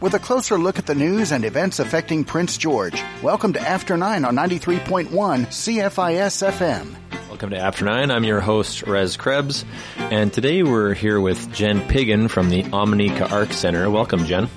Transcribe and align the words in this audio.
with 0.00 0.14
a 0.14 0.18
closer 0.18 0.58
look 0.58 0.78
at 0.78 0.86
the 0.86 0.94
news 0.94 1.32
and 1.32 1.44
events 1.44 1.78
affecting 1.78 2.24
Prince 2.24 2.56
George. 2.58 3.02
Welcome 3.22 3.52
to 3.54 3.60
After 3.60 3.96
9 3.96 4.24
on 4.24 4.34
93.1 4.36 5.08
CFIS 5.08 6.50
FM. 6.52 6.96
Welcome 7.28 7.50
to 7.50 7.58
After 7.58 7.84
Nine. 7.84 8.10
I'm 8.10 8.24
your 8.24 8.40
host, 8.40 8.82
Rez 8.84 9.16
Krebs, 9.18 9.64
and 9.98 10.32
today 10.32 10.62
we're 10.62 10.94
here 10.94 11.20
with 11.20 11.52
Jen 11.52 11.80
Piggin 11.82 12.30
from 12.30 12.48
the 12.48 12.62
Omineca 12.62 13.30
Art 13.30 13.52
Center. 13.52 13.90
Welcome, 13.90 14.24
Jen. 14.24 14.48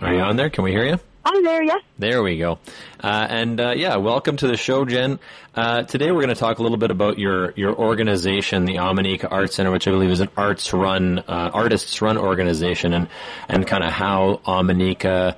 Are 0.00 0.14
you 0.14 0.20
on 0.20 0.36
there? 0.36 0.50
Can 0.50 0.62
we 0.62 0.70
hear 0.70 0.84
you? 0.84 0.98
I'm 1.24 1.44
there, 1.44 1.62
yes. 1.62 1.80
There 1.98 2.22
we 2.22 2.38
go. 2.38 2.58
Uh, 3.02 3.26
and 3.28 3.60
uh, 3.60 3.74
yeah, 3.76 3.96
welcome 3.96 4.36
to 4.38 4.48
the 4.48 4.56
show, 4.56 4.84
Jen. 4.84 5.20
Uh, 5.54 5.82
today 5.82 6.10
we're 6.10 6.22
going 6.22 6.34
to 6.34 6.40
talk 6.40 6.58
a 6.58 6.62
little 6.62 6.78
bit 6.78 6.90
about 6.90 7.18
your 7.18 7.52
your 7.52 7.74
organization, 7.76 8.64
the 8.64 8.76
Omineca 8.76 9.30
Art 9.30 9.52
Center, 9.52 9.70
which 9.70 9.86
I 9.86 9.92
believe 9.92 10.10
is 10.10 10.20
an 10.20 10.30
arts 10.36 10.72
run, 10.72 11.20
uh, 11.20 11.50
artists 11.54 12.02
run 12.02 12.18
organization, 12.18 12.92
and 12.92 13.08
and 13.48 13.64
kind 13.66 13.84
of 13.84 13.92
how 13.92 14.40
Omineca, 14.46 15.36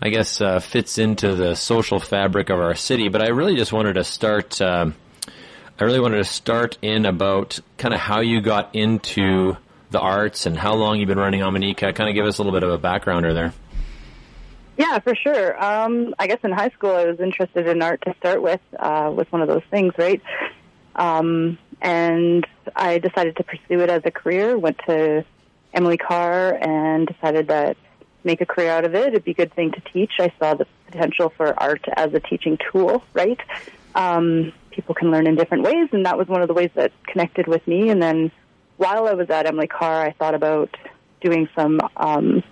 I 0.00 0.08
guess, 0.10 0.40
uh, 0.40 0.60
fits 0.60 0.98
into 0.98 1.34
the 1.34 1.56
social 1.56 1.98
fabric 1.98 2.50
of 2.50 2.60
our 2.60 2.76
city. 2.76 3.08
But 3.08 3.22
I 3.22 3.28
really 3.30 3.56
just 3.56 3.72
wanted 3.72 3.94
to 3.94 4.04
start. 4.04 4.60
Um, 4.60 4.94
I 5.80 5.84
really 5.84 6.00
wanted 6.00 6.18
to 6.18 6.24
start 6.24 6.78
in 6.80 7.06
about 7.06 7.58
kind 7.76 7.92
of 7.92 7.98
how 7.98 8.20
you 8.20 8.40
got 8.40 8.76
into 8.76 9.56
the 9.90 9.98
arts 9.98 10.46
and 10.46 10.56
how 10.56 10.74
long 10.74 11.00
you've 11.00 11.08
been 11.08 11.18
running 11.18 11.40
Omineca. 11.40 11.92
Kind 11.92 12.08
of 12.08 12.14
give 12.14 12.24
us 12.24 12.38
a 12.38 12.42
little 12.42 12.58
bit 12.58 12.62
of 12.62 12.72
a 12.72 12.78
backgrounder 12.78 13.34
there. 13.34 13.52
Yeah, 14.76 14.98
for 14.98 15.14
sure. 15.14 15.62
Um, 15.62 16.14
I 16.18 16.26
guess 16.26 16.38
in 16.42 16.50
high 16.50 16.70
school 16.70 16.90
I 16.90 17.04
was 17.04 17.20
interested 17.20 17.66
in 17.66 17.80
art 17.82 18.02
to 18.06 18.14
start 18.18 18.42
with. 18.42 18.60
Uh, 18.78 19.10
one 19.10 19.42
of 19.42 19.48
those 19.48 19.62
things, 19.70 19.94
right? 19.98 20.20
Um, 20.96 21.58
and 21.80 22.46
I 22.74 22.98
decided 22.98 23.36
to 23.36 23.44
pursue 23.44 23.80
it 23.80 23.90
as 23.90 24.02
a 24.04 24.10
career. 24.10 24.58
Went 24.58 24.78
to 24.86 25.24
Emily 25.72 25.96
Carr 25.96 26.58
and 26.60 27.06
decided 27.06 27.48
that 27.48 27.76
make 28.24 28.40
a 28.40 28.46
career 28.46 28.70
out 28.70 28.84
of 28.84 28.94
it. 28.94 29.08
It'd 29.08 29.24
be 29.24 29.32
a 29.32 29.34
good 29.34 29.54
thing 29.54 29.72
to 29.72 29.80
teach. 29.92 30.12
I 30.18 30.32
saw 30.38 30.54
the 30.54 30.66
potential 30.86 31.32
for 31.36 31.60
art 31.60 31.84
as 31.96 32.14
a 32.14 32.20
teaching 32.20 32.58
tool, 32.72 33.02
right? 33.12 33.38
Um, 33.94 34.52
people 34.70 34.94
can 34.94 35.10
learn 35.10 35.26
in 35.26 35.36
different 35.36 35.62
ways, 35.62 35.88
and 35.92 36.06
that 36.06 36.18
was 36.18 36.26
one 36.26 36.42
of 36.42 36.48
the 36.48 36.54
ways 36.54 36.70
that 36.74 36.92
connected 37.06 37.46
with 37.46 37.66
me. 37.68 37.90
And 37.90 38.02
then 38.02 38.32
while 38.76 39.06
I 39.06 39.12
was 39.12 39.30
at 39.30 39.46
Emily 39.46 39.66
Carr, 39.66 40.02
I 40.06 40.12
thought 40.12 40.34
about 40.34 40.74
doing 41.20 41.48
some 41.54 41.80
um, 41.96 42.42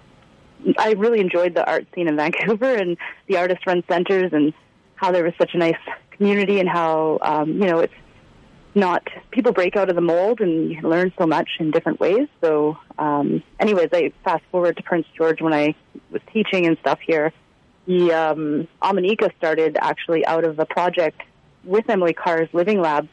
I 0.78 0.92
really 0.92 1.20
enjoyed 1.20 1.54
the 1.54 1.66
art 1.66 1.86
scene 1.94 2.08
in 2.08 2.16
Vancouver 2.22 2.74
and 2.74 2.96
the 3.26 3.36
artist 3.36 3.66
run 3.66 3.82
centers 3.88 4.32
and 4.32 4.52
how 4.94 5.12
there 5.12 5.24
was 5.24 5.34
such 5.38 5.54
a 5.54 5.58
nice 5.58 5.76
community 6.12 6.60
and 6.60 6.68
how 6.68 7.18
um, 7.22 7.50
you 7.52 7.66
know 7.66 7.80
it's 7.80 7.94
not 8.74 9.06
people 9.30 9.52
break 9.52 9.76
out 9.76 9.90
of 9.90 9.96
the 9.96 10.02
mold 10.02 10.40
and 10.40 10.70
you 10.70 10.80
learn 10.80 11.12
so 11.18 11.26
much 11.26 11.48
in 11.58 11.70
different 11.70 12.00
ways. 12.00 12.28
So, 12.40 12.78
um, 12.98 13.42
anyways, 13.60 13.88
I 13.92 14.12
fast 14.24 14.42
forward 14.50 14.76
to 14.78 14.82
Prince 14.82 15.06
George 15.16 15.42
when 15.42 15.52
I 15.52 15.74
was 16.10 16.22
teaching 16.32 16.66
and 16.66 16.78
stuff 16.78 16.98
here. 17.06 17.32
The 17.86 18.12
um, 18.12 18.68
Omineca 18.80 19.34
started 19.36 19.76
actually 19.80 20.24
out 20.24 20.44
of 20.44 20.58
a 20.58 20.64
project 20.64 21.20
with 21.64 21.88
Emily 21.90 22.14
Carr's 22.14 22.48
Living 22.52 22.80
Lab 22.80 23.08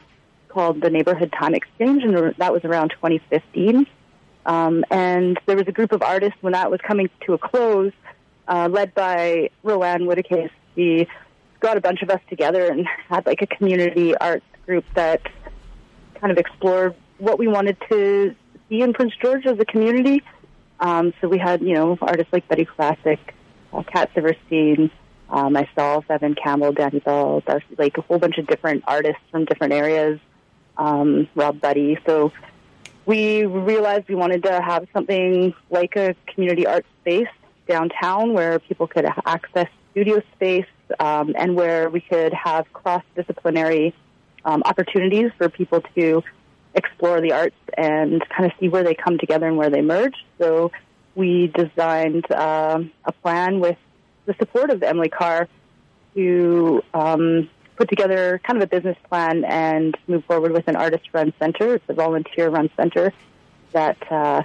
called 0.48 0.82
the 0.82 0.90
Neighborhood 0.90 1.34
Time 1.38 1.54
Exchange, 1.54 2.04
and 2.04 2.36
that 2.38 2.54
was 2.54 2.64
around 2.64 2.90
2015. 2.92 3.86
Um, 4.50 4.84
and 4.90 5.40
there 5.46 5.56
was 5.56 5.68
a 5.68 5.72
group 5.72 5.92
of 5.92 6.02
artists 6.02 6.38
when 6.42 6.54
that 6.54 6.72
was 6.72 6.80
coming 6.82 7.08
to 7.28 7.34
a 7.34 7.38
close, 7.38 7.94
uh, 8.48 8.68
led 8.68 8.96
by 8.96 9.52
Roanne 9.64 10.08
Whitacase. 10.08 10.50
He 10.76 11.08
got 11.60 11.78
a 11.78 11.82
bunch 11.82 12.02
of 12.02 12.10
us 12.10 12.20
together 12.30 12.66
and 12.66 12.88
had 13.10 13.28
like 13.28 13.44
a 13.44 13.48
community 13.48 14.18
arts 14.18 14.46
group 14.66 14.86
that 14.96 15.22
kind 16.20 16.32
of 16.32 16.40
explored 16.40 16.96
what 17.20 17.38
we 17.38 17.48
wanted 17.48 17.78
to 17.92 18.34
see 18.70 18.82
in 18.82 18.92
Prince 18.92 19.14
George 19.22 19.46
as 19.46 19.60
a 19.60 19.66
community. 19.66 20.24
Um, 20.80 21.14
so 21.22 21.28
we 21.28 21.38
had, 21.38 21.62
you 21.62 21.76
know, 21.76 22.00
artists 22.02 22.34
like 22.34 22.48
Betty 22.48 22.66
Classic, 22.66 23.20
uh, 23.72 23.84
Kat 23.84 24.10
Silverstein, 24.16 24.90
uh, 25.30 25.52
myself, 25.52 26.06
Evan 26.10 26.34
Campbell, 26.34 26.72
Danny 26.72 27.02
Bell, 27.02 27.44
Darcy, 27.46 27.76
like 27.78 28.00
a 28.00 28.02
whole 28.02 28.18
bunch 28.18 28.40
of 28.40 28.48
different 28.48 28.84
artists 28.88 29.22
from 29.30 29.46
different 29.46 29.74
areas, 29.74 30.20
um, 30.76 31.28
Rob 31.36 31.62
Buddy. 31.62 32.00
So 32.08 32.32
we 33.10 33.44
realized 33.44 34.08
we 34.08 34.14
wanted 34.14 34.44
to 34.44 34.62
have 34.62 34.88
something 34.94 35.52
like 35.72 35.96
a 35.96 36.16
community 36.28 36.68
art 36.68 36.86
space 37.02 37.28
downtown 37.68 38.34
where 38.36 38.60
people 38.60 38.86
could 38.86 39.04
access 39.26 39.68
studio 39.90 40.22
space 40.36 40.68
um, 41.00 41.34
and 41.36 41.56
where 41.56 41.90
we 41.90 42.02
could 42.02 42.32
have 42.36 42.72
cross-disciplinary 42.72 43.96
um, 44.46 44.62
opportunities 44.64 45.32
for 45.40 45.50
people 45.50 45.82
to 45.96 46.22
explore 46.76 47.20
the 47.20 47.32
arts 47.32 47.56
and 47.76 48.24
kind 48.30 48.46
of 48.46 48.52
see 48.60 48.70
where 48.70 48.84
they 48.84 48.94
come 48.94 49.18
together 49.18 49.48
and 49.48 49.58
where 49.58 49.72
they 49.72 49.82
merge. 49.82 50.14
So 50.38 50.72
we 51.16 51.48
designed 51.48 52.32
uh, 52.32 52.80
a 53.06 53.12
plan 53.24 53.60
with 53.60 53.78
the 54.28 54.36
support 54.38 54.70
of 54.70 54.84
Emily 54.84 55.10
Carr 55.10 55.48
to 56.14 56.84
um, 56.94 57.50
put 57.80 57.88
together 57.88 58.42
kind 58.44 58.62
of 58.62 58.64
a 58.64 58.68
business 58.68 58.98
plan 59.08 59.46
and 59.46 59.98
move 60.06 60.26
forward 60.26 60.52
with 60.52 60.68
an 60.68 60.76
artist-run 60.76 61.32
center. 61.40 61.76
It's 61.76 61.86
a 61.88 61.94
volunteer-run 61.94 62.70
center 62.76 63.14
that, 63.72 64.12
uh, 64.12 64.44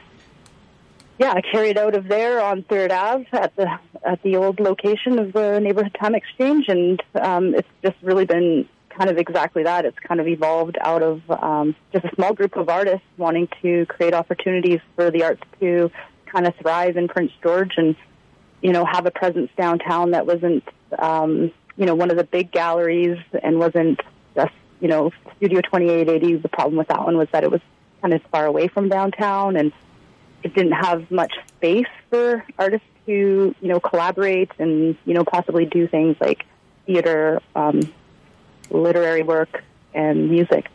yeah, 1.19 1.34
carried 1.41 1.77
out 1.77 1.97
of 1.97 2.06
there 2.06 2.41
on 2.41 2.62
Third 2.62 2.93
Ave 2.93 3.27
at 3.33 3.55
the 3.56 3.69
at 4.05 4.22
the 4.22 4.37
old 4.37 4.61
location 4.61 5.19
of 5.19 5.33
the 5.33 5.59
Neighborhood 5.59 5.97
Time 5.99 6.15
Exchange, 6.15 6.67
and 6.69 7.03
um, 7.21 7.55
it's 7.55 7.69
just 7.83 7.97
really 8.03 8.25
been 8.25 8.69
kind 8.91 9.11
of 9.11 9.19
exactly 9.19 9.65
that. 9.65 9.84
It's 9.84 9.99
kind 9.99 10.21
of 10.21 10.28
evolved 10.28 10.77
out 10.81 11.03
of 11.03 11.22
um, 11.31 11.75
just 11.93 12.05
a 12.05 12.15
small 12.15 12.34
group 12.34 12.56
of 12.56 12.69
artists 12.69 13.06
wanting 13.16 13.49
to 13.62 13.87
create 13.87 14.15
opportunities 14.15 14.81
for 14.95 15.11
the 15.11 15.25
arts 15.25 15.43
to 15.61 15.91
kind 16.27 16.47
of 16.47 16.55
thrive 16.56 16.97
in 16.97 17.09
Prince 17.09 17.33
George 17.43 17.72
and 17.78 17.97
you 18.61 18.72
know 18.72 18.84
have 18.84 19.06
a 19.06 19.11
presence 19.11 19.51
downtown 19.56 20.12
that 20.12 20.27
wasn't 20.27 20.62
um, 20.99 21.51
you 21.76 21.86
know, 21.86 21.94
one 21.94 22.10
of 22.10 22.16
the 22.16 22.24
big 22.24 22.50
galleries 22.50 23.18
and 23.42 23.58
wasn't 23.58 24.00
just, 24.34 24.54
you 24.80 24.88
know, 24.88 25.10
Studio 25.36 25.60
2880. 25.60 26.36
The 26.36 26.48
problem 26.48 26.76
with 26.76 26.88
that 26.88 27.04
one 27.04 27.16
was 27.16 27.28
that 27.32 27.44
it 27.44 27.50
was 27.50 27.60
kind 28.00 28.14
of 28.14 28.22
far 28.30 28.46
away 28.46 28.68
from 28.68 28.88
downtown 28.88 29.56
and 29.56 29.72
it 30.42 30.54
didn't 30.54 30.72
have 30.72 31.10
much 31.10 31.32
space 31.56 31.86
for 32.10 32.44
artists 32.58 32.86
to, 33.06 33.54
you 33.60 33.68
know, 33.68 33.80
collaborate 33.80 34.50
and, 34.58 34.96
you 35.04 35.14
know, 35.14 35.24
possibly 35.24 35.64
do 35.64 35.88
things 35.88 36.16
like 36.20 36.44
theater, 36.86 37.40
um, 37.56 37.80
literary 38.70 39.22
work, 39.22 39.64
and 39.94 40.30
music. 40.30 40.66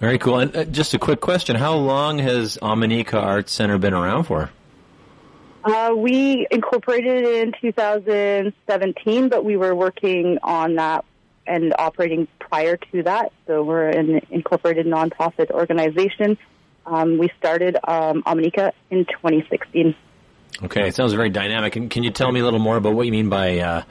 Very 0.00 0.18
cool. 0.18 0.38
And 0.38 0.56
uh, 0.56 0.64
just 0.64 0.94
a 0.94 0.98
quick 0.98 1.20
question: 1.20 1.56
How 1.56 1.74
long 1.74 2.18
has 2.18 2.58
Omineca 2.58 3.14
Arts 3.14 3.52
Center 3.52 3.78
been 3.78 3.94
around 3.94 4.24
for? 4.24 4.50
Uh, 5.64 5.94
we 5.96 6.46
incorporated 6.50 7.24
in 7.24 7.54
2017, 7.60 9.28
but 9.30 9.44
we 9.44 9.56
were 9.56 9.74
working 9.74 10.38
on 10.42 10.74
that 10.74 11.04
and 11.46 11.74
operating 11.78 12.28
prior 12.38 12.76
to 12.76 13.02
that. 13.04 13.32
So 13.46 13.62
we're 13.62 13.88
an 13.88 14.20
incorporated 14.30 14.86
nonprofit 14.86 15.50
organization. 15.50 16.36
Um, 16.86 17.16
we 17.16 17.30
started 17.38 17.76
um, 17.82 18.22
Omineca 18.24 18.72
in 18.90 19.06
2016. 19.06 19.94
Okay, 20.64 20.88
it 20.88 20.94
sounds 20.94 21.14
very 21.14 21.30
dynamic. 21.30 21.76
And 21.76 21.90
can 21.90 22.04
you 22.04 22.10
tell 22.10 22.30
me 22.30 22.40
a 22.40 22.44
little 22.44 22.60
more 22.60 22.76
about 22.76 22.94
what 22.94 23.06
you 23.06 23.12
mean 23.12 23.30
by 23.30 23.58
uh, 23.58 23.82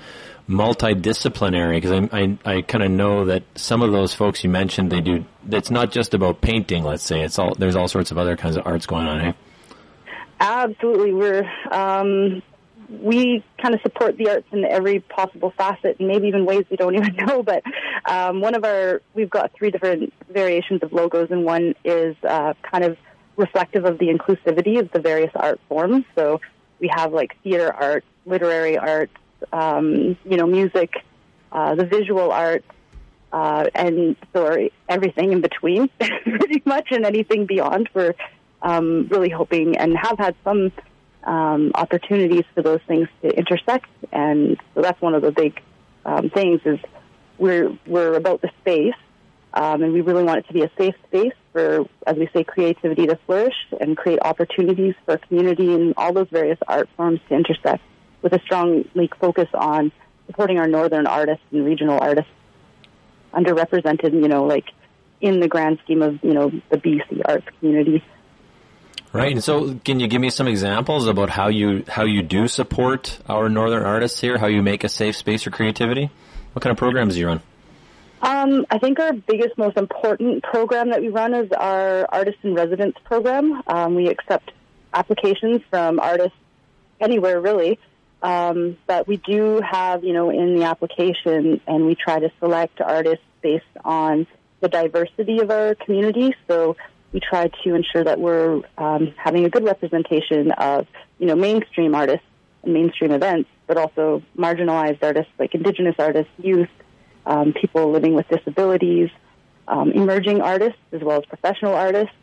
multidisciplinary? 0.47 1.75
Because 1.81 1.91
I, 1.91 2.19
I, 2.19 2.57
I 2.57 2.61
kind 2.61 2.84
of 2.84 2.91
know 2.91 3.25
that 3.25 3.44
some 3.55 3.81
of 3.81 3.91
those 3.91 4.13
folks 4.13 4.44
you 4.44 4.50
mentioned, 4.50 4.91
they 4.91 5.01
do. 5.01 5.25
It's 5.50 5.72
not 5.72 5.91
just 5.91 6.13
about 6.13 6.40
painting. 6.40 6.84
Let's 6.84 7.03
say 7.03 7.22
it's 7.22 7.40
all. 7.40 7.55
There's 7.55 7.75
all 7.75 7.88
sorts 7.88 8.11
of 8.11 8.17
other 8.17 8.38
kinds 8.38 8.55
of 8.55 8.66
arts 8.66 8.85
going 8.85 9.07
on. 9.07 9.22
Eh? 9.22 9.34
Absolutely, 10.43 11.13
we're 11.13 11.49
um, 11.71 12.43
we 12.89 13.45
kind 13.61 13.73
of 13.73 13.79
support 13.81 14.17
the 14.17 14.29
arts 14.29 14.47
in 14.51 14.65
every 14.65 14.99
possible 14.99 15.53
facet, 15.57 15.95
and 15.99 16.07
maybe 16.09 16.27
even 16.27 16.45
ways 16.45 16.65
we 16.69 16.75
don't 16.75 16.95
even 16.99 17.15
know. 17.15 17.43
But 17.43 17.63
um, 18.05 18.41
one 18.41 18.53
of 18.53 18.65
our 18.65 19.01
we've 19.13 19.29
got 19.29 19.53
three 19.57 19.71
different 19.71 20.11
variations 20.29 20.83
of 20.83 20.91
logos, 20.91 21.31
and 21.31 21.45
one 21.45 21.75
is 21.85 22.17
uh, 22.27 22.55
kind 22.69 22.83
of 22.83 22.97
reflective 23.37 23.85
of 23.85 23.99
the 23.99 24.07
inclusivity 24.07 24.81
of 24.81 24.91
the 24.91 24.99
various 24.99 25.31
art 25.33 25.61
forms. 25.69 26.03
So 26.13 26.41
we 26.81 26.91
have 26.93 27.13
like 27.13 27.41
theater 27.41 27.73
art, 27.73 28.03
literary 28.25 28.78
arts, 28.78 29.13
um, 29.53 30.17
you 30.25 30.35
know, 30.35 30.46
music, 30.46 30.91
uh, 31.53 31.75
the 31.75 31.85
visual 31.85 32.34
arts, 32.34 32.67
uh, 33.31 33.67
and 33.73 34.17
so 34.34 34.67
everything 34.89 35.31
in 35.31 35.39
between, 35.39 35.87
pretty 35.99 36.61
much, 36.66 36.89
and 36.91 37.05
anything 37.05 37.46
beyond. 37.46 37.87
We're 37.93 38.13
um, 38.63 39.07
really 39.09 39.29
hoping 39.29 39.77
and 39.77 39.95
have 39.95 40.17
had 40.17 40.35
some 40.43 40.71
um, 41.25 41.71
opportunities 41.75 42.45
for 42.55 42.63
those 42.63 42.79
things 42.87 43.07
to 43.21 43.29
intersect. 43.29 43.87
And 44.11 44.57
so 44.73 44.81
that's 44.81 44.99
one 45.01 45.13
of 45.13 45.21
the 45.21 45.31
big 45.31 45.61
um, 46.05 46.29
things 46.29 46.61
is 46.65 46.79
we're 47.37 47.77
we're 47.85 48.13
about 48.13 48.41
the 48.41 48.49
space, 48.61 48.95
um, 49.53 49.83
and 49.83 49.93
we 49.93 50.01
really 50.01 50.23
want 50.23 50.39
it 50.39 50.47
to 50.47 50.53
be 50.53 50.63
a 50.63 50.71
safe 50.77 50.95
space 51.07 51.33
for, 51.51 51.85
as 52.07 52.17
we 52.17 52.29
say, 52.33 52.43
creativity 52.43 53.07
to 53.07 53.17
flourish 53.25 53.55
and 53.79 53.97
create 53.97 54.19
opportunities 54.21 54.95
for 55.05 55.17
community 55.17 55.73
and 55.73 55.93
all 55.97 56.13
those 56.13 56.27
various 56.29 56.59
art 56.67 56.89
forms 56.95 57.19
to 57.29 57.35
intersect, 57.35 57.83
with 58.21 58.33
a 58.33 58.39
strong 58.39 58.85
like, 58.95 59.15
focus 59.17 59.47
on 59.53 59.91
supporting 60.27 60.57
our 60.57 60.67
northern 60.67 61.07
artists 61.07 61.43
and 61.51 61.65
regional 61.65 61.99
artists, 61.99 62.31
underrepresented, 63.33 64.13
you 64.13 64.27
know, 64.27 64.45
like 64.45 64.65
in 65.21 65.39
the 65.39 65.47
grand 65.47 65.79
scheme 65.83 66.01
of 66.01 66.19
you 66.23 66.33
know 66.33 66.51
the 66.69 66.77
BC 66.77 67.21
arts 67.25 67.47
community. 67.59 68.03
Right. 69.13 69.31
And 69.31 69.43
so, 69.43 69.75
can 69.85 69.99
you 69.99 70.07
give 70.07 70.19
me 70.19 70.31
some 70.31 70.47
examples 70.47 71.07
about 71.07 71.29
how 71.29 71.47
you 71.47 71.85
how 71.87 72.03
you 72.03 72.23
do 72.23 72.47
support 72.47 73.19
our 73.29 73.47
northern 73.47 73.83
artists 73.83 74.19
here? 74.19 74.39
How 74.39 74.47
you 74.47 74.63
make 74.63 74.83
a 74.83 74.89
safe 74.89 75.15
space 75.15 75.43
for 75.43 75.51
creativity? 75.51 76.09
What 76.53 76.63
kind 76.63 76.71
of 76.71 76.77
programs 76.77 77.13
do 77.13 77.19
you 77.19 77.27
run? 77.27 77.41
Um, 78.23 78.65
I 78.71 78.79
think 78.79 78.99
our 78.99 79.13
biggest, 79.13 79.55
most 79.57 79.77
important 79.77 80.43
program 80.43 80.89
that 80.89 81.01
we 81.01 81.09
run 81.09 81.35
is 81.35 81.51
our 81.51 82.07
artist 82.11 82.37
in 82.41 82.55
residence 82.55 82.95
program. 83.03 83.61
Um, 83.67 83.95
we 83.95 84.07
accept 84.07 84.51
applications 84.93 85.61
from 85.69 85.99
artists 85.99 86.37
anywhere, 86.99 87.39
really. 87.39 87.77
Um, 88.23 88.77
but 88.87 89.07
we 89.07 89.17
do 89.17 89.59
have, 89.59 90.03
you 90.03 90.13
know, 90.13 90.29
in 90.29 90.55
the 90.55 90.63
application, 90.63 91.59
and 91.67 91.85
we 91.85 91.95
try 91.95 92.19
to 92.19 92.31
select 92.39 92.79
artists 92.81 93.25
based 93.41 93.65
on 93.83 94.25
the 94.61 94.69
diversity 94.69 95.39
of 95.39 95.51
our 95.51 95.75
community. 95.75 96.33
So 96.47 96.77
we 97.13 97.19
try 97.19 97.47
to 97.63 97.75
ensure 97.75 98.03
that 98.03 98.19
we're 98.19 98.61
um, 98.77 99.13
having 99.17 99.45
a 99.45 99.49
good 99.49 99.63
representation 99.63 100.51
of, 100.51 100.87
you 101.19 101.27
know, 101.27 101.35
mainstream 101.35 101.93
artists 101.93 102.25
and 102.63 102.73
mainstream 102.73 103.11
events, 103.11 103.49
but 103.67 103.77
also 103.77 104.23
marginalized 104.35 105.01
artists 105.03 105.31
like 105.37 105.53
Indigenous 105.53 105.95
artists, 105.99 106.31
youth, 106.39 106.69
um, 107.25 107.53
people 107.53 107.91
living 107.91 108.15
with 108.15 108.27
disabilities, 108.27 109.09
um, 109.67 109.91
emerging 109.91 110.41
artists, 110.41 110.79
as 110.91 111.01
well 111.01 111.19
as 111.19 111.25
professional 111.25 111.75
artists. 111.75 112.13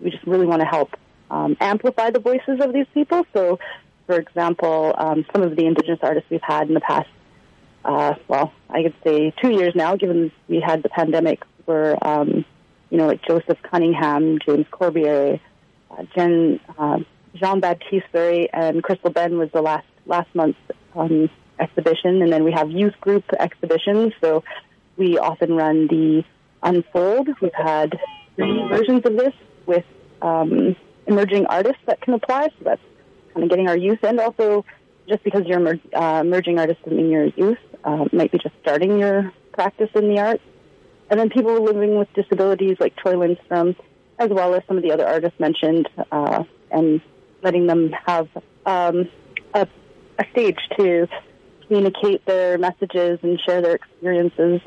We 0.00 0.10
just 0.10 0.26
really 0.26 0.46
want 0.46 0.60
to 0.60 0.66
help 0.66 0.96
um, 1.30 1.56
amplify 1.60 2.10
the 2.10 2.20
voices 2.20 2.60
of 2.60 2.72
these 2.72 2.86
people. 2.92 3.24
So, 3.32 3.60
for 4.06 4.18
example, 4.18 4.94
um, 4.98 5.24
some 5.32 5.42
of 5.42 5.54
the 5.54 5.66
Indigenous 5.66 6.00
artists 6.02 6.28
we've 6.28 6.42
had 6.42 6.66
in 6.66 6.74
the 6.74 6.80
past, 6.80 7.08
uh, 7.84 8.14
well, 8.26 8.52
I 8.68 8.82
could 8.82 8.94
say 9.04 9.32
two 9.40 9.50
years 9.50 9.74
now, 9.76 9.94
given 9.96 10.32
we 10.48 10.60
had 10.60 10.82
the 10.82 10.88
pandemic, 10.88 11.42
were 11.66 11.96
um, 12.02 12.44
you 12.90 12.98
know, 12.98 13.06
like 13.06 13.22
Joseph 13.26 13.58
Cunningham, 13.62 14.38
James 14.44 14.66
Corbier, 14.70 15.40
uh, 15.90 16.02
Jen, 16.14 16.60
uh, 16.78 16.98
Jean 17.34 17.60
Baptiste 17.60 18.10
Berry, 18.12 18.50
and 18.52 18.82
Crystal 18.82 19.10
Ben 19.10 19.38
was 19.38 19.50
the 19.52 19.62
last 19.62 19.86
last 20.06 20.28
month's 20.34 20.58
um, 20.94 21.30
exhibition, 21.58 22.22
and 22.22 22.32
then 22.32 22.44
we 22.44 22.52
have 22.52 22.70
youth 22.70 22.94
group 23.00 23.24
exhibitions. 23.38 24.12
So 24.20 24.42
we 24.96 25.18
often 25.18 25.54
run 25.54 25.86
the 25.86 26.24
Unfold. 26.62 27.28
We've 27.40 27.54
had 27.54 27.98
three 28.36 28.68
versions 28.68 29.06
of 29.06 29.16
this 29.16 29.32
with 29.66 29.84
um, 30.20 30.76
emerging 31.06 31.46
artists 31.46 31.80
that 31.86 32.00
can 32.02 32.14
apply. 32.14 32.48
So 32.48 32.64
that's 32.64 32.82
kind 33.32 33.44
of 33.44 33.50
getting 33.50 33.68
our 33.68 33.76
youth, 33.76 34.00
and 34.02 34.20
also 34.20 34.64
just 35.08 35.24
because 35.24 35.46
you're 35.46 35.78
uh, 35.94 36.20
emerging 36.20 36.58
artist 36.58 36.82
doesn't 36.82 36.96
mean 36.96 37.10
you're 37.10 37.26
youth. 37.26 37.58
Uh, 37.82 38.04
might 38.12 38.30
be 38.30 38.38
just 38.38 38.54
starting 38.60 38.98
your 38.98 39.32
practice 39.52 39.88
in 39.94 40.08
the 40.08 40.20
arts. 40.20 40.42
And 41.10 41.18
then 41.18 41.28
people 41.28 41.62
living 41.62 41.98
with 41.98 42.08
disabilities 42.14 42.76
like 42.78 42.96
Troy 42.96 43.18
Lindstrom, 43.18 43.74
as 44.18 44.30
well 44.30 44.54
as 44.54 44.62
some 44.68 44.76
of 44.76 44.82
the 44.84 44.92
other 44.92 45.06
artists 45.06 45.38
mentioned, 45.40 45.88
uh, 46.12 46.44
and 46.70 47.00
letting 47.42 47.66
them 47.66 47.90
have 48.06 48.28
um, 48.64 49.08
a, 49.52 49.66
a 50.18 50.24
stage 50.32 50.58
to 50.78 51.08
communicate 51.66 52.24
their 52.26 52.58
messages 52.58 53.18
and 53.22 53.40
share 53.44 53.60
their 53.60 53.74
experiences. 53.74 54.60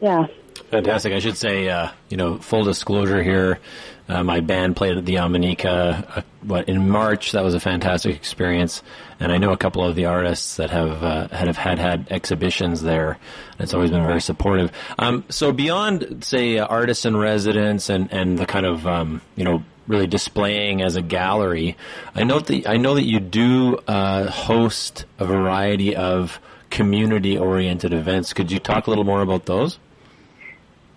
Yeah. 0.00 0.26
Fantastic. 0.70 1.12
I 1.12 1.18
should 1.18 1.36
say, 1.36 1.68
uh, 1.68 1.90
you 2.08 2.16
know, 2.16 2.38
full 2.38 2.62
disclosure 2.62 3.22
here. 3.22 3.58
Uh, 4.06 4.22
my 4.22 4.40
band 4.40 4.76
played 4.76 4.98
at 4.98 5.06
the 5.06 5.14
Omineca, 5.14 6.18
uh, 6.18 6.22
what 6.42 6.68
in 6.68 6.90
March. 6.90 7.32
That 7.32 7.42
was 7.42 7.54
a 7.54 7.60
fantastic 7.60 8.14
experience, 8.14 8.82
and 9.18 9.32
I 9.32 9.38
know 9.38 9.52
a 9.52 9.56
couple 9.56 9.82
of 9.82 9.96
the 9.96 10.04
artists 10.04 10.56
that 10.56 10.70
have 10.70 11.02
uh, 11.02 11.28
have 11.28 11.56
had 11.56 11.78
had 11.78 12.08
exhibitions 12.10 12.82
there. 12.82 13.18
It's 13.58 13.72
always 13.72 13.90
been 13.90 14.04
very 14.04 14.20
supportive. 14.20 14.72
Um, 14.98 15.24
so 15.30 15.52
beyond, 15.52 16.22
say, 16.22 16.58
uh, 16.58 16.66
artists 16.66 17.06
in 17.06 17.16
residence 17.16 17.88
and 17.88 18.12
and 18.12 18.38
the 18.38 18.44
kind 18.44 18.66
of 18.66 18.86
um, 18.86 19.22
you 19.36 19.44
know 19.44 19.64
really 19.86 20.06
displaying 20.06 20.82
as 20.82 20.96
a 20.96 21.02
gallery, 21.02 21.76
I 22.14 22.24
know 22.24 22.40
that 22.40 22.68
I 22.68 22.76
know 22.76 22.94
that 22.96 23.04
you 23.04 23.20
do 23.20 23.78
uh, 23.88 24.30
host 24.30 25.06
a 25.18 25.24
variety 25.24 25.96
of 25.96 26.40
community 26.68 27.38
oriented 27.38 27.94
events. 27.94 28.34
Could 28.34 28.52
you 28.52 28.58
talk 28.58 28.86
a 28.86 28.90
little 28.90 29.04
more 29.04 29.22
about 29.22 29.46
those? 29.46 29.78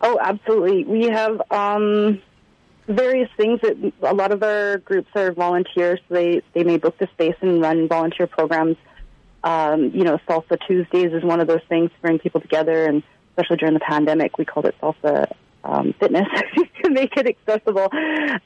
Oh, 0.02 0.20
absolutely. 0.22 0.84
We 0.84 1.06
have 1.06 1.42
um, 1.52 2.22
various 2.88 3.30
things 3.38 3.60
that 3.62 3.94
a 4.02 4.14
lot 4.14 4.32
of 4.32 4.44
our 4.44 4.78
groups 4.78 5.10
are 5.16 5.32
volunteers. 5.32 6.00
So 6.08 6.16
they 6.16 6.42
they 6.54 6.64
may 6.64 6.78
book 6.78 6.98
the 6.98 7.08
space 7.14 7.36
and 7.42 7.62
run 7.62 7.88
volunteer 7.88 8.28
programs. 8.28 8.78
Um, 9.44 9.92
you 9.94 10.04
know, 10.04 10.20
Salsa 10.28 10.58
Tuesdays 10.68 11.14
is 11.14 11.24
one 11.24 11.40
of 11.40 11.48
those 11.48 11.62
things 11.70 11.92
to 11.92 12.02
bring 12.02 12.20
people 12.20 12.42
together, 12.42 12.86
and 12.86 13.04
especially 13.32 13.58
during 13.58 13.74
the 13.74 13.80
pandemic, 13.80 14.38
we 14.38 14.46
called 14.46 14.66
it 14.66 14.76
Salsa 14.82 15.32
um, 15.64 15.94
Fitness 16.00 16.28
to 16.84 16.90
make 16.90 17.16
it 17.18 17.28
accessible. 17.28 17.90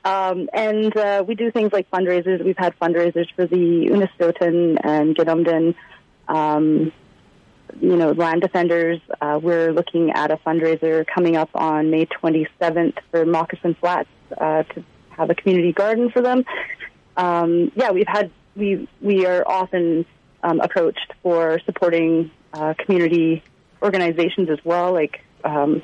Um, 0.04 0.50
and 0.54 0.96
uh, 0.98 1.24
we 1.26 1.36
do 1.36 1.52
things 1.52 1.72
like 1.72 1.90
fundraisers. 1.92 2.44
We've 2.44 2.58
had 2.58 2.78
fundraisers 2.80 3.28
for 3.36 3.46
the 3.46 3.56
Unist'ot'en 3.56 4.78
and 4.84 5.16
Gidimt'en. 5.16 5.76
Um, 6.28 6.92
you 7.80 7.96
know, 7.96 8.12
land 8.12 8.42
defenders. 8.42 9.00
Uh, 9.20 9.40
we're 9.42 9.72
looking 9.72 10.12
at 10.12 10.32
a 10.32 10.38
fundraiser 10.38 11.06
coming 11.06 11.36
up 11.36 11.50
on 11.54 11.92
May 11.92 12.06
27th 12.06 12.98
for 13.12 13.26
Moccasin 13.26 13.76
Flats 13.76 14.10
uh, 14.38 14.64
to 14.64 14.84
have 15.10 15.30
a 15.30 15.36
community 15.36 15.74
garden 15.74 16.10
for 16.10 16.22
them. 16.22 16.46
Um, 17.18 17.72
yeah, 17.76 17.92
we've 17.92 18.08
had 18.08 18.32
we 18.56 18.88
we 19.02 19.26
are 19.26 19.48
often 19.48 20.06
um, 20.44 20.60
approached 20.60 21.14
for 21.22 21.60
supporting 21.66 22.32
uh, 22.54 22.74
community 22.78 23.44
organizations 23.82 24.50
as 24.50 24.60
well, 24.64 24.94
like 24.94 25.24
um, 25.44 25.82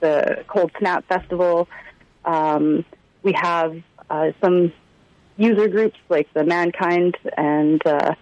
the 0.00 0.44
Cold 0.46 0.70
Snap 0.78 1.06
Festival. 1.06 1.68
Um, 2.24 2.84
we 3.22 3.32
have 3.32 3.80
uh, 4.10 4.32
some 4.40 4.72
user 5.36 5.68
groups 5.68 5.98
like 6.08 6.32
the 6.32 6.44
Mankind 6.44 7.16
and 7.36 7.84
uh, 7.86 8.14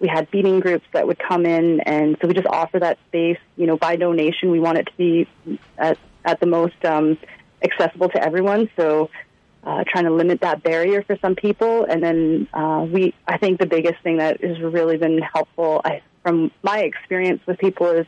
we 0.00 0.08
had 0.08 0.30
beading 0.30 0.60
groups 0.60 0.86
that 0.92 1.06
would 1.06 1.18
come 1.18 1.46
in, 1.46 1.80
and 1.80 2.16
so 2.20 2.28
we 2.28 2.34
just 2.34 2.46
offer 2.46 2.78
that 2.80 2.98
space, 3.08 3.38
you 3.56 3.66
know, 3.66 3.76
by 3.76 3.96
donation. 3.96 4.50
We 4.50 4.60
want 4.60 4.78
it 4.78 4.86
to 4.86 4.92
be 4.96 5.28
at, 5.78 5.98
at 6.24 6.40
the 6.40 6.46
most 6.46 6.84
um, 6.84 7.16
accessible 7.62 8.08
to 8.10 8.22
everyone. 8.22 8.68
So, 8.76 9.10
uh, 9.62 9.84
trying 9.88 10.04
to 10.04 10.10
limit 10.10 10.40
that 10.42 10.62
barrier 10.62 11.02
for 11.02 11.16
some 11.22 11.34
people, 11.34 11.84
and 11.84 12.02
then 12.02 12.48
uh, 12.52 12.86
we, 12.90 13.14
I 13.26 13.38
think 13.38 13.58
the 13.58 13.66
biggest 13.66 14.02
thing 14.02 14.18
that 14.18 14.42
has 14.42 14.60
really 14.60 14.98
been 14.98 15.18
helpful, 15.22 15.80
I, 15.84 16.02
from 16.22 16.50
my 16.62 16.80
experience 16.80 17.40
with 17.46 17.58
people, 17.58 17.88
is 17.88 18.06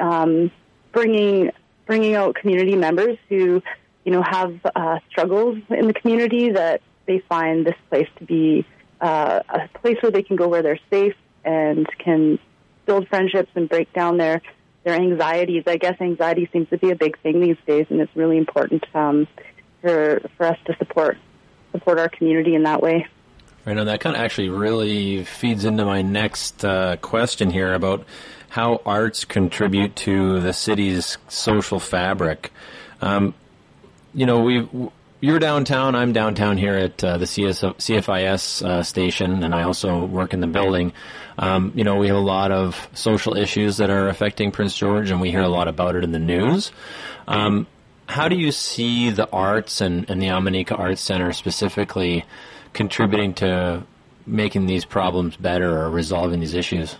um, 0.00 0.50
bringing 0.92 1.50
bringing 1.86 2.14
out 2.14 2.34
community 2.34 2.76
members 2.76 3.16
who, 3.28 3.62
you 4.04 4.12
know, 4.12 4.22
have 4.22 4.54
uh, 4.76 4.98
struggles 5.10 5.58
in 5.70 5.86
the 5.86 5.94
community 5.94 6.52
that 6.52 6.82
they 7.06 7.18
find 7.28 7.66
this 7.66 7.74
place 7.88 8.08
to 8.18 8.24
be 8.24 8.64
uh, 9.00 9.40
a 9.48 9.78
place 9.78 9.96
where 10.00 10.12
they 10.12 10.22
can 10.22 10.36
go 10.36 10.48
where 10.48 10.62
they're 10.62 10.80
safe 10.90 11.14
and 11.44 11.86
can 11.98 12.38
build 12.86 13.08
friendships 13.08 13.50
and 13.54 13.68
break 13.68 13.92
down 13.92 14.16
their 14.16 14.42
their 14.84 14.94
anxieties. 14.94 15.64
I 15.66 15.76
guess 15.76 16.00
anxiety 16.00 16.48
seems 16.52 16.68
to 16.70 16.78
be 16.78 16.90
a 16.90 16.96
big 16.96 17.18
thing 17.20 17.40
these 17.40 17.56
days, 17.66 17.86
and 17.90 18.00
it's 18.00 18.14
really 18.16 18.38
important 18.38 18.84
um, 18.94 19.26
for 19.80 20.20
for 20.36 20.46
us 20.46 20.58
to 20.66 20.76
support 20.78 21.18
support 21.72 21.98
our 21.98 22.08
community 22.08 22.54
in 22.54 22.64
that 22.64 22.82
way. 22.82 23.06
Right, 23.64 23.76
and 23.76 23.88
that 23.88 24.00
kind 24.00 24.16
of 24.16 24.22
actually 24.22 24.48
really 24.48 25.24
feeds 25.24 25.64
into 25.64 25.84
my 25.84 26.02
next 26.02 26.64
uh, 26.64 26.96
question 26.96 27.50
here 27.50 27.74
about 27.74 28.04
how 28.48 28.80
arts 28.86 29.24
contribute 29.24 29.94
to 29.96 30.40
the 30.40 30.52
city's 30.52 31.18
social 31.28 31.78
fabric. 31.78 32.50
Um, 33.02 33.34
you 34.14 34.24
know, 34.24 34.40
we've 34.40 34.68
you're 35.20 35.38
downtown. 35.38 35.94
I'm 35.94 36.12
downtown 36.12 36.58
here 36.58 36.74
at 36.74 37.02
uh, 37.02 37.18
the 37.18 37.26
CS- 37.26 37.62
CFIS 37.62 38.64
uh, 38.64 38.82
station, 38.82 39.42
and 39.42 39.54
I 39.54 39.62
also 39.62 40.04
work 40.04 40.32
in 40.32 40.40
the 40.40 40.46
building. 40.46 40.92
Um, 41.38 41.72
you 41.74 41.84
know, 41.84 41.96
we 41.96 42.08
have 42.08 42.16
a 42.16 42.20
lot 42.20 42.52
of 42.52 42.88
social 42.94 43.36
issues 43.36 43.78
that 43.78 43.90
are 43.90 44.08
affecting 44.08 44.52
Prince 44.52 44.76
George, 44.76 45.10
and 45.10 45.20
we 45.20 45.30
hear 45.30 45.42
a 45.42 45.48
lot 45.48 45.68
about 45.68 45.96
it 45.96 46.04
in 46.04 46.12
the 46.12 46.18
news. 46.18 46.72
Um, 47.26 47.66
how 48.06 48.28
do 48.28 48.36
you 48.36 48.52
see 48.52 49.10
the 49.10 49.28
arts 49.30 49.80
and, 49.80 50.08
and 50.08 50.22
the 50.22 50.26
Omineca 50.26 50.78
Arts 50.78 51.00
Center 51.00 51.32
specifically 51.32 52.24
contributing 52.72 53.34
to 53.34 53.84
making 54.26 54.66
these 54.66 54.84
problems 54.84 55.36
better 55.36 55.78
or 55.78 55.90
resolving 55.90 56.40
these 56.40 56.54
issues? 56.54 56.96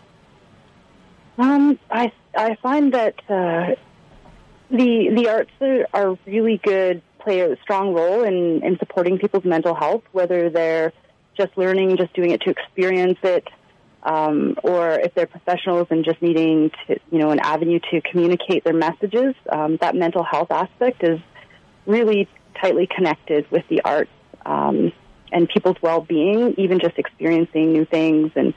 Um, 1.38 1.78
I 1.90 2.12
I 2.36 2.56
find 2.56 2.92
that 2.94 3.14
uh, 3.28 3.74
the 4.70 5.10
the 5.14 5.28
arts 5.28 5.52
are, 5.60 5.86
are 5.94 6.18
really 6.26 6.58
good 6.58 7.00
play 7.18 7.40
a 7.40 7.56
strong 7.62 7.94
role 7.94 8.24
in, 8.24 8.62
in 8.62 8.78
supporting 8.78 9.18
people's 9.18 9.44
mental 9.44 9.74
health, 9.74 10.02
whether 10.12 10.50
they're 10.50 10.92
just 11.36 11.56
learning, 11.56 11.96
just 11.96 12.12
doing 12.14 12.30
it 12.30 12.40
to 12.42 12.50
experience 12.50 13.18
it, 13.22 13.46
um, 14.02 14.56
or 14.62 14.92
if 14.92 15.14
they're 15.14 15.26
professionals 15.26 15.86
and 15.90 16.04
just 16.04 16.20
needing 16.22 16.70
to, 16.86 16.98
you 17.10 17.18
know, 17.18 17.30
an 17.30 17.40
avenue 17.40 17.80
to 17.90 18.00
communicate 18.00 18.64
their 18.64 18.74
messages. 18.74 19.34
Um, 19.48 19.76
that 19.80 19.94
mental 19.94 20.22
health 20.22 20.50
aspect 20.50 21.02
is 21.02 21.20
really 21.86 22.28
tightly 22.60 22.86
connected 22.86 23.50
with 23.50 23.64
the 23.68 23.82
arts 23.82 24.10
um, 24.44 24.92
and 25.32 25.48
people's 25.48 25.76
well-being, 25.82 26.54
even 26.58 26.80
just 26.80 26.98
experiencing 26.98 27.72
new 27.72 27.84
things, 27.84 28.32
and 28.34 28.54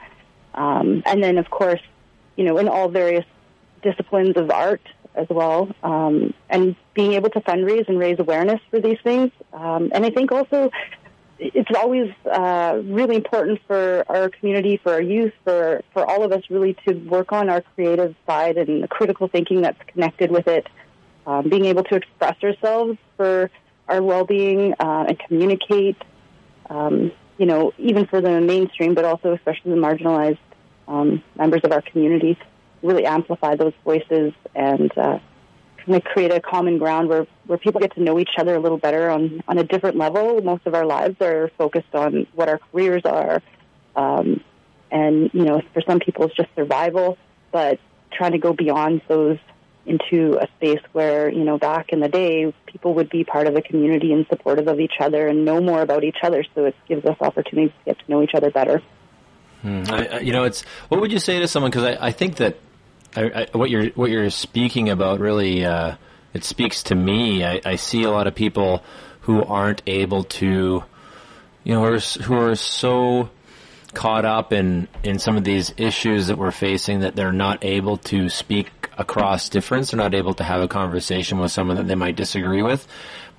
um, 0.54 1.02
and 1.06 1.22
then 1.22 1.38
of 1.38 1.50
course, 1.50 1.80
you 2.36 2.44
know, 2.44 2.58
in 2.58 2.68
all 2.68 2.88
various 2.88 3.24
disciplines 3.82 4.36
of 4.36 4.50
art, 4.50 4.82
as 5.14 5.26
well, 5.28 5.70
um, 5.82 6.32
and 6.48 6.74
being 6.94 7.12
able 7.12 7.30
to 7.30 7.40
fundraise 7.40 7.88
and 7.88 7.98
raise 7.98 8.18
awareness 8.18 8.60
for 8.70 8.80
these 8.80 8.98
things. 9.04 9.30
Um, 9.52 9.90
and 9.94 10.04
I 10.04 10.10
think 10.10 10.32
also 10.32 10.70
it's 11.38 11.70
always 11.76 12.12
uh, 12.30 12.80
really 12.84 13.16
important 13.16 13.60
for 13.66 14.04
our 14.08 14.28
community, 14.28 14.78
for 14.82 14.92
our 14.92 15.02
youth, 15.02 15.32
for 15.44 15.82
for 15.92 16.08
all 16.08 16.24
of 16.24 16.32
us, 16.32 16.42
really 16.50 16.76
to 16.86 16.94
work 16.94 17.32
on 17.32 17.50
our 17.50 17.62
creative 17.74 18.14
side 18.26 18.56
and 18.56 18.82
the 18.82 18.88
critical 18.88 19.28
thinking 19.28 19.62
that's 19.62 19.80
connected 19.88 20.30
with 20.30 20.46
it. 20.46 20.66
Um, 21.26 21.48
being 21.48 21.66
able 21.66 21.84
to 21.84 21.94
express 21.94 22.36
ourselves 22.42 22.98
for 23.16 23.50
our 23.88 24.02
well-being 24.02 24.74
uh, 24.80 25.04
and 25.08 25.18
communicate. 25.18 25.96
Um, 26.68 27.12
you 27.38 27.46
know, 27.46 27.72
even 27.78 28.06
for 28.06 28.20
the 28.20 28.40
mainstream, 28.40 28.94
but 28.94 29.04
also 29.04 29.32
especially 29.32 29.72
the 29.72 29.80
marginalized 29.80 30.38
um, 30.86 31.22
members 31.36 31.62
of 31.64 31.72
our 31.72 31.82
community, 31.82 32.38
really 32.82 33.06
amplify 33.06 33.56
those 33.56 33.72
voices 33.84 34.32
and 34.54 34.90
uh, 34.96 35.18
kind 35.78 35.96
of 35.96 36.04
create 36.04 36.32
a 36.32 36.40
common 36.40 36.78
ground 36.78 37.08
where, 37.08 37.26
where 37.46 37.58
people 37.58 37.80
get 37.80 37.94
to 37.94 38.02
know 38.02 38.18
each 38.18 38.30
other 38.38 38.54
a 38.54 38.60
little 38.60 38.78
better 38.78 39.10
on, 39.10 39.42
on 39.48 39.58
a 39.58 39.64
different 39.64 39.96
level. 39.96 40.40
Most 40.42 40.66
of 40.66 40.74
our 40.74 40.86
lives 40.86 41.16
are 41.20 41.50
focused 41.58 41.94
on 41.94 42.26
what 42.34 42.48
our 42.48 42.58
careers 42.58 43.02
are. 43.04 43.42
Um, 43.96 44.42
and, 44.90 45.30
you 45.32 45.44
know, 45.44 45.62
for 45.72 45.82
some 45.86 46.00
people 46.00 46.26
it's 46.26 46.36
just 46.36 46.48
survival, 46.54 47.18
but 47.50 47.78
trying 48.12 48.32
to 48.32 48.38
go 48.38 48.52
beyond 48.52 49.02
those 49.08 49.38
into 49.84 50.38
a 50.40 50.46
space 50.58 50.82
where, 50.92 51.28
you 51.28 51.44
know, 51.44 51.58
back 51.58 51.88
in 51.88 52.00
the 52.00 52.08
day, 52.08 52.54
people 52.66 52.94
would 52.94 53.10
be 53.10 53.24
part 53.24 53.48
of 53.48 53.56
a 53.56 53.62
community 53.62 54.12
and 54.12 54.26
supportive 54.28 54.68
of 54.68 54.78
each 54.78 54.94
other 55.00 55.26
and 55.26 55.44
know 55.44 55.60
more 55.60 55.82
about 55.82 56.04
each 56.04 56.18
other. 56.22 56.44
So 56.54 56.66
it 56.66 56.76
gives 56.86 57.04
us 57.04 57.16
opportunities 57.20 57.72
to 57.78 57.84
get 57.86 57.98
to 57.98 58.10
know 58.10 58.22
each 58.22 58.34
other 58.34 58.50
better. 58.50 58.80
Hmm. 59.62 59.82
I, 59.88 60.20
you 60.20 60.32
know, 60.32 60.44
it's 60.44 60.62
what 60.88 61.00
would 61.00 61.12
you 61.12 61.18
say 61.18 61.40
to 61.40 61.48
someone? 61.48 61.70
Because 61.70 61.84
I, 61.84 62.08
I 62.08 62.10
think 62.12 62.36
that 62.36 62.58
I, 63.14 63.46
I, 63.52 63.56
what 63.56 63.70
you're 63.70 63.88
what 63.90 64.10
you're 64.10 64.30
speaking 64.30 64.88
about 64.88 65.20
really 65.20 65.64
uh, 65.64 65.96
it 66.34 66.44
speaks 66.44 66.82
to 66.84 66.94
me. 66.94 67.44
I, 67.44 67.60
I 67.64 67.76
see 67.76 68.04
a 68.04 68.10
lot 68.10 68.26
of 68.26 68.34
people 68.34 68.82
who 69.22 69.42
aren't 69.42 69.82
able 69.86 70.24
to, 70.24 70.84
you 71.64 71.74
know, 71.74 71.84
who 71.84 71.94
are, 71.94 72.22
who 72.22 72.34
are 72.34 72.56
so 72.56 73.30
caught 73.94 74.24
up 74.24 74.52
in 74.52 74.88
in 75.02 75.18
some 75.18 75.36
of 75.36 75.44
these 75.44 75.74
issues 75.76 76.28
that 76.28 76.38
we're 76.38 76.50
facing 76.50 77.00
that 77.00 77.14
they're 77.14 77.32
not 77.32 77.62
able 77.64 77.98
to 77.98 78.28
speak 78.28 78.70
across 78.96 79.48
difference. 79.48 79.90
They're 79.90 79.98
not 79.98 80.14
able 80.14 80.34
to 80.34 80.44
have 80.44 80.62
a 80.62 80.68
conversation 80.68 81.38
with 81.38 81.52
someone 81.52 81.76
that 81.76 81.86
they 81.88 81.94
might 81.94 82.16
disagree 82.16 82.62
with. 82.62 82.86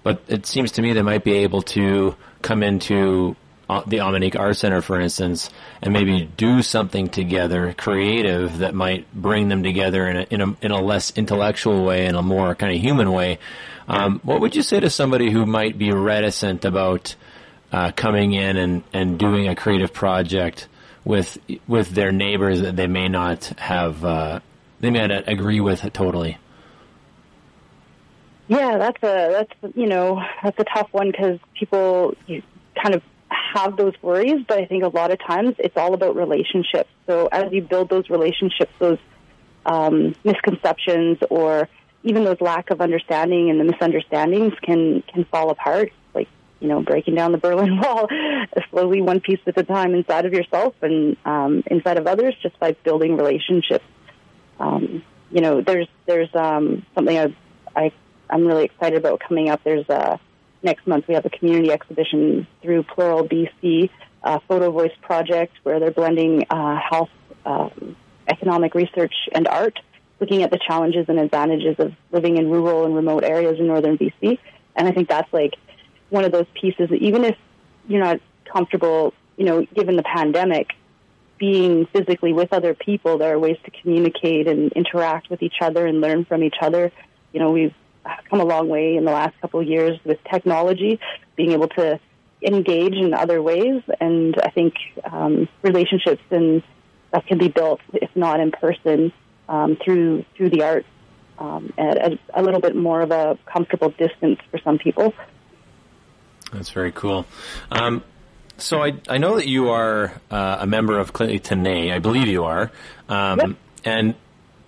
But 0.04 0.22
it 0.28 0.46
seems 0.46 0.74
to 0.74 0.82
me 0.82 0.94
they 0.94 1.02
might 1.02 1.24
be 1.24 1.38
able 1.38 1.62
to 1.62 2.16
come 2.42 2.62
into 2.62 3.36
the 3.68 3.98
Omineca 3.98 4.40
Art 4.40 4.58
Center, 4.58 4.82
for 4.82 5.00
instance, 5.00 5.50
and 5.82 5.94
maybe 5.94 6.30
do 6.38 6.62
something 6.62 7.10
together, 7.10 7.74
creative, 7.78 8.60
that 8.60 8.74
might 8.74 9.12
bring 9.14 9.48
them 9.48 9.64
together 9.64 10.08
in 10.08 10.18
a, 10.18 10.22
in 10.30 10.42
a, 10.42 10.56
in 10.62 10.72
a 10.72 10.82
less 10.82 11.12
intellectual 11.16 11.84
way, 11.84 12.06
in 12.06 12.16
a 12.16 12.22
more 12.22 12.56
kind 12.56 12.76
of 12.76 12.82
human 12.82 13.12
way. 13.12 13.40
Um, 13.88 14.20
what 14.24 14.42
would 14.42 14.56
you 14.56 14.62
say 14.62 14.80
to 14.80 14.90
somebody 14.90 15.32
who 15.32 15.46
might 15.46 15.78
be 15.78 15.92
reticent 15.92 16.66
about 16.66 17.16
uh, 17.72 17.92
coming 17.92 18.34
in 18.34 18.58
and, 18.58 18.84
and 18.94 19.18
doing 19.18 19.48
a 19.48 19.56
creative 19.56 19.94
project 19.94 20.68
with 21.04 21.38
with 21.68 21.90
their 21.90 22.12
neighbors 22.12 22.62
that 22.62 22.76
they 22.78 22.88
may 22.88 23.10
not 23.10 23.46
have 23.58 24.06
uh, 24.06 24.40
they 24.80 24.90
may 24.90 25.06
not 25.08 25.28
agree 25.28 25.60
with 25.60 25.82
totally? 25.94 26.38
Yeah, 28.48 28.78
that's 28.78 29.04
a 29.04 29.46
that's 29.62 29.76
you 29.76 29.88
know 29.88 30.22
that's 30.44 30.60
a 30.60 30.64
tough 30.66 30.90
one 30.92 31.12
because 31.12 31.40
people 31.58 32.16
kind 32.82 32.96
of 32.96 33.02
have 33.54 33.78
those 33.78 33.94
worries, 34.02 34.46
but 34.48 34.60
I 34.60 34.66
think 34.66 34.84
a 34.84 34.88
lot 34.88 35.12
of 35.12 35.20
times 35.20 35.56
it's 35.60 35.78
all 35.78 35.94
about 35.94 36.16
relationships. 36.16 36.90
So 37.08 37.28
as 37.32 37.52
you 37.52 37.62
build 37.62 37.90
those 37.90 38.10
relationships, 38.10 38.72
those 38.80 39.00
um, 39.66 40.16
misconceptions 40.24 41.20
or 41.30 41.70
even 42.04 42.24
those 42.26 42.42
lack 42.42 42.70
of 42.70 42.82
understanding 42.82 43.50
and 43.50 43.60
the 43.60 43.64
misunderstandings 43.64 44.54
can 44.62 45.04
can 45.04 45.26
fall 45.26 45.50
apart. 45.50 45.92
Like 46.14 46.28
you 46.60 46.68
know, 46.68 46.82
breaking 46.82 47.16
down 47.16 47.32
the 47.32 47.38
Berlin 47.38 47.80
Wall 47.82 48.08
slowly, 48.70 49.02
one 49.02 49.20
piece 49.20 49.40
at 49.46 49.58
a 49.58 49.64
time, 49.64 49.94
inside 49.94 50.26
of 50.26 50.34
yourself 50.34 50.76
and 50.82 51.18
um, 51.26 51.64
inside 51.68 51.98
of 51.98 52.08
others, 52.08 52.36
just 52.42 52.60
by 52.60 52.74
building 52.84 53.16
relationships. 53.16 53.86
Um, 54.60 55.04
you 55.32 55.42
know, 55.42 55.62
there's 55.62 55.88
there's 56.06 56.34
um, 56.36 56.86
something 56.94 57.18
I, 57.18 57.36
I 57.76 57.92
I'm 58.30 58.46
really 58.46 58.66
excited 58.66 58.98
about 58.98 59.22
coming 59.22 59.50
up. 59.50 59.62
There's 59.64 59.88
a 59.90 60.20
next 60.64 60.88
month 60.88 61.08
we 61.08 61.14
have 61.14 61.26
a 61.26 61.30
community 61.30 61.72
exhibition 61.72 62.48
through 62.62 62.84
Plural 62.84 63.28
BC, 63.28 63.90
a 64.24 64.40
Photo 64.42 64.72
Voice 64.72 64.94
project 65.02 65.54
where 65.64 65.80
they're 65.80 65.92
blending 65.92 66.46
uh, 66.50 66.80
health, 66.80 67.10
um, 67.46 67.96
economic 68.28 68.74
research, 68.74 69.14
and 69.34 69.48
art, 69.48 69.80
looking 70.20 70.44
at 70.44 70.52
the 70.52 70.60
challenges 70.66 71.06
and 71.10 71.20
advantages 71.20 71.76
of 71.80 71.94
living 72.12 72.38
in 72.38 72.50
rural 72.50 72.86
and 72.86 72.96
remote 72.96 73.24
areas 73.24 73.60
in 73.60 73.68
northern 73.68 73.98
BC. 73.98 74.40
And 74.76 74.88
I 74.88 74.92
think 74.92 75.10
that's 75.10 75.32
like 75.34 75.56
one 76.10 76.24
of 76.24 76.32
those 76.32 76.48
pieces 76.54 76.90
that 76.90 77.02
even 77.02 77.26
if 77.26 77.38
you're 77.88 78.04
not 78.04 78.22
comfortable, 78.46 79.14
you 79.36 79.46
know, 79.46 79.66
given 79.74 79.98
the 79.98 80.04
pandemic, 80.04 80.74
being 81.38 81.86
physically 81.88 82.32
with 82.32 82.54
other 82.54 82.74
people, 82.74 83.18
there 83.18 83.34
are 83.34 83.40
ways 83.40 83.58
to 83.66 83.72
communicate 83.72 84.48
and 84.48 84.72
interact 84.74 85.30
with 85.30 85.42
each 85.42 85.56
other 85.60 85.86
and 85.86 86.00
learn 86.00 86.24
from 86.24 86.44
each 86.44 86.56
other. 86.62 86.92
You 87.34 87.40
know, 87.42 87.52
we've 87.52 87.74
come 88.30 88.40
a 88.40 88.46
long 88.46 88.68
way 88.68 88.96
in 88.96 89.06
the 89.06 89.12
last 89.12 89.40
couple 89.42 89.60
of 89.60 89.68
years 89.68 90.00
with 90.04 90.18
technology, 90.32 91.00
being 91.36 91.52
able 91.52 91.70
to 91.70 92.00
engage 92.42 92.94
in 92.94 93.14
other 93.14 93.42
ways, 93.42 93.82
and 94.00 94.36
I 94.44 94.50
think 94.50 94.74
um, 95.04 95.48
relationships 95.62 96.22
and 96.30 96.62
that 97.12 97.26
can 97.28 97.38
be 97.38 97.48
built, 97.48 97.80
if 97.94 98.10
not 98.16 98.40
in 98.40 98.52
person, 98.52 99.14
um, 99.48 99.78
through 99.84 100.26
through 100.36 100.50
the 100.50 100.64
arts 100.64 100.88
um, 101.38 101.74
at, 101.78 102.20
a 102.34 102.42
little 102.42 102.60
bit 102.60 102.76
more 102.76 103.02
of 103.02 103.12
a 103.12 103.38
comfortable 103.46 103.90
distance 103.90 104.40
for 104.52 104.60
some 104.64 104.78
people. 104.78 105.14
That's 106.52 106.70
very 106.70 106.92
cool. 106.92 107.26
Um, 107.72 108.04
so 108.58 108.84
I 108.84 108.94
I 109.08 109.18
know 109.18 109.36
that 109.36 109.48
you 109.48 109.70
are 109.70 110.14
uh, 110.30 110.58
a 110.62 110.68
member 110.68 111.00
of 111.00 111.14
Tenay. 111.14 111.94
I 111.94 112.00
believe 112.00 112.28
you 112.28 112.44
are. 112.44 112.72
Um, 113.10 113.40
yep. 113.40 113.50
And 113.86 114.16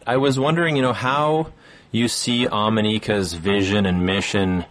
I 0.05 0.17
was 0.17 0.37
wondering, 0.37 0.75
you 0.75 0.81
know, 0.81 0.93
how 0.93 1.51
you 1.95 2.07
see 2.07 2.45
Omineca's 2.45 3.33
vision 3.33 3.85
and 3.85 4.05
mission 4.05 4.65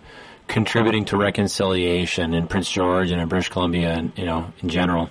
contributing 0.46 1.06
to 1.06 1.16
reconciliation 1.16 2.34
in 2.34 2.46
Prince 2.46 2.70
George 2.70 3.10
and 3.10 3.20
in 3.20 3.28
British 3.28 3.48
Columbia, 3.48 3.94
and 3.94 4.12
you 4.16 4.26
know, 4.26 4.52
in 4.62 4.68
general? 4.68 5.10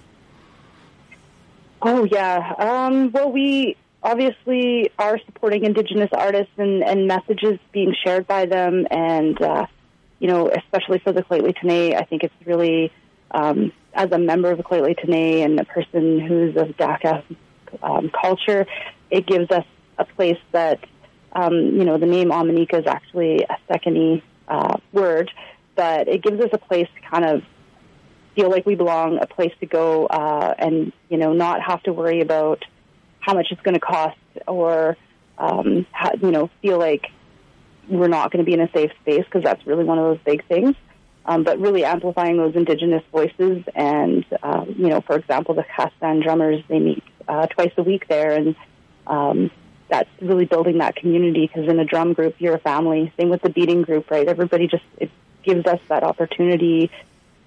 Oh 1.82 2.06
yeah. 2.06 2.54
Um, 2.58 3.12
well, 3.12 3.32
we 3.32 3.78
obviously 4.02 4.92
are 5.00 5.20
supporting 5.26 5.64
Indigenous 5.64 6.10
artists 6.14 6.54
and, 6.58 6.84
and 6.84 7.08
messages 7.08 7.60
being 7.72 7.96
shared 8.04 8.28
by 8.28 8.46
them, 8.46 8.86
and 8.92 9.42
uh, 9.42 9.66
you 10.20 10.28
know, 10.28 10.50
especially 10.50 11.00
for 11.00 11.12
the 11.12 11.24
Lheidli 11.24 11.56
T'enneh, 11.58 11.96
I 11.96 12.04
think 12.06 12.24
it's 12.24 12.34
really 12.46 12.92
um, 13.32 13.72
as 13.94 14.12
a 14.12 14.20
member 14.20 14.52
of 14.52 14.58
the 14.58 14.64
Lheidli 14.64 14.98
T'enneh 15.00 15.44
and 15.44 15.60
a 15.60 15.66
person 15.66 16.20
who's 16.20 16.56
of 16.56 16.70
Dakelh 16.78 17.24
um, 17.82 18.10
culture, 18.10 18.68
it 19.10 19.26
gives 19.26 19.50
us 19.52 19.66
a 19.98 20.06
place 20.06 20.38
that 20.52 20.80
um, 21.34 21.54
you 21.54 21.84
know, 21.84 21.98
the 21.98 22.06
name 22.06 22.30
Omineca 22.30 22.80
is 22.80 22.88
actually 22.88 23.44
a 23.44 23.58
Sekani 23.70 24.22
uh, 24.48 24.78
word, 24.92 25.32
but 25.76 26.08
it 26.08 26.22
gives 26.22 26.40
us 26.42 26.50
a 26.54 26.58
place 26.58 26.88
to 26.96 27.10
kind 27.10 27.26
of 27.26 27.44
feel 28.36 28.50
like 28.50 28.66
we 28.66 28.76
belong, 28.76 29.20
a 29.22 29.28
place 29.28 29.54
to 29.60 29.66
go, 29.66 30.06
uh, 30.08 30.54
and 30.58 30.92
you 31.10 31.18
know, 31.18 31.34
not 31.34 31.62
have 31.62 31.82
to 31.84 31.94
worry 31.94 32.22
about 32.22 32.64
how 33.20 33.34
much 33.34 33.48
it's 33.52 33.62
going 33.62 33.74
to 33.74 33.80
cost, 33.80 34.18
or 34.48 34.98
um, 35.38 35.86
how, 35.92 36.12
you 36.22 36.32
know, 36.32 36.50
feel 36.62 36.78
like 36.78 37.08
we're 37.88 38.08
not 38.08 38.32
going 38.32 38.44
to 38.44 38.50
be 38.50 38.54
in 38.54 38.62
a 38.62 38.72
safe 38.72 38.92
space 39.02 39.24
because 39.26 39.44
that's 39.44 39.66
really 39.66 39.84
one 39.84 39.98
of 39.98 40.06
those 40.06 40.20
big 40.26 40.46
things. 40.48 40.76
Um, 41.26 41.44
but 41.44 41.58
really 41.58 41.86
amplifying 41.86 42.36
those 42.36 42.54
indigenous 42.54 43.04
voices, 43.10 43.64
and 43.74 44.26
um, 44.44 44.76
you 44.78 44.90
know, 44.90 45.00
for 45.00 45.16
example, 45.16 45.56
the 45.56 45.64
Khastan 45.64 46.22
drummers 46.22 46.62
they 46.68 46.80
meet 46.80 47.04
uh, 47.30 47.48
twice 47.48 47.72
a 47.78 47.84
week 47.84 48.10
there, 48.10 48.32
and 48.32 48.58
um, 49.08 49.50
that's 49.94 50.10
really 50.22 50.46
building 50.46 50.80
that 50.80 50.96
community 50.96 51.46
because 51.46 51.70
in 51.70 51.80
a 51.80 51.86
drum 51.86 52.14
group 52.14 52.34
you're 52.40 52.56
a 52.56 52.60
family. 52.60 53.14
Same 53.16 53.30
with 53.30 53.44
the 53.44 53.50
beading 53.52 53.84
group, 53.84 54.10
right? 54.10 54.28
Everybody 54.28 54.68
just 54.68 54.84
it 54.98 55.12
gives 55.44 55.68
us 55.68 55.80
that 55.88 56.04
opportunity 56.04 56.90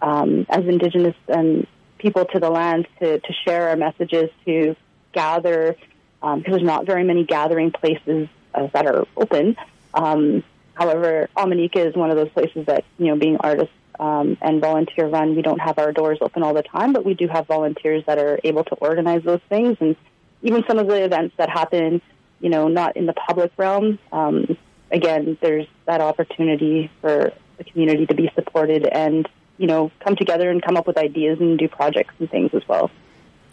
um, 0.01 0.47
as 0.49 0.65
Indigenous 0.65 1.17
and 1.27 1.67
people 1.99 2.25
to 2.27 2.39
the 2.39 2.49
land 2.49 2.87
to 3.01 3.19
to 3.19 3.33
share 3.45 3.71
our 3.71 3.77
messages, 3.77 4.31
to 4.45 4.77
gather 5.13 5.77
because 6.21 6.35
um, 6.35 6.45
there's 6.47 6.63
not 6.63 6.87
very 6.87 7.03
many 7.03 7.25
gathering 7.25 7.73
places 7.73 8.29
uh, 8.55 8.69
that 8.73 8.87
are 8.87 9.07
open. 9.17 9.57
Um, 9.93 10.45
however, 10.75 11.29
Omineca 11.37 11.85
is 11.85 11.97
one 11.97 12.11
of 12.13 12.17
those 12.17 12.31
places 12.31 12.67
that 12.67 12.85
you 12.97 13.07
know, 13.07 13.17
being 13.17 13.39
artists 13.41 13.75
um, 13.99 14.39
and 14.41 14.61
volunteer 14.61 15.09
run, 15.09 15.35
we 15.35 15.43
don't 15.43 15.59
have 15.59 15.79
our 15.81 15.91
doors 15.91 16.19
open 16.21 16.45
all 16.45 16.55
the 16.55 16.63
time, 16.63 16.93
but 16.93 17.05
we 17.05 17.15
do 17.15 17.27
have 17.27 17.47
volunteers 17.49 18.05
that 18.07 18.19
are 18.19 18.39
able 18.45 18.63
to 18.65 18.75
organize 18.77 19.25
those 19.25 19.41
things 19.49 19.77
and 19.81 19.97
even 20.43 20.63
some 20.69 20.79
of 20.79 20.87
the 20.87 21.03
events 21.03 21.35
that 21.39 21.49
happen 21.49 22.01
you 22.41 22.51
know, 22.51 22.69
not 22.69 22.97
in 22.97 23.07
the 23.07 23.13
public 23.13 23.53
realm. 23.57 23.99
Um, 24.13 24.57
again, 24.91 25.39
there's 25.41 25.67
that 25.87 26.01
opportunity 26.01 26.91
for 27.01 27.33
the 27.59 27.65
community 27.65 28.07
to 28.07 28.15
be 28.15 28.31
supported 28.35 28.87
and, 28.87 29.29
you 29.59 29.67
know, 29.67 29.91
come 30.01 30.17
together 30.17 30.51
and 30.51 30.63
come 30.63 30.77
up 30.77 30.87
with 30.87 30.99
ideas 30.99 31.41
and 31.41 31.59
do 31.59 31.69
projects 31.69 32.15
and 32.19 32.31
things 32.31 32.51
as 32.53 32.67
well. 32.69 32.91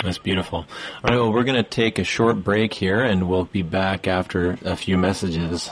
That's 0.03 0.17
beautiful. 0.17 0.59
All 0.59 1.09
right, 1.09 1.15
well, 1.15 1.31
we're 1.31 1.45
going 1.45 1.63
to 1.63 1.69
take 1.69 1.97
a 1.97 2.03
short 2.03 2.43
break 2.43 2.73
here 2.73 3.01
and 3.01 3.29
we'll 3.29 3.45
be 3.45 3.61
back 3.61 4.05
after 4.05 4.57
a 4.65 4.75
few 4.75 4.97
messages. 4.97 5.69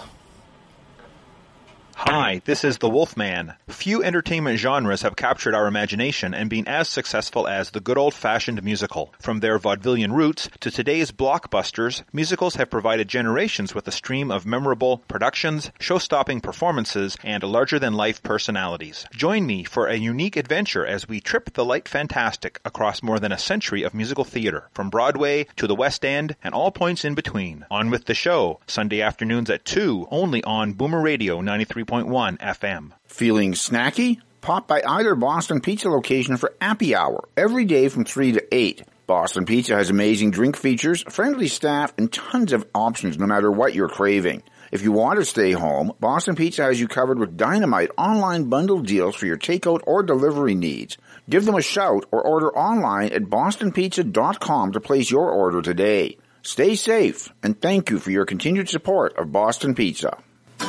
Hi, 2.05 2.41
this 2.45 2.63
is 2.63 2.79
The 2.79 2.89
Wolfman. 2.89 3.53
Few 3.67 4.03
entertainment 4.03 4.57
genres 4.57 5.03
have 5.03 5.15
captured 5.15 5.53
our 5.53 5.67
imagination 5.67 6.33
and 6.33 6.49
been 6.49 6.67
as 6.67 6.89
successful 6.89 7.47
as 7.47 7.69
the 7.69 7.79
good 7.79 7.97
old 7.97 8.15
fashioned 8.15 8.63
musical. 8.63 9.13
From 9.19 9.39
their 9.39 9.59
vaudevillian 9.59 10.11
roots 10.11 10.49
to 10.61 10.71
today's 10.71 11.11
blockbusters, 11.11 12.01
musicals 12.11 12.55
have 12.55 12.71
provided 12.71 13.07
generations 13.07 13.75
with 13.75 13.87
a 13.87 13.91
stream 13.91 14.31
of 14.31 14.47
memorable 14.47 14.97
productions, 15.07 15.71
show 15.79 15.99
stopping 15.99 16.41
performances, 16.41 17.17
and 17.23 17.43
larger 17.43 17.77
than 17.77 17.93
life 17.93 18.23
personalities. 18.23 19.05
Join 19.13 19.45
me 19.45 19.63
for 19.63 19.85
a 19.85 19.95
unique 19.95 20.35
adventure 20.35 20.85
as 20.85 21.07
we 21.07 21.21
trip 21.21 21.53
the 21.53 21.63
light 21.63 21.87
fantastic 21.87 22.59
across 22.65 23.03
more 23.03 23.19
than 23.19 23.31
a 23.31 23.37
century 23.37 23.83
of 23.83 23.93
musical 23.93 24.23
theater, 24.23 24.69
from 24.73 24.89
Broadway 24.89 25.45
to 25.55 25.67
the 25.67 25.75
West 25.75 26.03
End 26.03 26.35
and 26.43 26.55
all 26.55 26.71
points 26.71 27.05
in 27.05 27.13
between. 27.13 27.63
On 27.69 27.91
with 27.91 28.05
the 28.05 28.15
show, 28.15 28.59
Sunday 28.65 29.03
afternoons 29.03 29.51
at 29.51 29.65
2, 29.65 30.07
only 30.09 30.43
on 30.45 30.73
Boomer 30.73 30.99
Radio 30.99 31.41
93. 31.41 31.90
101.1 31.91 32.37
FM. 32.39 32.93
Feeling 33.05 33.51
snacky? 33.51 34.21
Pop 34.39 34.65
by 34.65 34.81
either 34.87 35.13
Boston 35.13 35.59
Pizza 35.59 35.89
location 35.89 36.37
for 36.37 36.55
happy 36.61 36.95
Hour 36.95 37.27
every 37.35 37.65
day 37.65 37.89
from 37.89 38.05
3 38.05 38.31
to 38.31 38.55
8. 38.55 38.83
Boston 39.07 39.45
Pizza 39.45 39.75
has 39.75 39.89
amazing 39.89 40.31
drink 40.31 40.55
features, 40.55 41.03
friendly 41.09 41.49
staff, 41.49 41.93
and 41.97 42.11
tons 42.11 42.53
of 42.53 42.65
options 42.73 43.19
no 43.19 43.27
matter 43.27 43.51
what 43.51 43.73
you're 43.73 43.89
craving. 43.89 44.41
If 44.71 44.83
you 44.83 44.93
want 44.93 45.19
to 45.19 45.25
stay 45.25 45.51
home, 45.51 45.91
Boston 45.99 46.35
Pizza 46.35 46.63
has 46.63 46.79
you 46.79 46.87
covered 46.87 47.19
with 47.19 47.35
dynamite 47.35 47.91
online 47.97 48.45
bundle 48.45 48.79
deals 48.79 49.15
for 49.15 49.25
your 49.25 49.37
takeout 49.37 49.81
or 49.85 50.01
delivery 50.01 50.55
needs. 50.55 50.97
Give 51.29 51.43
them 51.43 51.55
a 51.55 51.61
shout 51.61 52.05
or 52.09 52.21
order 52.21 52.55
online 52.57 53.11
at 53.11 53.23
bostonpizza.com 53.23 54.71
to 54.71 54.79
place 54.79 55.11
your 55.11 55.29
order 55.29 55.61
today. 55.61 56.17
Stay 56.41 56.75
safe 56.75 57.33
and 57.43 57.59
thank 57.59 57.89
you 57.89 57.99
for 57.99 58.11
your 58.11 58.25
continued 58.25 58.69
support 58.69 59.17
of 59.17 59.33
Boston 59.33 59.75
Pizza. 59.75 60.17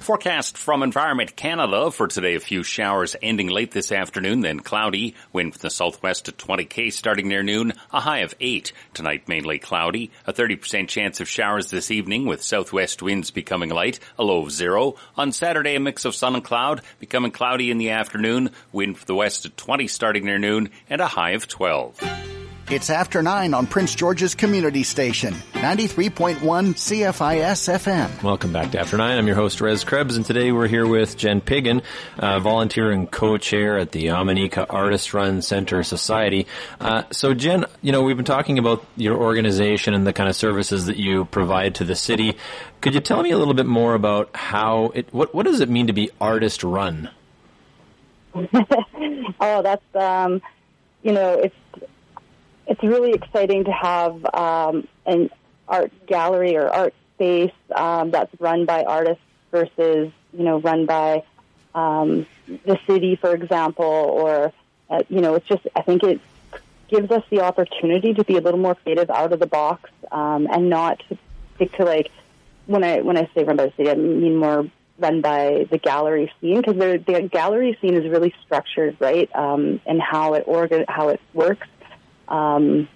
Forecast 0.00 0.58
from 0.58 0.82
Environment 0.82 1.36
Canada 1.36 1.90
for 1.90 2.08
today, 2.08 2.34
a 2.34 2.40
few 2.40 2.62
showers 2.62 3.14
ending 3.22 3.48
late 3.48 3.70
this 3.70 3.92
afternoon, 3.92 4.40
then 4.40 4.60
cloudy. 4.60 5.14
Wind 5.32 5.52
from 5.52 5.60
the 5.60 5.70
southwest 5.70 6.28
at 6.28 6.36
20k 6.36 6.92
starting 6.92 7.28
near 7.28 7.42
noon, 7.42 7.72
a 7.92 8.00
high 8.00 8.18
of 8.20 8.34
8. 8.40 8.72
Tonight 8.94 9.28
mainly 9.28 9.58
cloudy, 9.58 10.10
a 10.26 10.32
30% 10.32 10.88
chance 10.88 11.20
of 11.20 11.28
showers 11.28 11.70
this 11.70 11.90
evening 11.90 12.26
with 12.26 12.42
southwest 12.42 13.02
winds 13.02 13.30
becoming 13.30 13.70
light, 13.70 14.00
a 14.18 14.24
low 14.24 14.42
of 14.42 14.50
0. 14.50 14.96
On 15.16 15.32
Saturday, 15.32 15.76
a 15.76 15.80
mix 15.80 16.04
of 16.04 16.14
sun 16.14 16.34
and 16.34 16.44
cloud, 16.44 16.82
becoming 16.98 17.30
cloudy 17.30 17.70
in 17.70 17.78
the 17.78 17.90
afternoon, 17.90 18.50
wind 18.72 18.98
from 18.98 19.06
the 19.06 19.14
west 19.14 19.46
at 19.46 19.56
20 19.56 19.86
starting 19.86 20.24
near 20.24 20.38
noon, 20.38 20.70
and 20.88 21.00
a 21.00 21.06
high 21.06 21.32
of 21.32 21.46
12. 21.46 22.39
It's 22.70 22.88
after 22.88 23.20
9 23.20 23.52
on 23.52 23.66
Prince 23.66 23.96
George's 23.96 24.36
Community 24.36 24.84
Station, 24.84 25.34
93.1 25.54 26.36
CFIS 26.36 27.68
FM. 27.68 28.22
Welcome 28.22 28.52
back 28.52 28.70
to 28.70 28.78
After 28.78 28.96
9. 28.96 29.18
I'm 29.18 29.26
your 29.26 29.34
host, 29.34 29.60
Rez 29.60 29.82
Krebs, 29.82 30.14
and 30.14 30.24
today 30.24 30.52
we're 30.52 30.68
here 30.68 30.86
with 30.86 31.16
Jen 31.16 31.40
Piggin, 31.40 31.82
uh, 32.16 32.38
volunteer 32.38 32.92
and 32.92 33.10
co-chair 33.10 33.76
at 33.76 33.90
the 33.90 34.06
Omineca 34.06 34.66
Artist 34.70 35.12
Run 35.12 35.42
Center 35.42 35.82
Society. 35.82 36.46
Uh, 36.80 37.02
so 37.10 37.34
Jen, 37.34 37.64
you 37.82 37.90
know, 37.90 38.02
we've 38.02 38.14
been 38.14 38.24
talking 38.24 38.56
about 38.60 38.86
your 38.96 39.16
organization 39.16 39.92
and 39.92 40.06
the 40.06 40.12
kind 40.12 40.28
of 40.28 40.36
services 40.36 40.86
that 40.86 40.96
you 40.96 41.24
provide 41.24 41.74
to 41.74 41.84
the 41.84 41.96
city. 41.96 42.36
Could 42.82 42.94
you 42.94 43.00
tell 43.00 43.20
me 43.20 43.32
a 43.32 43.36
little 43.36 43.54
bit 43.54 43.66
more 43.66 43.94
about 43.94 44.30
how 44.36 44.92
it, 44.94 45.12
what, 45.12 45.34
what 45.34 45.44
does 45.44 45.58
it 45.58 45.68
mean 45.68 45.88
to 45.88 45.92
be 45.92 46.10
artist 46.20 46.62
run? 46.62 47.10
oh, 48.34 49.60
that's, 49.60 49.96
um, 49.96 50.40
you 51.02 51.10
know, 51.10 51.32
it's, 51.32 51.54
it's 52.70 52.82
really 52.84 53.12
exciting 53.12 53.64
to 53.64 53.72
have 53.72 54.24
um, 54.32 54.86
an 55.04 55.28
art 55.68 55.92
gallery 56.06 56.56
or 56.56 56.68
art 56.68 56.94
space 57.14 57.52
um, 57.74 58.12
that's 58.12 58.32
run 58.40 58.64
by 58.64 58.84
artists 58.84 59.22
versus 59.50 60.12
you 60.32 60.44
know 60.44 60.60
run 60.60 60.86
by 60.86 61.24
um, 61.74 62.26
the 62.46 62.78
city, 62.86 63.16
for 63.16 63.34
example, 63.34 63.84
or 63.84 64.52
uh, 64.88 65.02
you 65.08 65.20
know 65.20 65.34
it's 65.34 65.48
just 65.48 65.66
I 65.74 65.82
think 65.82 66.04
it 66.04 66.20
gives 66.88 67.10
us 67.10 67.24
the 67.28 67.40
opportunity 67.40 68.14
to 68.14 68.24
be 68.24 68.36
a 68.36 68.40
little 68.40 68.60
more 68.60 68.76
creative, 68.76 69.10
out 69.10 69.32
of 69.32 69.40
the 69.40 69.46
box, 69.46 69.90
um, 70.12 70.46
and 70.50 70.70
not 70.70 71.02
stick 71.56 71.72
to 71.72 71.84
like 71.84 72.10
when 72.66 72.84
I 72.84 73.00
when 73.00 73.16
I 73.16 73.28
say 73.34 73.42
run 73.42 73.56
by 73.56 73.66
the 73.66 73.72
city, 73.76 73.90
I 73.90 73.96
mean 73.96 74.36
more 74.36 74.70
run 74.96 75.22
by 75.22 75.66
the 75.70 75.78
gallery 75.78 76.30
scene 76.40 76.60
because 76.60 76.76
the, 76.76 77.28
gallery 77.32 77.76
scene 77.80 77.94
is 77.94 78.08
really 78.08 78.32
structured, 78.44 78.96
right, 79.00 79.28
um, 79.34 79.80
and 79.86 80.00
how 80.00 80.34
it 80.34 80.44
organ 80.46 80.84
how 80.86 81.08
it 81.08 81.20
works. 81.34 81.66
Um, 82.30 82.88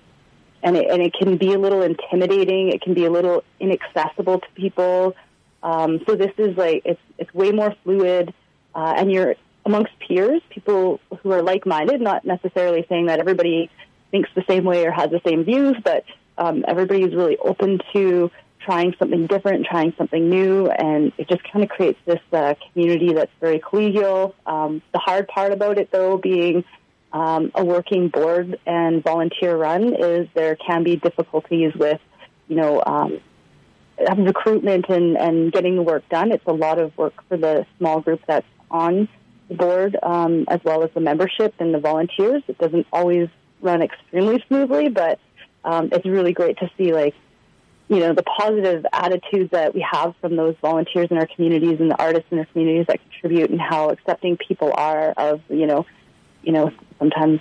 and 0.63 0.77
it, 0.77 0.91
and 0.91 1.03
it 1.03 1.13
can 1.13 1.37
be 1.37 1.53
a 1.53 1.59
little 1.59 1.83
intimidating. 1.83 2.71
It 2.71 2.81
can 2.81 2.95
be 2.95 3.05
a 3.05 3.11
little 3.11 3.45
inaccessible 3.61 4.41
to 4.41 4.47
people. 4.55 5.15
Um, 5.63 6.01
so 6.07 6.15
this 6.15 6.33
is 6.39 6.57
like 6.57 6.83
it's 6.85 7.01
it's 7.19 7.33
way 7.35 7.51
more 7.51 7.75
fluid, 7.85 8.33
uh, 8.75 8.95
and 8.97 9.13
you're 9.13 9.35
amongst 9.67 9.93
peers, 10.07 10.43
people 10.51 11.01
who 11.23 11.33
are 11.33 11.43
like-minded. 11.43 12.01
Not 12.01 12.25
necessarily 12.25 12.87
saying 12.89 13.07
that 13.07 13.19
everybody 13.19 13.71
thinks 14.11 14.31
the 14.35 14.45
same 14.49 14.65
way 14.65 14.87
or 14.87 14.91
has 14.91 15.11
the 15.11 15.21
same 15.27 15.45
views, 15.45 15.77
but 15.83 16.05
um, 16.39 16.65
everybody 16.67 17.03
is 17.03 17.15
really 17.15 17.37
open 17.39 17.81
to 17.93 18.31
trying 18.61 18.95
something 18.99 19.27
different, 19.27 19.67
trying 19.67 19.93
something 19.99 20.31
new, 20.31 20.67
and 20.69 21.13
it 21.19 21.29
just 21.29 21.43
kind 21.51 21.63
of 21.63 21.69
creates 21.69 21.99
this 22.07 22.21
uh, 22.33 22.55
community 22.73 23.13
that's 23.13 23.33
very 23.41 23.59
collegial. 23.59 24.35
Um, 24.47 24.81
the 24.93 24.99
hard 24.99 25.29
part 25.29 25.53
about 25.53 25.79
it, 25.79 25.91
though, 25.93 26.17
being 26.17 26.65
um, 27.15 27.53
a 27.55 27.65
working 27.65 28.09
board 28.09 28.59
and 28.67 29.03
volunteer 29.03 29.57
run 29.57 29.95
is 29.95 30.29
there 30.35 30.57
can 30.57 30.83
be 30.83 30.97
difficulties 30.97 31.73
with, 31.75 32.01
you 32.49 32.57
know, 32.57 32.83
um, 32.85 33.21
recruitment 34.19 34.87
and, 34.89 35.17
and 35.17 35.53
getting 35.53 35.77
the 35.77 35.83
work 35.83 36.07
done. 36.09 36.33
It's 36.33 36.45
a 36.47 36.53
lot 36.53 36.81
of 36.81 36.97
work 36.99 37.15
for 37.29 37.37
the 37.37 37.67
small 37.79 38.01
group 38.01 38.21
that's 38.27 38.47
on 38.69 39.09
the 39.49 39.55
board, 39.55 39.97
um, 40.03 40.47
as 40.49 40.61
well 40.65 40.83
as 40.83 40.91
the 40.93 41.01
membership 41.01 41.55
and 41.61 41.73
the 41.73 41.79
volunteers. 41.79 42.43
It 42.49 42.59
doesn't 42.59 42.89
always 42.93 43.29
run 43.63 43.81
extremely 43.81 44.43
smoothly, 44.49 44.89
but 44.89 45.21
um, 45.65 45.91
it's 45.93 46.05
really 46.05 46.33
great 46.33 46.59
to 46.59 46.71
see, 46.77 46.93
like, 46.93 47.15
you 47.87 48.01
know, 48.01 48.13
the 48.13 48.25
positive 48.25 48.85
attitudes 48.93 49.53
that 49.53 49.73
we 49.73 49.87
have 49.89 50.17
from 50.21 50.35
those 50.35 50.57
volunteers 50.61 51.09
in 51.13 51.19
our 51.19 51.29
communities 51.29 51.79
and 51.79 51.93
the 51.93 51.99
artists 52.03 52.27
in 52.33 52.41
our 52.41 52.47
communities 52.47 52.87
that 52.89 52.99
contribute 53.09 53.51
and 53.51 53.61
how 53.61 53.91
accepting 53.91 54.37
people 54.37 54.73
are 54.75 55.11
of, 55.17 55.41
you 55.49 55.67
know, 55.67 55.87
you 56.45 56.53
know, 56.53 56.71
sometimes 56.99 57.41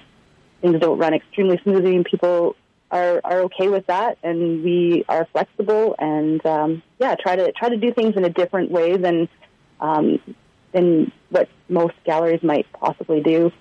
things 0.62 0.80
don't 0.80 0.98
run 0.98 1.14
extremely 1.14 1.60
smoothly 1.64 1.96
and 1.96 2.06
people 2.06 2.56
are, 2.90 3.22
are 3.24 3.40
okay 3.42 3.68
with 3.68 3.86
that 3.88 4.18
and 4.24 4.64
we 4.64 5.04
are 5.10 5.28
flexible 5.32 5.96
and 6.00 6.46
um, 6.46 6.84
yeah 7.00 7.16
try 7.16 7.36
to 7.36 7.52
try 7.52 7.70
to 7.70 7.78
do 7.78 7.92
things 7.92 8.16
in 8.16 8.24
a 8.24 8.30
different 8.30 8.72
way 8.72 8.96
than 8.98 9.28
um, 9.82 10.20
than 10.72 11.12
what 11.30 11.50
most 11.68 11.96
galleries 12.06 12.44
might 12.44 12.72
possibly 12.72 13.20
do 13.22 13.52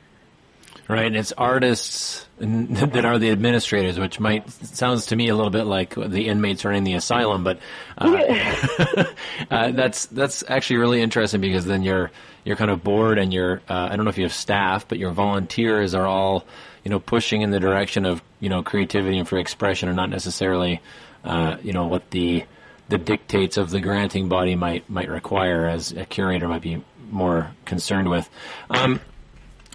Right, 0.88 1.07
and 1.07 1.16
it's 1.16 1.33
artists 1.33 2.27
that 2.38 3.05
are 3.05 3.18
the 3.18 3.31
administrators, 3.31 3.99
which 3.99 4.18
might 4.18 4.51
sounds 4.51 5.07
to 5.07 5.16
me 5.16 5.29
a 5.29 5.35
little 5.35 5.51
bit 5.51 5.64
like 5.64 5.95
the 5.95 6.29
inmates 6.29 6.64
running 6.64 6.83
the 6.85 6.95
asylum, 6.95 7.45
but 7.45 7.61
uh, 7.99 9.05
uh, 9.51 9.71
that's 9.71 10.07
that's 10.07 10.42
actually 10.49 10.77
really 10.77 11.01
interesting 11.01 11.40
because 11.40 11.66
then 11.66 11.83
you're 11.83 12.11
you're 12.45 12.57
kind 12.57 12.71
of 12.71 12.83
bored, 12.83 13.18
and 13.18 13.33
your 13.33 13.62
uh, 13.68 13.88
I 13.90 13.97
don't 13.97 14.05
know 14.05 14.11
if 14.11 14.18
you 14.18 14.25
have 14.25 14.35
staff, 14.35 14.88
but 14.88 14.99
your 14.99 15.12
volunteers 15.12 15.95
are 15.95 16.07
all 16.07 16.45
you 16.85 16.90
know 16.90 16.99
pushing 16.99 17.42
in 17.42 17.53
the 17.53 17.61
direction 17.61 18.05
of 18.05 18.21
you 18.40 18.49
know 18.49 18.62
creativity 18.64 19.18
and 19.18 19.29
free 19.29 19.40
expression, 19.40 19.88
and 19.88 19.97
not 19.97 20.11
necessarily 20.11 20.81
uh, 21.25 21.57
you 21.62 21.73
know 21.73 21.87
what 21.87 22.11
the 22.11 22.45
the 22.88 22.99
dictates 22.99 23.57
of 23.57 23.71
the 23.71 23.81
granting 23.81 24.29
body 24.29 24.57
might 24.57 24.90
might 24.90 25.09
require, 25.09 25.66
as 25.68 25.92
a 25.92 26.05
curator 26.05 26.49
might 26.49 26.62
be 26.62 26.83
more 27.11 27.53
concerned 27.66 28.11
with. 28.11 28.29
Um, 28.68 29.01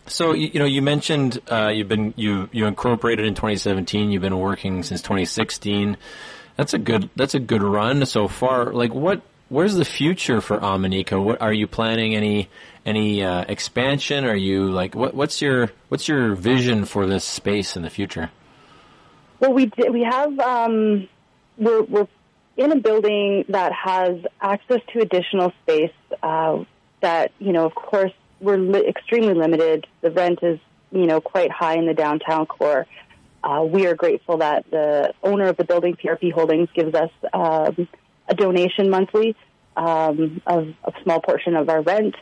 so 0.07 0.33
you, 0.33 0.49
you 0.53 0.59
know, 0.59 0.65
you 0.65 0.81
mentioned 0.81 1.39
uh, 1.51 1.67
you've 1.67 1.87
been 1.87 2.13
you 2.17 2.49
you 2.51 2.65
incorporated 2.65 3.25
in 3.25 3.35
2017. 3.35 4.11
You've 4.11 4.21
been 4.21 4.39
working 4.39 4.83
since 4.83 5.01
2016. 5.01 5.97
That's 6.55 6.73
a 6.73 6.77
good 6.77 7.09
that's 7.15 7.35
a 7.35 7.39
good 7.39 7.61
run 7.61 8.05
so 8.05 8.27
far. 8.27 8.73
Like, 8.73 8.93
what 8.93 9.21
where's 9.49 9.75
the 9.75 9.85
future 9.85 10.41
for 10.41 10.57
Omineca? 10.57 11.21
What 11.23 11.41
are 11.41 11.53
you 11.53 11.67
planning 11.67 12.15
any 12.15 12.49
any 12.85 13.23
uh, 13.23 13.45
expansion? 13.47 14.25
Are 14.25 14.35
you 14.35 14.71
like 14.71 14.95
what 14.95 15.13
what's 15.13 15.41
your 15.41 15.71
what's 15.89 16.07
your 16.07 16.35
vision 16.35 16.85
for 16.85 17.05
this 17.05 17.23
space 17.23 17.75
in 17.75 17.83
the 17.83 17.89
future? 17.89 18.31
Well, 19.39 19.53
we 19.53 19.71
we 19.89 20.03
have 20.03 20.39
um, 20.39 21.07
we're, 21.57 21.83
we're 21.83 22.07
in 22.57 22.71
a 22.71 22.75
building 22.75 23.45
that 23.49 23.71
has 23.71 24.17
access 24.41 24.81
to 24.93 24.99
additional 24.99 25.53
space 25.61 25.93
uh, 26.23 26.63
that, 27.01 27.31
you 27.39 27.53
know, 27.53 27.65
of 27.65 27.75
course, 27.75 28.11
we're 28.39 28.57
li- 28.57 28.87
extremely 28.87 29.33
limited. 29.33 29.87
The 30.01 30.11
rent 30.11 30.39
is, 30.41 30.59
you 30.91 31.05
know, 31.05 31.21
quite 31.21 31.51
high 31.51 31.75
in 31.75 31.85
the 31.85 31.93
downtown 31.93 32.45
core. 32.45 32.85
Uh, 33.43 33.63
we 33.63 33.85
are 33.85 33.95
grateful 33.95 34.37
that 34.37 34.69
the 34.71 35.13
owner 35.23 35.47
of 35.47 35.57
the 35.57 35.63
building, 35.63 35.95
PRP 35.95 36.31
Holdings, 36.33 36.69
gives 36.73 36.93
us 36.93 37.11
um, 37.33 37.87
a 38.27 38.35
donation 38.35 38.89
monthly 38.89 39.35
um, 39.75 40.41
of 40.45 40.67
a 40.83 40.91
small 41.03 41.21
portion 41.21 41.55
of 41.55 41.69
our 41.69 41.81
rent. 41.81 42.15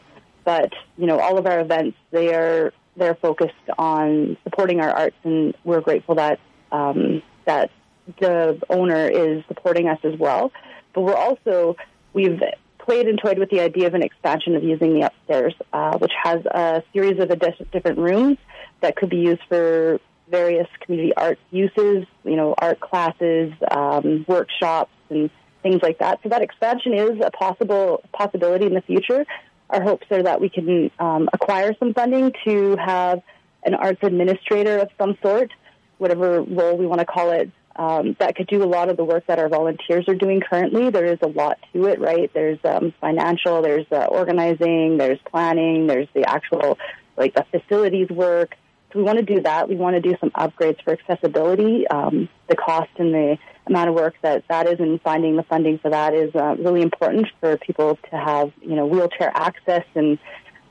But 0.43 0.73
you 0.97 1.08
know, 1.08 1.19
all 1.19 1.38
of 1.38 1.47
our 1.47 1.60
events 1.60 1.97
they 2.12 2.34
are 2.34 2.73
they're 2.97 3.15
focused 3.15 3.54
on 3.78 4.38
supporting 4.43 4.80
our 4.82 4.89
arts, 4.89 5.17
and 5.23 5.56
we're 5.63 5.82
grateful 5.82 6.15
that 6.15 6.39
um, 6.71 7.23
that 7.45 7.71
the 8.19 8.62
owner 8.69 9.08
is 9.08 9.43
supporting 9.47 9.88
us 9.88 9.99
as 10.04 10.17
well. 10.19 10.51
But 10.93 11.01
we're 11.01 11.15
also 11.15 11.75
we've 12.13 12.41
played 12.86 13.08
and 13.08 13.19
toyed 13.19 13.39
with 13.39 13.50
the 13.50 13.60
idea 13.60 13.88
of 13.88 13.93
an 13.93 14.04
expansion 14.04 14.56
of 14.56 14.63
using 14.63 14.93
the 14.93 15.08
upstairs, 15.08 15.54
uh, 15.74 15.98
which 15.98 16.12
has 16.24 16.45
a 16.45 16.84
series 16.93 17.19
of 17.19 17.30
different 17.71 17.98
rooms 17.98 18.38
that 18.82 18.95
could 18.95 19.10
be 19.10 19.17
used 19.17 19.41
for 19.50 20.00
various 20.30 20.67
community 20.82 21.13
arts 21.15 21.41
uses, 21.52 22.06
you 22.24 22.36
know, 22.36 22.56
art 22.58 22.80
classes, 22.80 23.54
um, 23.71 24.26
workshops, 24.28 24.91
and 25.10 25.30
things 25.62 25.82
like 25.82 26.00
that. 26.00 26.19
So 26.24 26.30
that 26.30 26.41
expansion 26.41 26.93
is 26.93 27.19
a 27.24 27.32
possible 27.32 28.04
possibility 28.13 28.65
in 28.65 28.74
the 28.74 28.82
future. 28.82 29.26
Our 29.69 29.82
hopes 29.82 30.06
are 30.12 30.24
that 30.24 30.39
we 30.41 30.50
can 30.50 30.91
um, 31.00 31.28
acquire 31.34 31.76
some 31.80 31.93
funding 31.93 32.32
to 32.45 32.76
have 32.78 33.21
an 33.63 33.74
arts 33.74 34.00
administrator 34.04 34.78
of 34.78 34.89
some 34.98 35.17
sort, 35.24 35.52
whatever 35.98 36.41
role 36.41 36.78
we 36.78 36.86
want 36.86 37.00
to 37.00 37.06
call 37.06 37.32
it, 37.32 37.50
um, 37.76 38.16
that 38.20 38.36
could 38.36 38.48
do 38.48 38.64
a 38.64 38.66
lot 38.66 38.90
of 38.90 38.98
the 38.98 39.04
work 39.04 39.26
that 39.28 39.40
our 39.40 39.50
volunteers 39.50 40.08
are 40.08 40.16
doing 40.16 40.42
currently. 40.42 40.90
There 40.90 41.06
is 41.06 41.20
a 41.22 41.28
lot 41.28 41.58
to 41.74 41.86
it, 41.86 42.00
right? 42.00 42.32
There's 42.34 42.60
um, 42.64 42.94
financial, 43.02 43.62
there's 43.62 43.86
uh, 43.92 44.06
organizing, 44.06 44.98
there's 44.98 45.20
planning, 45.30 45.88
there's 45.88 46.08
the 46.14 46.30
actual 46.30 46.78
like 47.18 47.34
the 47.34 47.46
facilities 47.52 48.10
work 48.10 48.56
So 48.96 49.00
we 49.00 49.06
want 49.06 49.20
to 49.20 49.26
do 49.26 49.42
that. 49.42 49.68
We 49.68 49.76
want 49.76 49.96
to 49.96 50.02
do 50.02 50.16
some 50.22 50.32
upgrades 50.32 50.82
for 50.84 50.94
accessibility. 50.94 51.86
Um, 51.88 52.30
the 52.48 52.56
cost 52.56 52.90
and 52.98 53.14
the 53.14 53.38
amount 53.68 53.90
of 53.90 53.96
work 53.96 54.16
that 54.22 54.46
that 54.48 54.68
is 54.68 54.80
and 54.80 55.02
finding 55.02 55.36
the 55.36 55.44
funding 55.44 55.80
for 55.80 55.92
that 55.92 56.14
is 56.14 56.34
uh, 56.34 56.56
really 56.58 56.82
important 56.82 57.28
for 57.42 57.58
people 57.58 58.00
to 58.10 58.18
have, 58.18 58.54
you 58.62 58.76
know, 58.76 58.86
wheelchair 58.86 59.32
access 59.36 59.84
and, 59.96 60.18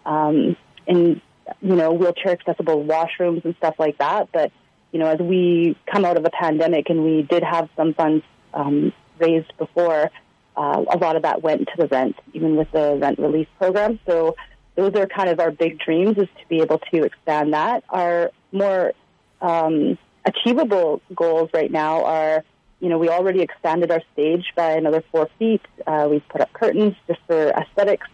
um, 0.06 0.56
and, 0.86 1.20
you 1.60 1.76
know, 1.76 1.92
wheelchair 1.92 2.32
accessible 2.32 2.82
washrooms 2.84 3.44
and 3.44 3.54
stuff 3.56 3.74
like 3.78 3.98
that. 3.98 4.30
But, 4.32 4.52
you 4.94 5.00
know, 5.00 5.08
as 5.08 5.18
we 5.18 5.76
come 5.92 6.04
out 6.04 6.16
of 6.16 6.24
a 6.24 6.30
pandemic 6.30 6.88
and 6.88 7.02
we 7.02 7.22
did 7.22 7.42
have 7.42 7.68
some 7.76 7.94
funds, 7.94 8.24
um, 8.54 8.92
raised 9.18 9.52
before, 9.58 10.08
uh, 10.56 10.84
a 10.88 10.98
lot 10.98 11.16
of 11.16 11.22
that 11.22 11.42
went 11.42 11.66
to 11.66 11.74
the 11.76 11.88
rent, 11.88 12.14
even 12.32 12.54
with 12.54 12.70
the 12.70 12.96
rent 13.02 13.18
relief 13.18 13.48
program. 13.58 13.98
So, 14.06 14.36
those 14.76 14.94
are 14.94 15.06
kind 15.06 15.28
of 15.28 15.40
our 15.40 15.50
big 15.50 15.80
dreams 15.80 16.16
is 16.16 16.28
to 16.40 16.48
be 16.48 16.60
able 16.60 16.78
to 16.92 17.02
expand 17.02 17.54
that. 17.54 17.82
Our 17.88 18.30
more 18.52 18.92
um, 19.40 19.98
achievable 20.24 21.00
goals 21.14 21.50
right 21.52 21.70
now 21.70 22.04
are, 22.04 22.44
you 22.78 22.88
know, 22.88 22.98
we 22.98 23.08
already 23.08 23.40
expanded 23.40 23.90
our 23.90 24.02
stage 24.12 24.44
by 24.56 24.72
another 24.72 25.02
four 25.10 25.28
feet. 25.40 25.62
Uh, 25.86 26.06
we've 26.08 26.28
put 26.28 26.40
up 26.40 26.52
curtains 26.52 26.94
just 27.08 27.20
for 27.26 27.48
aesthetics, 27.50 28.06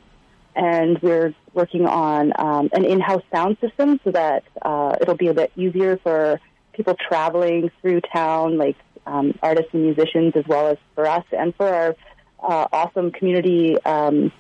and 0.57 0.99
we're 1.03 1.35
working 1.53 1.87
on 1.87 2.33
um, 2.39 2.71
an 2.73 2.85
in-house 2.87 3.23
sound 3.31 3.59
system 3.61 4.01
so 4.05 4.11
that 4.13 4.45
uh, 4.63 4.97
it'll 5.01 5.17
be 5.17 5.29
a 5.29 5.35
bit 5.35 5.53
easier 5.57 5.99
for 5.99 6.41
people 6.81 6.97
traveling 6.97 7.71
through 7.83 8.01
town, 8.01 8.57
like 8.57 8.77
um, 9.05 9.39
artists 9.43 9.69
and 9.75 9.83
musicians, 9.83 10.33
as 10.35 10.47
well 10.47 10.69
as 10.69 10.79
for 10.95 11.07
us 11.07 11.25
and 11.31 11.55
for 11.55 11.69
our 11.69 11.95
uh, 12.43 12.69
awesome 12.73 13.11
community 13.11 13.77
um, 13.85 14.33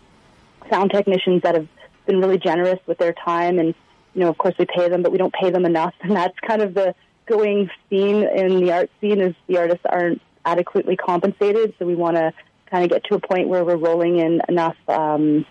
sound 0.71 0.91
technicians 0.91 1.43
that 1.43 1.55
have 1.55 1.69
been 2.07 2.19
really 2.19 2.39
generous 2.39 2.79
with 2.87 2.97
their 2.97 3.13
time. 3.13 3.59
And 3.59 3.75
you 4.15 4.23
know 4.23 4.29
of 4.31 4.39
course 4.39 4.55
we 4.59 4.65
pay 4.65 4.89
them 4.89 5.03
but 5.03 5.13
we 5.13 5.19
don't 5.19 5.35
pay 5.35 5.51
them 5.51 5.67
enough. 5.67 5.93
And 6.01 6.17
that's 6.17 6.39
kind 6.41 6.63
of 6.63 6.73
the 6.73 6.95
going 7.27 7.71
theme 7.91 8.23
in 8.23 8.65
the 8.65 8.73
art 8.73 8.91
scene 9.03 9.21
is 9.21 9.35
the 9.47 9.59
artists 9.59 9.85
aren't 9.85 10.23
adequately 10.47 10.97
compensated. 10.97 11.75
So 11.79 11.85
we 11.85 11.95
want 11.95 12.17
to 12.17 12.33
kind 12.71 12.85
of 12.85 12.91
get 12.91 13.05
to 13.11 13.17
a 13.17 13.21
point 13.21 13.49
where 13.49 13.67
we're 13.67 13.77
rolling 13.77 14.19
in 14.19 14.41
enough 14.49 14.77
um, 14.89 15.45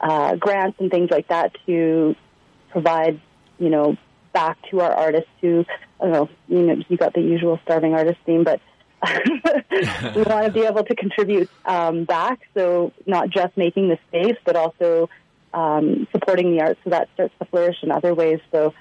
uh, 0.00 0.36
grants 0.36 0.78
and 0.78 0.88
things 0.88 1.10
like 1.10 1.26
that 1.28 1.56
to 1.66 2.14
provide 2.70 3.20
you 3.58 3.70
know 3.70 3.96
back 4.32 4.58
to 4.70 4.80
our 4.80 4.92
artists 4.92 5.30
who 5.40 5.64
I 6.00 6.04
don't 6.04 6.12
know 6.12 6.28
you 6.48 6.62
know 6.66 6.82
you 6.88 6.96
got 6.96 7.14
the 7.14 7.20
usual 7.20 7.58
starving 7.64 7.94
artist 7.94 8.18
theme 8.26 8.44
but 8.44 8.60
we 10.14 10.22
want 10.22 10.46
to 10.46 10.50
be 10.52 10.60
able 10.60 10.84
to 10.84 10.94
contribute 10.94 11.50
um, 11.64 12.04
back 12.04 12.40
so 12.54 12.92
not 13.06 13.30
just 13.30 13.56
making 13.56 13.88
the 13.88 13.98
space 14.08 14.36
but 14.44 14.54
also 14.56 15.08
um, 15.54 16.06
supporting 16.12 16.52
the 16.52 16.62
arts 16.62 16.80
so 16.84 16.90
that 16.90 17.08
starts 17.14 17.34
to 17.38 17.44
flourish 17.46 17.76
in 17.82 17.90
other 17.90 18.14
ways. 18.14 18.40
So, 18.50 18.74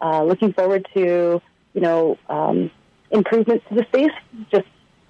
uh, 0.00 0.24
looking 0.24 0.52
forward 0.52 0.86
to 0.94 1.40
you 1.74 1.80
know 1.80 2.18
um, 2.28 2.70
improvements 3.10 3.64
to 3.68 3.74
the 3.74 3.84
space 3.84 4.12
just 4.50 4.66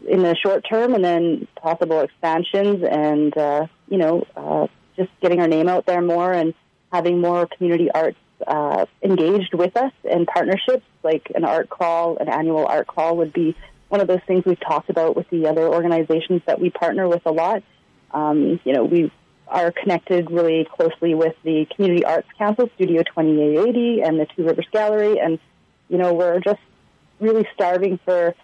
in 0.06 0.22
the 0.22 0.36
short 0.36 0.64
term, 0.68 0.94
and 0.94 1.04
then 1.04 1.48
possible 1.60 2.00
expansions, 2.00 2.84
and 2.88 3.36
uh, 3.36 3.66
you 3.88 3.98
know 3.98 4.26
uh, 4.36 4.66
just 4.96 5.10
getting 5.20 5.40
our 5.40 5.48
name 5.48 5.68
out 5.68 5.86
there 5.86 6.02
more 6.02 6.32
and 6.32 6.54
having 6.92 7.20
more 7.20 7.46
community 7.46 7.90
arts 7.90 8.18
uh, 8.46 8.86
engaged 9.02 9.54
with 9.54 9.76
us 9.76 9.92
and 10.08 10.26
partnerships 10.26 10.84
like 11.02 11.30
an 11.34 11.44
art 11.44 11.68
crawl, 11.68 12.16
an 12.18 12.28
annual 12.28 12.66
art 12.66 12.86
crawl 12.86 13.16
would 13.18 13.32
be 13.32 13.56
one 13.88 14.00
of 14.00 14.08
those 14.08 14.20
things 14.26 14.44
we've 14.44 14.60
talked 14.60 14.90
about 14.90 15.16
with 15.16 15.28
the 15.30 15.46
other 15.46 15.68
organizations 15.68 16.42
that 16.46 16.60
we 16.60 16.70
partner 16.70 17.08
with 17.08 17.24
a 17.24 17.30
lot. 17.30 17.62
Um, 18.12 18.60
you 18.64 18.72
know, 18.72 18.84
we 18.84 19.12
are 19.48 19.70
connected 19.70 20.30
really 20.30 20.66
closely 20.76 21.14
with 21.14 21.34
the 21.44 21.66
Community 21.74 22.04
Arts 22.04 22.28
Council, 22.36 22.68
Studio 22.74 23.02
2880, 23.02 24.02
and 24.02 24.18
the 24.18 24.26
Two 24.34 24.44
Rivers 24.44 24.66
Gallery. 24.72 25.20
And, 25.20 25.38
you 25.88 25.98
know, 25.98 26.14
we're 26.14 26.40
just 26.40 26.60
really 27.20 27.46
starving 27.54 27.98
for 28.04 28.34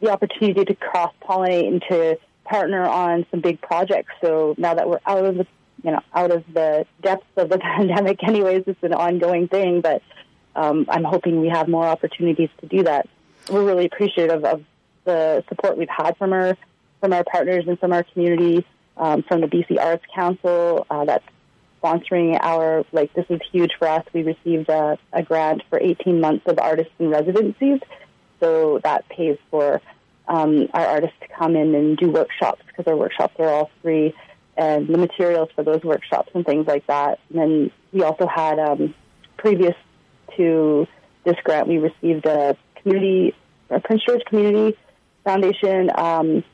the 0.00 0.10
opportunity 0.10 0.64
to 0.64 0.74
cross 0.74 1.14
pollinate 1.22 1.68
and 1.68 1.82
to 1.88 2.18
partner 2.44 2.86
on 2.86 3.26
some 3.30 3.40
big 3.40 3.60
projects. 3.60 4.12
So 4.20 4.54
now 4.58 4.74
that 4.74 4.88
we're 4.88 5.00
out 5.06 5.24
of 5.24 5.36
the, 5.36 5.46
you 5.82 5.90
know, 5.90 6.00
out 6.14 6.30
of 6.30 6.44
the 6.52 6.86
depths 7.02 7.26
of 7.36 7.48
the 7.48 7.58
pandemic, 7.76 8.22
anyways, 8.22 8.64
it's 8.66 8.82
an 8.82 8.94
ongoing 8.94 9.48
thing, 9.48 9.80
but 9.80 10.02
um, 10.56 10.86
I'm 10.88 11.04
hoping 11.04 11.40
we 11.40 11.48
have 11.48 11.68
more 11.68 11.86
opportunities 11.86 12.50
to 12.60 12.66
do 12.66 12.82
that. 12.84 13.08
We're 13.50 13.64
really 13.64 13.86
appreciative 13.86 14.44
of 14.44 14.64
the 15.04 15.44
support 15.48 15.76
we've 15.76 15.88
had 15.88 16.16
from 16.16 16.32
our 16.32 16.56
from 17.00 17.14
our 17.14 17.24
partners 17.24 17.64
and 17.66 17.78
from 17.78 17.92
our 17.92 18.02
community 18.02 18.66
um, 18.98 19.22
from 19.22 19.40
the 19.40 19.46
BC 19.46 19.80
Arts 19.80 20.04
Council 20.14 20.86
uh, 20.90 21.06
that's 21.06 21.24
sponsoring 21.82 22.38
our, 22.40 22.84
like, 22.92 23.12
this 23.14 23.24
is 23.30 23.40
huge 23.50 23.72
for 23.78 23.88
us. 23.88 24.04
We 24.12 24.22
received 24.22 24.68
a, 24.68 24.98
a 25.12 25.22
grant 25.22 25.62
for 25.70 25.80
18 25.80 26.20
months 26.20 26.46
of 26.46 26.58
artists 26.58 26.92
in 26.98 27.08
residencies. 27.08 27.80
So 28.38 28.80
that 28.84 29.08
pays 29.08 29.38
for 29.50 29.80
um, 30.28 30.68
our 30.72 30.86
artists 30.86 31.16
to 31.22 31.28
come 31.28 31.56
in 31.56 31.74
and 31.74 31.96
do 31.96 32.10
workshops 32.10 32.62
because 32.66 32.86
our 32.86 32.96
workshops 32.96 33.34
are 33.38 33.48
all 33.48 33.70
free 33.82 34.14
and 34.60 34.86
the 34.88 34.98
materials 34.98 35.48
for 35.54 35.64
those 35.64 35.82
workshops 35.82 36.30
and 36.34 36.44
things 36.44 36.66
like 36.66 36.86
that. 36.86 37.18
And 37.30 37.38
then 37.40 37.70
we 37.92 38.02
also 38.02 38.26
had, 38.26 38.58
um, 38.58 38.94
previous 39.38 39.74
to 40.36 40.86
this 41.24 41.36
grant, 41.42 41.66
we 41.66 41.78
received 41.78 42.26
a 42.26 42.54
community, 42.76 43.34
a 43.70 43.80
Prince 43.80 44.02
George 44.06 44.22
Community 44.26 44.76
Foundation 45.24 45.90
um, 45.96 46.44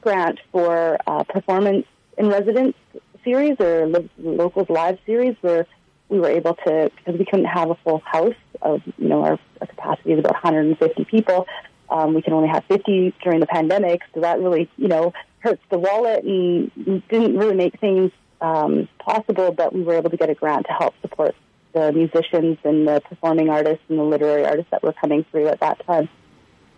grant 0.00 0.38
for 0.52 0.96
uh, 1.08 1.24
performance 1.24 1.86
in 2.16 2.28
residence 2.28 2.76
series 3.24 3.56
or 3.58 3.88
locals 4.18 4.70
live 4.70 4.98
series 5.04 5.34
where 5.40 5.66
we 6.08 6.20
were 6.20 6.30
able 6.30 6.54
to 6.54 6.90
because 6.96 7.18
we 7.18 7.24
couldn't 7.24 7.46
have 7.46 7.70
a 7.70 7.74
full 7.84 8.00
house 8.04 8.34
of 8.62 8.80
you 8.96 9.08
know 9.08 9.22
our, 9.22 9.38
our 9.60 9.66
capacity 9.66 10.12
is 10.12 10.18
about 10.18 10.32
150 10.32 11.04
people 11.04 11.46
um, 11.90 12.14
we 12.14 12.22
can 12.22 12.32
only 12.32 12.48
have 12.48 12.64
50 12.64 13.14
during 13.22 13.40
the 13.40 13.46
pandemic 13.46 14.00
so 14.14 14.20
that 14.20 14.40
really 14.40 14.70
you 14.76 14.88
know 14.88 15.12
hurts 15.40 15.62
the 15.70 15.78
wallet 15.78 16.24
and 16.24 16.70
didn't 17.08 17.36
really 17.36 17.56
make 17.56 17.78
things 17.80 18.10
um, 18.40 18.88
possible 18.98 19.52
but 19.52 19.72
we 19.72 19.82
were 19.82 19.94
able 19.94 20.10
to 20.10 20.16
get 20.16 20.30
a 20.30 20.34
grant 20.34 20.66
to 20.66 20.72
help 20.72 20.94
support 21.02 21.34
the 21.72 21.92
musicians 21.92 22.58
and 22.64 22.86
the 22.86 23.00
performing 23.08 23.48
artists 23.48 23.84
and 23.88 23.98
the 23.98 24.02
literary 24.02 24.44
artists 24.44 24.70
that 24.70 24.82
were 24.82 24.92
coming 24.94 25.24
through 25.30 25.46
at 25.46 25.60
that 25.60 25.84
time 25.86 26.08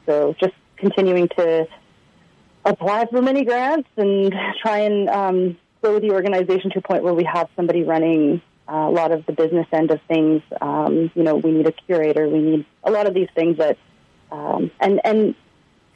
so 0.07 0.35
just 0.40 0.55
continuing 0.77 1.29
to 1.29 1.66
apply 2.64 3.07
for 3.07 3.22
many 3.22 3.44
grants 3.44 3.88
and 3.96 4.35
try 4.61 4.81
and 4.81 5.09
um, 5.09 5.59
grow 5.83 5.98
the 5.98 6.11
organization 6.11 6.70
to 6.70 6.79
a 6.79 6.83
point 6.83 7.03
where 7.03 7.14
we 7.14 7.25
have 7.25 7.48
somebody 7.57 7.83
running 7.83 8.40
uh, 8.68 8.88
a 8.88 8.90
lot 8.90 9.12
of 9.12 9.27
the 9.27 9.33
business 9.33 9.66
end 9.72 9.90
of 9.90 10.01
things. 10.09 10.42
Um, 10.61 11.11
you 11.14 11.22
know, 11.22 11.37
we 11.37 11.51
need 11.51 11.66
a 11.66 11.72
curator. 11.72 12.29
We 12.29 12.40
need 12.40 12.66
a 12.85 12.90
lot 12.90 13.07
of 13.07 13.14
these 13.14 13.29
things 13.35 13.59
that, 13.59 13.77
um, 14.31 14.70
and 14.81 15.01
and 15.05 15.35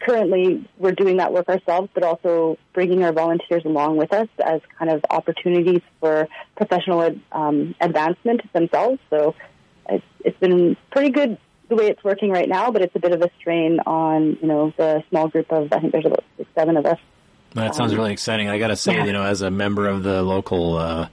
currently 0.07 0.69
we're 0.79 0.93
doing 0.93 1.17
that 1.17 1.33
work 1.33 1.49
ourselves, 1.49 1.89
but 1.93 2.05
also 2.05 2.57
bringing 2.73 3.03
our 3.03 3.13
volunteers 3.13 3.65
along 3.65 3.97
with 3.97 4.13
us 4.13 4.29
as 4.45 4.61
kind 4.79 4.91
of 4.91 5.05
opportunities 5.11 5.81
for 6.01 6.29
professional 6.57 7.19
um, 7.33 7.75
advancement 7.81 8.41
themselves. 8.53 9.01
So 9.11 9.35
it's, 9.89 10.05
it's 10.25 10.39
been 10.39 10.77
pretty 10.93 11.11
good 11.11 11.39
the 11.69 11.75
way 11.75 11.87
it's 11.89 12.05
working 12.05 12.31
right 12.31 12.49
now, 12.49 12.71
but 12.71 12.83
it's 12.83 12.95
a 12.95 13.01
bit 13.01 13.13
of 13.13 13.21
a 13.23 13.31
strain 13.41 13.81
on 13.85 14.39
you 14.41 14.47
know 14.47 14.73
the 14.77 15.03
small 15.11 15.27
group 15.29 15.51
of 15.51 15.73
I 15.73 15.81
think 15.81 15.93
there's 15.93 16.07
about 16.07 16.25
six, 16.37 16.49
seven 16.55 16.77
of 16.77 16.87
us. 16.87 16.99
That 17.55 17.75
sounds 17.75 17.93
Um, 17.93 17.99
really 17.99 18.13
exciting. 18.13 18.49
I 18.49 18.59
got 18.59 18.69
to 18.69 18.77
say, 18.77 19.05
you 19.05 19.13
know, 19.13 19.25
as 19.25 19.43
a 19.43 19.51
member 19.51 19.89
of 19.89 20.03
the 20.03 20.23
local 20.23 20.77
uh, 20.77 21.09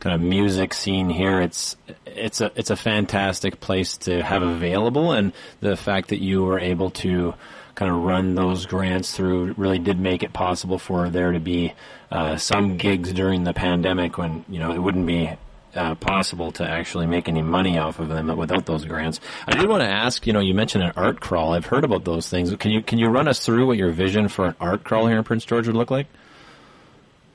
kind 0.00 0.14
of 0.14 0.20
music 0.20 0.74
scene 0.74 1.10
here, 1.10 1.40
it's 1.40 1.76
it's 2.06 2.40
a 2.40 2.50
it's 2.56 2.70
a 2.70 2.76
fantastic 2.76 3.60
place 3.60 3.98
to 3.98 4.22
have 4.22 4.42
available, 4.42 5.12
and 5.12 5.32
the 5.60 5.76
fact 5.76 6.08
that 6.08 6.20
you 6.20 6.42
were 6.42 6.58
able 6.58 6.90
to 6.90 7.34
kind 7.74 7.90
of 7.90 8.02
run 8.02 8.34
those 8.34 8.66
grants 8.66 9.16
through 9.16 9.54
really 9.56 9.78
did 9.78 9.98
make 9.98 10.22
it 10.22 10.32
possible 10.32 10.78
for 10.78 11.08
there 11.08 11.32
to 11.32 11.40
be 11.40 11.72
uh, 12.10 12.36
some 12.36 12.76
gigs 12.76 13.12
during 13.12 13.44
the 13.44 13.52
pandemic 13.52 14.18
when 14.18 14.44
you 14.48 14.58
know 14.58 14.72
it 14.72 14.78
wouldn't 14.78 15.06
be 15.06 15.30
uh, 15.74 15.94
possible 15.94 16.52
to 16.52 16.68
actually 16.68 17.06
make 17.06 17.28
any 17.28 17.42
money 17.42 17.78
off 17.78 17.98
of 17.98 18.08
them 18.08 18.36
without 18.36 18.66
those 18.66 18.84
grants. 18.84 19.20
I 19.46 19.56
did 19.56 19.68
want 19.68 19.82
to 19.82 19.88
ask, 19.88 20.26
you 20.26 20.32
know, 20.32 20.40
you 20.40 20.52
mentioned 20.54 20.84
an 20.84 20.92
art 20.96 21.20
crawl. 21.20 21.54
I've 21.54 21.66
heard 21.66 21.84
about 21.84 22.04
those 22.04 22.28
things. 22.28 22.54
Can 22.56 22.70
you 22.70 22.82
can 22.82 22.98
you 22.98 23.08
run 23.08 23.28
us 23.28 23.40
through 23.44 23.66
what 23.66 23.78
your 23.78 23.90
vision 23.90 24.28
for 24.28 24.46
an 24.48 24.54
art 24.60 24.84
crawl 24.84 25.06
here 25.06 25.18
in 25.18 25.24
Prince 25.24 25.44
George 25.44 25.66
would 25.66 25.76
look 25.76 25.90
like? 25.90 26.06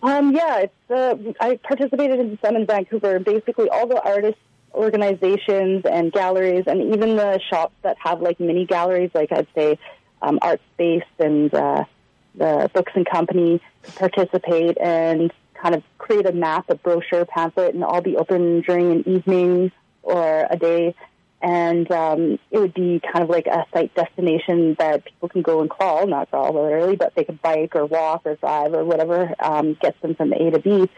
Um, 0.03 0.35
yeah, 0.35 0.59
it's, 0.59 0.91
uh, 0.91 1.15
I 1.41 1.55
participated 1.55 2.19
in 2.19 2.37
some 2.45 2.55
in 2.55 2.67
Vancouver. 2.67 3.19
Basically, 3.19 3.67
all 3.69 3.87
the 3.87 3.99
artists 3.99 4.39
organizations 4.73 5.83
and 5.85 6.11
galleries, 6.11 6.65
and 6.67 6.93
even 6.93 7.15
the 7.15 7.39
shops 7.49 7.73
that 7.81 7.97
have 7.99 8.21
like 8.21 8.39
mini 8.39 8.65
galleries, 8.65 9.09
like 9.13 9.31
I'd 9.31 9.47
say 9.55 9.79
um, 10.21 10.39
Art 10.41 10.61
Space 10.73 11.03
and 11.19 11.53
uh, 11.53 11.85
the 12.35 12.69
Books 12.73 12.91
and 12.95 13.05
Company, 13.05 13.61
to 13.83 13.91
participate 13.93 14.77
and 14.79 15.31
kind 15.53 15.75
of 15.75 15.83
create 15.97 16.25
a 16.25 16.31
map, 16.31 16.69
a 16.69 16.75
brochure, 16.75 17.25
pamphlet, 17.25 17.73
and 17.73 17.83
all 17.83 18.01
be 18.01 18.15
open 18.17 18.61
during 18.61 18.91
an 18.91 19.09
evening 19.09 19.71
or 20.03 20.47
a 20.49 20.57
day. 20.57 20.95
And 21.41 21.91
um, 21.91 22.39
it 22.49 22.57
would 22.57 22.73
be 22.73 22.99
kind 22.99 23.23
of 23.23 23.29
like 23.29 23.45
a 23.47 23.65
site 23.71 23.93
destination 23.93 24.75
that 24.79 25.05
people 25.05 25.29
can 25.29 25.43
go 25.43 25.61
and 25.61 25.69
crawl, 25.69 26.07
not 26.07 26.29
crawl 26.31 26.53
literally, 26.53 26.95
but 26.95 27.13
they 27.15 27.23
could 27.23 27.41
bike 27.41 27.75
or 27.75 27.85
walk 27.85 28.21
or 28.25 28.35
drive 28.35 28.73
or 28.73 28.83
whatever 28.83 29.33
um, 29.39 29.75
gets 29.75 29.99
them 30.01 30.15
from 30.15 30.33
A 30.33 30.49
to 30.51 30.59
B 30.59 30.89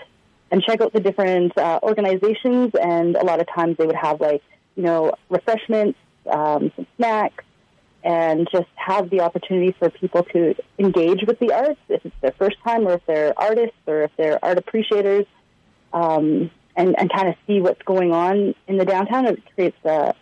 and 0.51 0.63
check 0.63 0.81
out 0.81 0.93
the 0.93 1.01
different 1.01 1.57
uh, 1.57 1.79
organizations. 1.83 2.71
And 2.81 3.15
a 3.17 3.25
lot 3.25 3.41
of 3.41 3.47
times 3.47 3.77
they 3.77 3.85
would 3.85 3.95
have 3.95 4.21
like, 4.21 4.41
you 4.75 4.83
know, 4.83 5.11
refreshments, 5.29 5.99
um, 6.29 6.71
some 6.75 6.87
snacks, 6.95 7.43
and 8.03 8.47
just 8.51 8.67
have 8.75 9.09
the 9.09 9.21
opportunity 9.21 9.75
for 9.77 9.89
people 9.89 10.23
to 10.23 10.55
engage 10.77 11.23
with 11.27 11.37
the 11.39 11.51
arts 11.51 11.79
if 11.89 12.05
it's 12.05 12.15
their 12.21 12.31
first 12.31 12.57
time 12.63 12.87
or 12.87 12.93
if 12.93 13.05
they're 13.05 13.33
artists 13.37 13.75
or 13.87 14.03
if 14.03 14.11
they're 14.17 14.43
art 14.43 14.57
appreciators 14.57 15.25
um, 15.91 16.49
and, 16.75 16.97
and 16.97 17.11
kind 17.11 17.27
of 17.27 17.35
see 17.45 17.59
what's 17.59 17.81
going 17.83 18.13
on 18.13 18.55
in 18.67 18.77
the 18.77 18.85
downtown. 18.85 19.25
It 19.25 19.43
creates 19.53 19.77
a, 19.83 20.15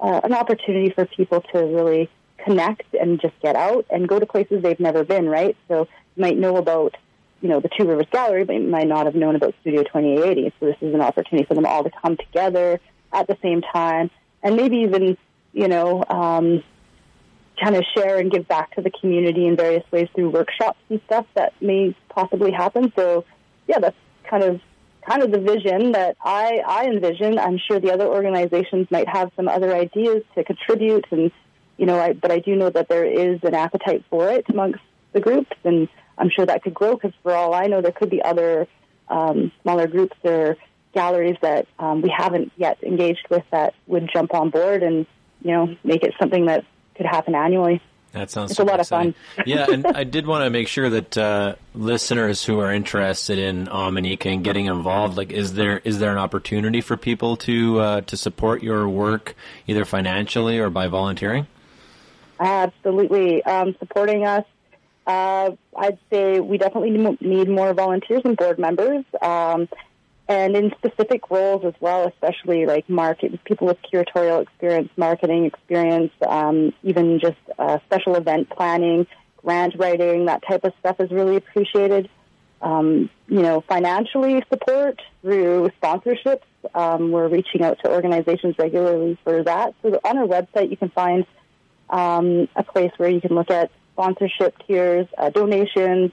uh, 0.00 0.20
an 0.24 0.32
opportunity 0.32 0.90
for 0.90 1.04
people 1.04 1.42
to 1.52 1.58
really 1.58 2.08
connect 2.38 2.94
and 2.94 3.20
just 3.20 3.38
get 3.42 3.54
out 3.54 3.84
and 3.90 4.08
go 4.08 4.18
to 4.18 4.24
places 4.24 4.62
they've 4.62 4.80
never 4.80 5.04
been, 5.04 5.28
right? 5.28 5.56
So 5.68 5.88
you 6.16 6.22
might 6.22 6.38
know 6.38 6.56
about, 6.56 6.96
you 7.42 7.50
know, 7.50 7.60
the 7.60 7.68
Two 7.68 7.86
Rivers 7.86 8.06
Gallery, 8.10 8.44
but 8.44 8.54
you 8.54 8.62
might 8.62 8.88
not 8.88 9.04
have 9.04 9.14
known 9.14 9.36
about 9.36 9.54
Studio 9.60 9.82
2880. 9.82 10.54
So 10.58 10.66
this 10.66 10.76
is 10.80 10.94
an 10.94 11.02
opportunity 11.02 11.46
for 11.46 11.54
them 11.54 11.66
all 11.66 11.84
to 11.84 11.90
come 12.02 12.16
together 12.16 12.80
at 13.12 13.26
the 13.26 13.36
same 13.42 13.60
time 13.60 14.10
and 14.42 14.56
maybe 14.56 14.78
even, 14.78 15.18
you 15.52 15.68
know, 15.68 16.02
um, 16.08 16.62
kind 17.60 17.76
of 17.76 17.84
share 17.96 18.18
and 18.18 18.30
give 18.30 18.48
back 18.48 18.74
to 18.74 18.82
the 18.82 18.90
community 18.90 19.46
in 19.46 19.56
various 19.56 19.84
ways 19.92 20.08
through 20.14 20.30
workshops 20.30 20.78
and 20.88 21.00
stuff 21.06 21.26
that 21.34 21.52
may 21.60 21.94
possibly 22.08 22.52
happen. 22.52 22.92
So, 22.96 23.24
yeah, 23.66 23.78
that's 23.78 23.96
kind 24.28 24.42
of 24.42 24.60
kind 25.08 25.22
of 25.22 25.30
the 25.32 25.40
vision 25.40 25.92
that 25.92 26.16
I, 26.22 26.60
I 26.66 26.84
envision. 26.84 27.38
I'm 27.38 27.58
sure 27.58 27.80
the 27.80 27.92
other 27.92 28.06
organizations 28.06 28.86
might 28.90 29.08
have 29.08 29.30
some 29.34 29.48
other 29.48 29.74
ideas 29.74 30.22
to 30.34 30.44
contribute, 30.44 31.06
and 31.10 31.30
you 31.76 31.86
know, 31.86 31.98
I, 31.98 32.12
but 32.12 32.30
I 32.30 32.38
do 32.38 32.54
know 32.56 32.70
that 32.70 32.88
there 32.88 33.04
is 33.04 33.40
an 33.42 33.54
appetite 33.54 34.04
for 34.10 34.28
it 34.30 34.46
amongst 34.48 34.80
the 35.12 35.20
groups, 35.20 35.56
and 35.64 35.88
I'm 36.18 36.30
sure 36.30 36.46
that 36.46 36.62
could 36.62 36.74
grow 36.74 36.94
because 36.94 37.12
for 37.22 37.34
all 37.34 37.54
I 37.54 37.66
know, 37.66 37.80
there 37.80 37.92
could 37.92 38.10
be 38.10 38.22
other 38.22 38.68
um, 39.08 39.50
smaller 39.62 39.86
groups 39.86 40.16
or 40.22 40.56
galleries 40.92 41.36
that 41.42 41.66
um, 41.78 42.02
we 42.02 42.12
haven't 42.14 42.52
yet 42.56 42.82
engaged 42.82 43.26
with 43.30 43.44
that 43.50 43.74
would 43.86 44.08
jump 44.12 44.34
on 44.34 44.50
board 44.50 44.82
and 44.82 45.06
you 45.42 45.52
know 45.52 45.74
make 45.84 46.02
it 46.02 46.12
something 46.20 46.46
that 46.46 46.64
could 47.00 47.06
happen 47.06 47.34
annually. 47.34 47.80
That 48.12 48.30
sounds 48.30 48.50
It's 48.50 48.60
a 48.60 48.64
lot 48.64 48.78
of 48.78 48.86
fun. 48.88 49.14
yeah, 49.46 49.70
and 49.70 49.86
I 49.94 50.04
did 50.04 50.26
want 50.26 50.44
to 50.44 50.50
make 50.50 50.68
sure 50.68 50.90
that 50.90 51.16
uh, 51.16 51.54
listeners 51.74 52.44
who 52.44 52.58
are 52.60 52.70
interested 52.74 53.38
in 53.38 53.68
Omineca 53.68 54.26
and 54.26 54.44
getting 54.44 54.66
involved, 54.66 55.16
like, 55.16 55.30
is 55.32 55.54
there 55.54 55.80
is 55.84 55.98
there 56.00 56.10
an 56.12 56.18
opportunity 56.18 56.80
for 56.82 56.96
people 56.98 57.36
to 57.38 57.80
uh, 57.80 58.00
to 58.02 58.16
support 58.16 58.62
your 58.62 58.86
work 58.88 59.34
either 59.66 59.84
financially 59.86 60.58
or 60.58 60.68
by 60.68 60.88
volunteering? 60.88 61.46
Absolutely. 62.38 63.42
Um, 63.44 63.76
supporting 63.78 64.26
us, 64.26 64.44
uh, 65.06 65.52
I'd 65.76 65.98
say 66.10 66.40
we 66.40 66.58
definitely 66.58 66.90
need 67.20 67.48
more 67.48 67.72
volunteers 67.74 68.22
and 68.24 68.36
board 68.36 68.58
members. 68.58 69.04
Um, 69.22 69.68
and 70.30 70.54
in 70.54 70.70
specific 70.78 71.28
roles 71.28 71.64
as 71.64 71.74
well, 71.80 72.06
especially 72.06 72.64
like 72.64 72.88
market 72.88 73.42
people 73.42 73.66
with 73.66 73.78
curatorial 73.82 74.40
experience, 74.40 74.88
marketing 74.96 75.44
experience, 75.44 76.12
um, 76.24 76.72
even 76.84 77.18
just 77.18 77.36
uh, 77.58 77.80
special 77.86 78.14
event 78.14 78.48
planning, 78.48 79.08
grant 79.38 79.74
writing, 79.76 80.26
that 80.26 80.40
type 80.48 80.62
of 80.62 80.72
stuff 80.78 81.00
is 81.00 81.10
really 81.10 81.34
appreciated. 81.34 82.08
Um, 82.62 83.10
you 83.26 83.42
know, 83.42 83.64
financially 83.66 84.40
support 84.52 85.02
through 85.22 85.70
sponsorships. 85.82 86.42
Um, 86.76 87.10
we're 87.10 87.26
reaching 87.26 87.64
out 87.64 87.78
to 87.82 87.90
organizations 87.90 88.54
regularly 88.56 89.18
for 89.24 89.42
that. 89.42 89.74
So 89.82 89.98
on 90.04 90.16
our 90.16 90.26
website, 90.26 90.70
you 90.70 90.76
can 90.76 90.90
find 90.90 91.26
um, 91.88 92.46
a 92.54 92.62
place 92.62 92.92
where 92.98 93.10
you 93.10 93.20
can 93.20 93.34
look 93.34 93.50
at 93.50 93.72
sponsorship 93.94 94.54
tiers, 94.64 95.08
uh, 95.18 95.30
donations. 95.30 96.12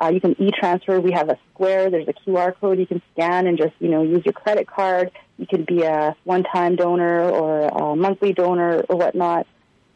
Uh, 0.00 0.08
you 0.08 0.20
can 0.20 0.40
e-transfer. 0.40 1.00
We 1.00 1.12
have 1.12 1.28
a 1.28 1.38
square. 1.52 1.90
There's 1.90 2.06
a 2.08 2.12
QR 2.12 2.54
code 2.60 2.78
you 2.78 2.86
can 2.86 3.02
scan 3.12 3.46
and 3.46 3.58
just 3.58 3.72
you 3.80 3.88
know 3.88 4.02
use 4.02 4.24
your 4.24 4.32
credit 4.32 4.66
card. 4.66 5.10
You 5.38 5.46
could 5.46 5.66
be 5.66 5.82
a 5.82 6.16
one-time 6.24 6.76
donor 6.76 7.28
or 7.28 7.66
a 7.66 7.96
monthly 7.96 8.32
donor 8.32 8.84
or 8.88 8.96
whatnot. 8.96 9.46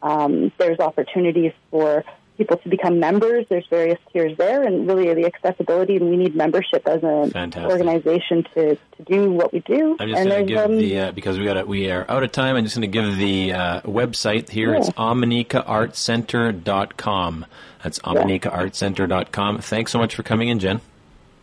Um, 0.01 0.51
there's 0.57 0.79
opportunities 0.79 1.53
for 1.71 2.03
people 2.37 2.57
to 2.57 2.69
become 2.69 2.99
members. 2.99 3.45
There's 3.49 3.65
various 3.69 3.99
tiers 4.11 4.35
there, 4.37 4.63
and 4.63 4.87
really 4.87 5.13
the 5.13 5.25
accessibility. 5.25 5.95
And 5.97 6.09
we 6.09 6.17
need 6.17 6.35
membership 6.35 6.87
as 6.87 7.03
an 7.03 7.29
Fantastic. 7.31 7.71
organization 7.71 8.43
to, 8.55 8.75
to 8.75 9.03
do 9.05 9.31
what 9.31 9.53
we 9.53 9.59
do. 9.59 9.95
I'm 9.99 10.09
just 10.09 10.23
going 10.23 10.47
to 10.47 10.53
give 10.53 10.57
um, 10.65 10.77
the 10.77 10.99
uh, 10.99 11.11
because 11.11 11.37
we 11.39 11.45
got 11.45 11.67
we 11.67 11.89
are 11.91 12.05
out 12.09 12.23
of 12.23 12.31
time. 12.31 12.55
I'm 12.55 12.63
just 12.65 12.75
going 12.75 12.89
to 12.91 13.01
give 13.01 13.17
the 13.17 13.53
uh, 13.53 13.81
website 13.81 14.49
here. 14.49 14.73
It's 14.75 14.87
Yeah. 14.87 14.93
OminecaArtCenter.com. 14.93 17.45
That's 17.83 17.99
OminecaArtCenter.com. 17.99 19.59
Thanks 19.59 19.91
so 19.91 19.99
much 19.99 20.15
for 20.15 20.23
coming 20.23 20.47
in, 20.49 20.59
Jen. 20.59 20.81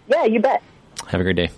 yeah, 0.08 0.24
you 0.24 0.40
bet. 0.40 0.62
Have 1.08 1.20
a 1.20 1.24
great 1.24 1.36
day. 1.36 1.50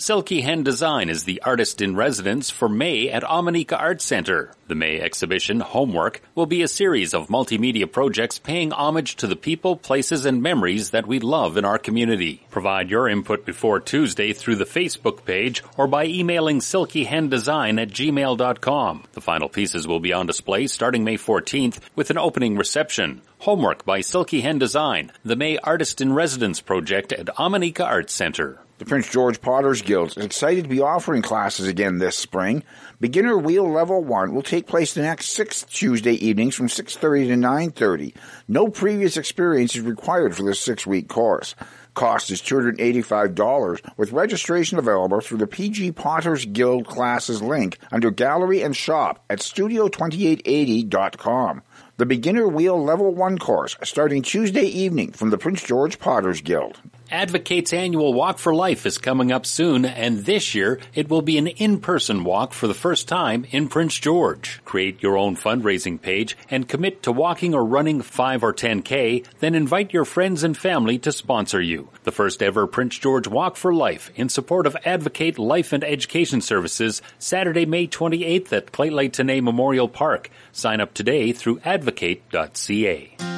Silky 0.00 0.42
Hen 0.42 0.62
Design 0.62 1.08
is 1.08 1.24
the 1.24 1.42
artist 1.42 1.80
in 1.80 1.96
residence 1.96 2.50
for 2.50 2.68
May 2.68 3.10
at 3.10 3.24
Omineca 3.24 3.76
Art 3.76 4.00
Center. 4.00 4.52
The 4.68 4.76
May 4.76 5.00
exhibition, 5.00 5.58
Homework, 5.58 6.22
will 6.36 6.46
be 6.46 6.62
a 6.62 6.68
series 6.68 7.14
of 7.14 7.26
multimedia 7.26 7.90
projects 7.90 8.38
paying 8.38 8.70
homage 8.70 9.16
to 9.16 9.26
the 9.26 9.34
people, 9.34 9.74
places, 9.74 10.24
and 10.24 10.40
memories 10.40 10.90
that 10.90 11.08
we 11.08 11.18
love 11.18 11.56
in 11.56 11.64
our 11.64 11.78
community. 11.78 12.46
Provide 12.48 12.90
your 12.90 13.08
input 13.08 13.44
before 13.44 13.80
Tuesday 13.80 14.32
through 14.32 14.54
the 14.54 14.64
Facebook 14.64 15.24
page 15.24 15.64
or 15.76 15.88
by 15.88 16.04
emailing 16.06 16.60
silkyhendesign 16.60 17.82
at 17.82 17.88
gmail.com. 17.88 19.04
The 19.14 19.20
final 19.20 19.48
pieces 19.48 19.88
will 19.88 19.98
be 19.98 20.12
on 20.12 20.26
display 20.26 20.68
starting 20.68 21.02
May 21.02 21.16
14th 21.16 21.80
with 21.96 22.10
an 22.10 22.18
opening 22.18 22.56
reception. 22.56 23.20
Homework 23.40 23.84
by 23.84 24.02
Silky 24.02 24.42
Hen 24.42 24.60
Design, 24.60 25.10
the 25.24 25.34
May 25.34 25.58
Artist 25.58 26.00
in 26.00 26.12
Residence 26.12 26.60
project 26.60 27.12
at 27.12 27.26
Omineca 27.26 27.84
Art 27.84 28.10
Center. 28.10 28.60
The 28.78 28.84
Prince 28.84 29.10
George 29.10 29.40
Potters 29.40 29.82
Guild 29.82 30.16
is 30.16 30.24
excited 30.24 30.62
to 30.62 30.70
be 30.70 30.80
offering 30.80 31.20
classes 31.20 31.66
again 31.66 31.98
this 31.98 32.16
spring. 32.16 32.62
Beginner 33.00 33.36
Wheel 33.36 33.68
Level 33.68 34.04
1 34.04 34.32
will 34.32 34.42
take 34.42 34.68
place 34.68 34.94
the 34.94 35.02
next 35.02 35.30
six 35.30 35.64
Tuesday 35.64 36.12
evenings 36.12 36.54
from 36.54 36.68
6.30 36.68 37.26
to 37.26 37.34
9.30. 37.34 38.14
No 38.46 38.68
previous 38.68 39.16
experience 39.16 39.74
is 39.74 39.80
required 39.80 40.36
for 40.36 40.44
this 40.44 40.60
six-week 40.60 41.08
course. 41.08 41.56
Cost 41.94 42.30
is 42.30 42.40
$285 42.40 43.80
with 43.96 44.12
registration 44.12 44.78
available 44.78 45.22
through 45.22 45.38
the 45.38 45.48
PG 45.48 45.90
Potters 45.92 46.44
Guild 46.44 46.86
classes 46.86 47.42
link 47.42 47.78
under 47.90 48.12
Gallery 48.12 48.62
and 48.62 48.76
Shop 48.76 49.24
at 49.28 49.40
studio2880.com. 49.40 51.62
The 51.96 52.06
Beginner 52.06 52.46
Wheel 52.46 52.80
Level 52.80 53.12
1 53.12 53.38
course 53.38 53.76
starting 53.82 54.22
Tuesday 54.22 54.66
evening 54.66 55.10
from 55.10 55.30
the 55.30 55.38
Prince 55.38 55.64
George 55.64 55.98
Potters 55.98 56.42
Guild. 56.42 56.80
Advocate's 57.10 57.72
annual 57.72 58.12
Walk 58.12 58.38
for 58.38 58.54
Life 58.54 58.84
is 58.84 58.98
coming 58.98 59.32
up 59.32 59.46
soon, 59.46 59.86
and 59.86 60.26
this 60.26 60.54
year 60.54 60.78
it 60.94 61.08
will 61.08 61.22
be 61.22 61.38
an 61.38 61.46
in-person 61.46 62.22
walk 62.22 62.52
for 62.52 62.66
the 62.66 62.74
first 62.74 63.08
time 63.08 63.46
in 63.50 63.68
Prince 63.68 63.98
George. 63.98 64.60
Create 64.66 65.02
your 65.02 65.16
own 65.16 65.34
fundraising 65.34 66.00
page 66.00 66.36
and 66.50 66.68
commit 66.68 67.02
to 67.04 67.12
walking 67.12 67.54
or 67.54 67.64
running 67.64 68.02
5 68.02 68.44
or 68.44 68.52
10K, 68.52 69.24
then 69.38 69.54
invite 69.54 69.94
your 69.94 70.04
friends 70.04 70.42
and 70.42 70.56
family 70.56 70.98
to 70.98 71.10
sponsor 71.10 71.62
you. 71.62 71.88
The 72.04 72.12
first 72.12 72.42
ever 72.42 72.66
Prince 72.66 72.98
George 72.98 73.26
Walk 73.26 73.56
for 73.56 73.72
Life 73.72 74.10
in 74.14 74.28
support 74.28 74.66
of 74.66 74.76
Advocate 74.84 75.38
Life 75.38 75.72
and 75.72 75.84
Education 75.84 76.42
Services, 76.42 77.00
Saturday, 77.18 77.64
May 77.64 77.86
28th 77.86 78.52
at 78.52 78.72
Clayton 78.72 79.28
Memorial 79.42 79.88
Park. 79.88 80.28
Sign 80.52 80.80
up 80.80 80.92
today 80.92 81.32
through 81.32 81.60
advocate.ca. 81.64 83.37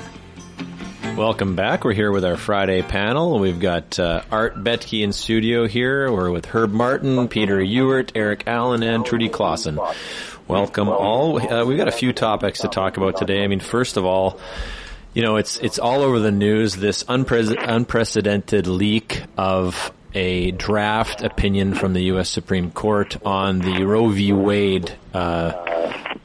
FM. 1.04 1.15
Welcome 1.15 1.56
back. 1.56 1.84
We're 1.84 1.93
here 1.93 2.12
with 2.12 2.25
our 2.25 2.36
Friday 2.36 2.82
panel. 2.82 3.38
We've 3.38 3.60
got 3.60 3.99
uh, 3.99 4.23
Art 4.32 4.63
Betke 4.63 5.04
in 5.04 5.13
studio 5.13 5.67
here. 5.67 6.12
We're 6.12 6.32
with 6.32 6.47
Herb 6.47 6.71
Martin, 6.71 7.28
Peter 7.28 7.60
Ewert, 7.60 8.13
Eric 8.15 8.45
Allen, 8.47 8.82
and 8.82 9.06
Trudy 9.06 9.30
Clausen. 9.30 9.80
Welcome 10.47 10.89
all. 10.89 11.39
Uh, 11.39 11.65
we've 11.65 11.78
got 11.78 11.89
a 11.89 11.91
few 11.91 12.12
topics 12.12 12.62
to 12.62 12.69
talk 12.69 12.97
about 12.97 13.17
today. 13.17 13.43
I 13.43 13.47
mean, 13.47 13.60
first 13.60 13.97
of 13.97 14.06
all, 14.06 14.39
you 15.13 15.21
know, 15.21 15.36
it's 15.36 15.58
it's 15.58 15.78
all 15.78 16.02
over 16.02 16.17
the 16.19 16.32
news. 16.32 16.75
This 16.75 17.04
unpre- 17.04 17.56
unprecedented 17.56 18.65
leak 18.65 19.21
of 19.38 19.91
a 20.13 20.52
draft 20.52 21.22
opinion 21.22 21.74
from 21.76 21.93
the 21.93 22.02
U.S. 22.04 22.30
Supreme 22.30 22.72
Court 22.72 23.17
on 23.26 23.60
the 23.60 23.84
Roe 23.84 24.10
v. 24.10 24.34
Wade 24.34 24.91
uh, 25.13 25.52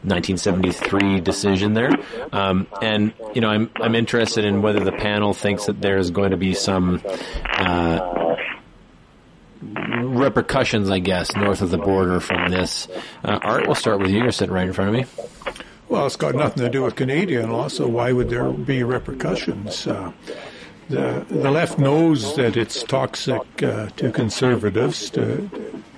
1973 0.02 1.20
decision 1.20 1.74
there. 1.74 1.90
Um, 2.32 2.66
and 2.82 3.12
you 3.34 3.40
know, 3.40 3.48
I'm 3.48 3.70
I'm 3.76 3.94
interested 3.94 4.44
in 4.44 4.62
whether 4.62 4.80
the 4.80 4.92
panel 4.92 5.34
thinks 5.34 5.66
that 5.66 5.80
there's 5.80 6.10
going 6.10 6.30
to 6.30 6.36
be 6.36 6.54
some. 6.54 7.02
Uh, 7.44 8.36
repercussions, 10.02 10.90
I 10.90 10.98
guess, 10.98 11.34
north 11.34 11.62
of 11.62 11.70
the 11.70 11.78
border 11.78 12.20
from 12.20 12.50
this. 12.50 12.86
Uh, 13.24 13.38
Art, 13.42 13.66
we'll 13.66 13.74
start 13.74 13.98
with 13.98 14.10
you. 14.10 14.18
You're 14.22 14.30
sitting 14.30 14.54
right 14.54 14.66
in 14.66 14.74
front 14.74 14.94
of 14.94 14.94
me. 14.94 15.54
Well, 15.88 16.06
it's 16.06 16.16
got 16.16 16.34
nothing 16.34 16.62
to 16.62 16.68
do 16.68 16.82
with 16.82 16.96
Canadian 16.96 17.50
law, 17.50 17.68
so 17.68 17.86
why 17.86 18.12
would 18.12 18.28
there 18.28 18.50
be 18.50 18.82
repercussions? 18.82 19.86
Uh, 19.86 20.12
the 20.88 21.24
the 21.28 21.50
left 21.50 21.78
knows 21.78 22.36
that 22.36 22.56
it's 22.56 22.82
toxic 22.82 23.62
uh, 23.62 23.88
to 23.96 24.10
conservatives 24.10 25.10
to 25.10 25.48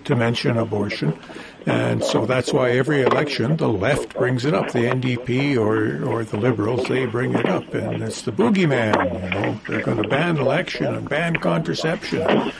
to 0.04 0.14
mention 0.16 0.56
abortion, 0.56 1.18
and 1.66 2.04
so 2.04 2.26
that's 2.26 2.52
why 2.52 2.70
every 2.70 3.02
election 3.02 3.56
the 3.56 3.68
left 3.68 4.14
brings 4.14 4.44
it 4.44 4.54
up. 4.54 4.72
The 4.72 4.84
NDP 4.84 5.56
or 5.56 6.08
or 6.08 6.24
the 6.24 6.36
Liberals 6.36 6.86
they 6.88 7.06
bring 7.06 7.34
it 7.34 7.46
up, 7.46 7.74
and 7.74 8.02
it's 8.02 8.22
the 8.22 8.32
boogeyman. 8.32 9.22
You 9.22 9.30
know, 9.30 9.60
they're 9.68 9.82
going 9.82 10.02
to 10.02 10.08
ban 10.08 10.38
election 10.38 10.94
and 10.94 11.08
ban 11.08 11.36
contraception, 11.36 12.52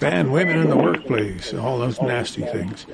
ban 0.00 0.30
women 0.30 0.58
in 0.58 0.70
the 0.70 0.76
workplace, 0.76 1.52
all 1.52 1.78
those 1.78 2.00
nasty 2.00 2.42
things. 2.42 2.86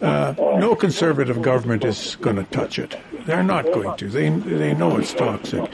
Uh, 0.00 0.34
no 0.58 0.74
conservative 0.74 1.40
government 1.42 1.84
is 1.84 2.16
going 2.16 2.34
to 2.34 2.42
touch 2.44 2.76
it. 2.80 2.98
They're 3.24 3.44
not 3.44 3.64
going 3.66 3.96
to. 3.98 4.08
They 4.08 4.30
they 4.30 4.74
know 4.74 4.96
it's 4.96 5.14
toxic. 5.14 5.70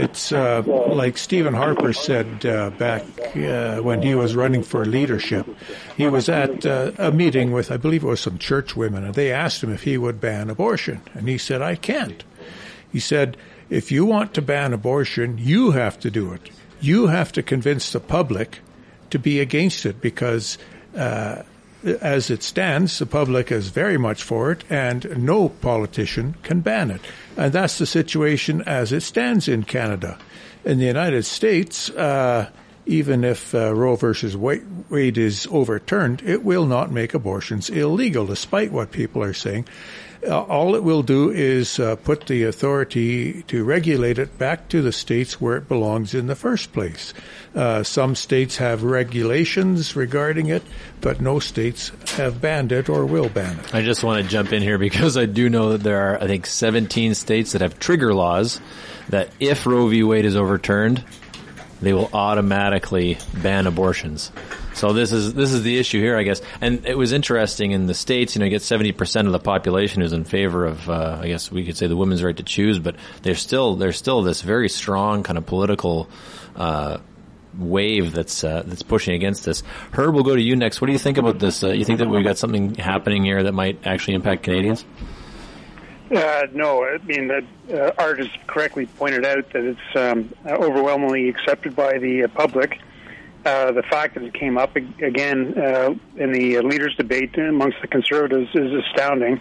It's 0.00 0.32
uh, 0.32 0.62
like 0.62 1.18
Stephen 1.18 1.52
Harper 1.52 1.92
said 1.92 2.46
uh, 2.46 2.70
back 2.70 3.02
uh, 3.36 3.80
when 3.82 4.00
he 4.00 4.14
was 4.14 4.34
running 4.34 4.62
for 4.62 4.86
leadership. 4.86 5.46
He 5.94 6.08
was 6.08 6.30
at 6.30 6.64
uh, 6.64 6.92
a 6.96 7.12
meeting 7.12 7.52
with, 7.52 7.70
I 7.70 7.76
believe 7.76 8.02
it 8.02 8.06
was 8.06 8.20
some 8.20 8.38
church 8.38 8.74
women, 8.74 9.04
and 9.04 9.14
they 9.14 9.30
asked 9.30 9.62
him 9.62 9.70
if 9.70 9.82
he 9.82 9.98
would 9.98 10.18
ban 10.18 10.48
abortion, 10.48 11.02
and 11.12 11.28
he 11.28 11.36
said, 11.36 11.60
"I 11.60 11.74
can't." 11.74 12.24
He 12.90 12.98
said, 12.98 13.36
"If 13.68 13.92
you 13.92 14.06
want 14.06 14.32
to 14.34 14.42
ban 14.42 14.72
abortion, 14.72 15.36
you 15.36 15.72
have 15.72 16.00
to 16.00 16.10
do 16.10 16.32
it. 16.32 16.48
You 16.80 17.08
have 17.08 17.30
to 17.32 17.42
convince 17.42 17.92
the 17.92 18.00
public 18.00 18.60
to 19.10 19.18
be 19.18 19.38
against 19.38 19.84
it 19.84 20.00
because." 20.00 20.56
As 21.82 22.30
it 22.30 22.42
stands, 22.42 22.98
the 22.98 23.06
public 23.06 23.50
is 23.50 23.68
very 23.68 23.96
much 23.96 24.22
for 24.22 24.52
it, 24.52 24.64
and 24.68 25.24
no 25.24 25.48
politician 25.48 26.34
can 26.42 26.60
ban 26.60 26.90
it. 26.90 27.00
And 27.36 27.52
that's 27.52 27.78
the 27.78 27.86
situation 27.86 28.62
as 28.62 28.92
it 28.92 29.02
stands 29.02 29.48
in 29.48 29.64
Canada. 29.64 30.18
In 30.64 30.78
the 30.78 30.84
United 30.84 31.24
States, 31.24 31.88
uh, 31.90 32.50
even 32.84 33.24
if 33.24 33.54
uh, 33.54 33.74
Roe 33.74 33.96
versus 33.96 34.36
Wade 34.36 35.16
is 35.16 35.48
overturned, 35.50 36.22
it 36.22 36.42
will 36.44 36.66
not 36.66 36.90
make 36.90 37.14
abortions 37.14 37.70
illegal, 37.70 38.26
despite 38.26 38.72
what 38.72 38.92
people 38.92 39.22
are 39.22 39.32
saying. 39.32 39.66
Uh, 40.26 40.42
all 40.42 40.74
it 40.74 40.82
will 40.82 41.02
do 41.02 41.30
is 41.30 41.78
uh, 41.78 41.96
put 41.96 42.26
the 42.26 42.44
authority 42.44 43.42
to 43.44 43.64
regulate 43.64 44.18
it 44.18 44.36
back 44.36 44.68
to 44.68 44.82
the 44.82 44.92
states 44.92 45.40
where 45.40 45.56
it 45.56 45.66
belongs 45.66 46.12
in 46.14 46.26
the 46.26 46.34
first 46.34 46.72
place. 46.72 47.14
Uh, 47.54 47.82
some 47.82 48.14
states 48.14 48.58
have 48.58 48.82
regulations 48.82 49.96
regarding 49.96 50.48
it, 50.48 50.62
but 51.00 51.20
no 51.20 51.38
states 51.38 51.90
have 52.16 52.40
banned 52.40 52.70
it 52.70 52.88
or 52.88 53.06
will 53.06 53.30
ban 53.30 53.58
it. 53.58 53.74
I 53.74 53.80
just 53.82 54.04
want 54.04 54.22
to 54.22 54.28
jump 54.28 54.52
in 54.52 54.62
here 54.62 54.78
because 54.78 55.16
I 55.16 55.24
do 55.24 55.48
know 55.48 55.70
that 55.70 55.82
there 55.82 56.12
are, 56.12 56.22
I 56.22 56.26
think, 56.26 56.44
17 56.44 57.14
states 57.14 57.52
that 57.52 57.62
have 57.62 57.78
trigger 57.78 58.12
laws 58.12 58.60
that 59.08 59.30
if 59.40 59.66
Roe 59.66 59.88
v. 59.88 60.02
Wade 60.02 60.26
is 60.26 60.36
overturned, 60.36 61.02
they 61.80 61.94
will 61.94 62.10
automatically 62.12 63.18
ban 63.42 63.66
abortions. 63.66 64.30
So 64.80 64.94
this 64.94 65.12
is 65.12 65.34
this 65.34 65.52
is 65.52 65.62
the 65.62 65.78
issue 65.78 66.00
here, 66.00 66.16
I 66.16 66.22
guess. 66.22 66.40
And 66.62 66.86
it 66.86 66.96
was 66.96 67.12
interesting 67.12 67.72
in 67.72 67.84
the 67.84 67.92
states. 67.92 68.34
You 68.34 68.38
know, 68.38 68.46
you 68.46 68.50
get 68.50 68.62
seventy 68.62 68.92
percent 68.92 69.26
of 69.26 69.32
the 69.32 69.38
population 69.38 70.00
who's 70.00 70.14
in 70.14 70.24
favor 70.24 70.64
of, 70.64 70.88
uh, 70.88 71.18
I 71.20 71.28
guess 71.28 71.52
we 71.52 71.66
could 71.66 71.76
say, 71.76 71.86
the 71.86 71.98
women's 71.98 72.22
right 72.22 72.34
to 72.34 72.42
choose. 72.42 72.78
But 72.78 72.96
there's 73.20 73.42
still 73.42 73.76
there's 73.76 73.98
still 73.98 74.22
this 74.22 74.40
very 74.40 74.70
strong 74.70 75.22
kind 75.22 75.36
of 75.36 75.44
political. 75.44 76.08
Uh, 76.56 76.98
wave 77.58 78.12
that's 78.12 78.42
uh, 78.44 78.62
that's 78.64 78.82
pushing 78.82 79.14
against 79.14 79.44
this. 79.44 79.62
Herb, 79.92 80.14
we'll 80.14 80.22
go 80.22 80.34
to 80.34 80.40
you 80.40 80.56
next. 80.56 80.80
What 80.80 80.86
do 80.86 80.94
you 80.94 80.98
think 80.98 81.18
about 81.18 81.40
this? 81.40 81.62
Uh, 81.62 81.72
you 81.72 81.84
think 81.84 81.98
that 81.98 82.08
we've 82.08 82.24
got 82.24 82.38
something 82.38 82.76
happening 82.76 83.24
here 83.24 83.42
that 83.42 83.52
might 83.52 83.86
actually 83.86 84.14
impact 84.14 84.44
Canadians? 84.44 84.84
Uh, 86.14 86.46
no, 86.52 86.84
I 86.84 86.98
mean 87.04 87.28
that 87.28 87.44
uh, 87.70 87.90
Art 87.98 88.20
has 88.20 88.28
correctly 88.46 88.86
pointed 88.86 89.26
out 89.26 89.52
that 89.52 89.64
it's 89.64 89.96
um, 89.96 90.32
overwhelmingly 90.46 91.28
accepted 91.28 91.76
by 91.76 91.98
the 91.98 92.24
uh, 92.24 92.28
public. 92.28 92.78
Uh, 93.44 93.72
the 93.72 93.82
fact 93.84 94.14
that 94.14 94.22
it 94.22 94.34
came 94.34 94.58
up 94.58 94.76
again 94.76 95.56
uh, 95.56 95.94
in 96.16 96.32
the 96.32 96.60
leaders' 96.60 96.94
debate 96.96 97.36
amongst 97.38 97.78
the 97.80 97.88
conservatives 97.88 98.48
is 98.54 98.70
astounding. 98.84 99.40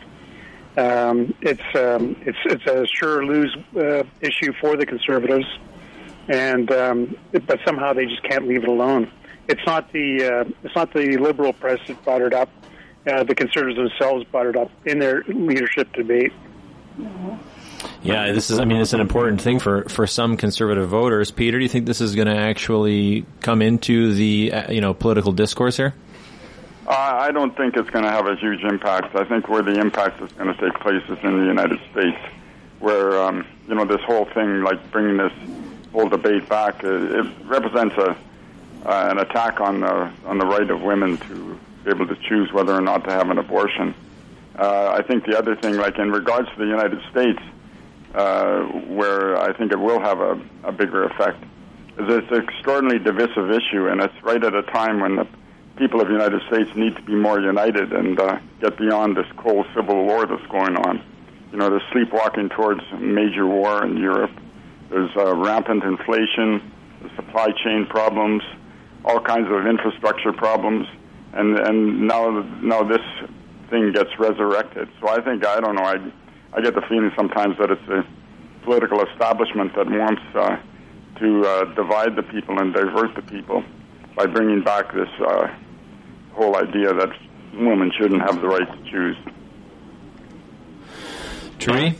Um, 0.78 1.36
it's 1.42 1.62
um, 1.76 2.16
it's 2.22 2.38
it's 2.46 2.66
a 2.66 2.88
sure 2.88 3.26
lose 3.26 3.54
uh, 3.76 4.04
issue 4.22 4.54
for 4.62 4.78
the 4.78 4.86
conservatives, 4.86 5.46
and 6.30 6.72
um, 6.72 7.18
but 7.46 7.60
somehow 7.66 7.92
they 7.92 8.06
just 8.06 8.24
can't 8.24 8.48
leave 8.48 8.64
it 8.64 8.70
alone. 8.70 9.12
It's 9.50 9.66
not 9.66 9.92
the 9.92 10.46
uh, 10.46 10.52
it's 10.64 10.76
not 10.76 10.94
the 10.94 11.18
liberal 11.18 11.52
press 11.52 11.80
that 11.88 12.02
brought 12.06 12.22
it 12.22 12.34
up. 12.34 12.50
Uh, 13.06 13.24
the 13.24 13.36
conservatives 13.36 13.78
themselves 13.78 14.24
brought 14.26 14.46
it 14.46 14.56
up 14.56 14.72
in 14.86 15.00
their 15.00 15.24
leadership 15.28 15.92
debate. 15.92 16.32
Yeah, 18.02 18.32
this 18.32 18.50
is. 18.50 18.60
I 18.60 18.66
mean, 18.66 18.82
it's 18.82 18.94
an 18.94 19.02
important 19.02 19.42
thing 19.42 19.60
for 19.60 19.84
for 19.90 20.08
some 20.08 20.38
conservative 20.38 20.90
voters. 20.90 21.32
Peter, 21.32 21.58
do 21.58 21.64
you 21.64 21.70
think 21.70 21.86
this 21.86 22.02
is 22.02 22.16
going 22.16 22.28
to 22.28 22.36
actually 22.36 23.26
come 23.42 23.62
into 23.62 24.14
the 24.14 24.54
uh, 24.54 24.72
you 24.72 24.82
know 24.82 24.94
political 24.94 25.32
discourse 25.32 25.78
here? 25.78 25.94
I 26.90 27.32
don't 27.32 27.56
think 27.56 27.78
it's 27.78 27.90
going 27.92 28.06
to 28.06 28.10
have 28.10 28.26
a 28.26 28.36
huge 28.36 28.64
impact. 28.64 29.16
I 29.16 29.24
think 29.24 29.48
where 29.48 29.62
the 29.62 29.80
impact 29.80 30.22
is 30.24 30.32
going 30.32 30.52
to 30.52 30.60
take 30.60 30.74
place 30.80 31.04
is 31.04 31.20
in 31.24 31.40
the 31.40 31.46
United 31.46 31.80
States, 31.92 32.18
where 32.80 33.22
um, 33.22 33.46
you 33.68 33.76
know 33.76 33.86
this 33.86 34.02
whole 34.02 34.26
thing, 34.26 34.64
like 34.64 34.92
bringing 34.92 35.18
this 35.18 35.34
whole 35.92 36.10
debate 36.10 36.50
back, 36.50 36.84
it, 36.84 36.90
uh, 36.90 37.20
it 37.20 37.32
represents 37.44 37.96
a 37.98 38.18
uh, 38.86 39.08
an 39.12 39.20
attack 39.20 39.62
on 39.62 39.82
the 39.82 40.12
on 40.26 40.40
the 40.40 40.46
right 40.46 40.70
of 40.72 40.82
women 40.82 41.18
to 41.18 41.60
be 41.84 41.92
able 41.92 42.08
to 42.08 42.16
choose 42.16 42.52
whether 42.52 42.74
or 42.74 42.82
not 42.82 43.04
to 43.04 43.12
have 43.12 43.30
an 43.30 43.38
abortion. 43.38 43.94
Uh, 44.58 44.90
I 44.98 45.04
think 45.04 45.26
the 45.26 45.38
other 45.38 45.56
thing, 45.56 45.76
like 45.78 46.00
in 46.00 46.12
regards 46.12 46.50
to 46.50 46.56
the 46.58 46.66
United 46.66 47.02
States, 47.12 47.40
uh, 48.14 48.62
where 48.88 49.38
I 49.38 49.56
think 49.58 49.72
it 49.72 49.80
will 49.80 50.00
have 50.00 50.20
a, 50.20 50.42
a 50.64 50.72
bigger 50.72 51.04
effect, 51.04 51.44
it's 51.98 52.32
an 52.32 52.44
extraordinarily 52.44 53.04
divisive 53.04 53.52
issue, 53.52 53.88
and 53.88 54.02
it's 54.02 54.14
right 54.24 54.44
at 54.44 54.54
a 54.54 54.64
time 54.64 55.00
when 55.00 55.18
the 55.18 55.28
people 55.78 56.02
of 56.02 56.08
the 56.08 56.14
United 56.14 56.42
States 56.48 56.70
need 56.76 56.96
to 56.96 57.02
be 57.04 57.16
more 57.16 57.40
united 57.40 57.92
and 57.94 58.20
uh, 58.20 58.40
get 58.62 58.78
beyond 58.78 59.16
this 59.18 59.26
cold 59.38 59.66
civil 59.76 60.06
war 60.06 60.26
that's 60.26 60.46
going 60.48 60.76
on. 60.76 61.04
You 61.52 61.58
know, 61.58 61.70
they're 61.70 61.84
sleepwalking 61.92 62.50
towards 62.50 62.82
major 63.00 63.46
war 63.48 63.86
in 63.86 63.98
Europe. 63.98 64.32
There's 64.90 65.10
uh, 65.16 65.36
rampant 65.36 65.84
inflation, 65.84 66.72
supply 67.16 67.48
chain 67.64 67.86
problems, 67.88 68.44
all 69.06 69.22
kinds 69.22 69.48
of 69.50 69.66
infrastructure 69.66 70.34
problems, 70.34 70.88
and 71.34 71.58
and 71.60 72.08
now 72.08 72.42
now 72.62 72.84
this 72.84 73.06
thing 73.70 73.92
gets 73.92 74.10
resurrected. 74.20 74.90
So 75.00 75.08
I 75.08 75.22
think 75.22 75.46
I 75.46 75.60
don't 75.60 75.76
know. 75.76 75.84
I 75.84 75.98
I 76.54 76.62
get 76.62 76.74
the 76.76 76.82
feeling 76.90 77.12
sometimes 77.16 77.58
that 77.60 77.72
it's 77.72 77.88
a 77.90 78.04
political 78.64 79.04
establishment 79.06 79.76
that 79.76 79.88
wants 79.88 80.22
uh, 80.36 80.58
to 81.20 81.42
uh, 81.42 81.74
divide 81.76 82.16
the 82.16 82.24
people 82.24 82.60
and 82.60 82.74
divert 82.74 83.16
the 83.16 83.22
people 83.22 83.64
by 84.16 84.26
bringing 84.26 84.64
back 84.64 84.94
this 84.94 85.10
uh, 85.26 85.48
whole 86.34 86.56
idea 86.56 86.94
that 86.94 87.10
women 87.54 87.92
shouldn't 87.98 88.22
have 88.22 88.42
the 88.42 88.48
right 88.48 88.68
to 88.68 88.92
choose. 88.92 89.18
Tree, 91.60 91.96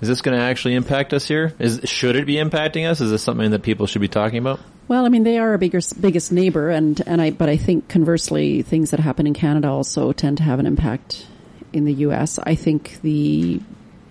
is 0.00 0.08
this 0.08 0.22
going 0.22 0.36
to 0.36 0.42
actually 0.42 0.74
impact 0.74 1.12
us 1.12 1.26
here? 1.26 1.54
Is 1.58 1.80
should 1.84 2.16
it 2.16 2.26
be 2.26 2.34
impacting 2.36 2.88
us? 2.88 3.00
Is 3.00 3.10
this 3.10 3.22
something 3.22 3.50
that 3.50 3.62
people 3.62 3.86
should 3.86 4.00
be 4.00 4.08
talking 4.08 4.38
about? 4.38 4.58
Well, 4.88 5.06
I 5.06 5.10
mean, 5.10 5.22
they 5.22 5.38
are 5.38 5.50
our 5.50 5.58
biggest 5.58 6.00
biggest 6.00 6.32
neighbor, 6.32 6.70
and 6.70 7.00
and 7.06 7.20
I 7.20 7.30
but 7.30 7.48
I 7.48 7.56
think 7.56 7.88
conversely, 7.88 8.62
things 8.62 8.90
that 8.90 9.00
happen 9.00 9.26
in 9.26 9.34
Canada 9.34 9.68
also 9.68 10.12
tend 10.12 10.38
to 10.38 10.42
have 10.42 10.58
an 10.58 10.66
impact 10.66 11.26
in 11.72 11.84
the 11.84 11.92
U.S. 11.94 12.38
I 12.38 12.54
think 12.54 13.00
the 13.02 13.60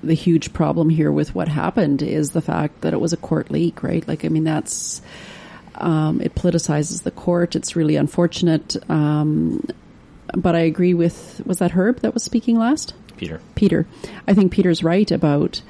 the 0.03 0.13
huge 0.13 0.53
problem 0.53 0.89
here 0.89 1.11
with 1.11 1.35
what 1.35 1.47
happened 1.47 2.01
is 2.01 2.31
the 2.31 2.41
fact 2.41 2.81
that 2.81 2.93
it 2.93 2.99
was 2.99 3.13
a 3.13 3.17
court 3.17 3.51
leak, 3.51 3.83
right? 3.83 4.07
Like, 4.07 4.25
I 4.25 4.29
mean, 4.29 4.43
that's 4.43 5.01
um, 5.75 6.21
it 6.21 6.35
politicizes 6.35 7.03
the 7.03 7.11
court. 7.11 7.55
It's 7.55 7.75
really 7.75 7.95
unfortunate. 7.95 8.77
Um, 8.89 9.65
but 10.33 10.55
I 10.55 10.59
agree 10.59 10.93
with 10.93 11.41
was 11.45 11.59
that 11.59 11.71
Herb 11.71 11.99
that 11.99 12.13
was 12.13 12.23
speaking 12.23 12.57
last? 12.57 12.93
Peter. 13.17 13.41
Peter. 13.55 13.85
I 14.27 14.33
think 14.33 14.51
Peter's 14.51 14.83
right 14.83 15.09
about 15.11 15.61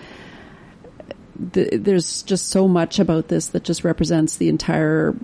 the, 1.36 1.78
there's 1.78 2.24
just 2.24 2.50
so 2.50 2.68
much 2.68 3.00
about 3.00 3.28
this 3.28 3.48
that 3.50 3.64
just 3.64 3.84
represents 3.84 4.38
the 4.38 4.50
entire 4.50 5.16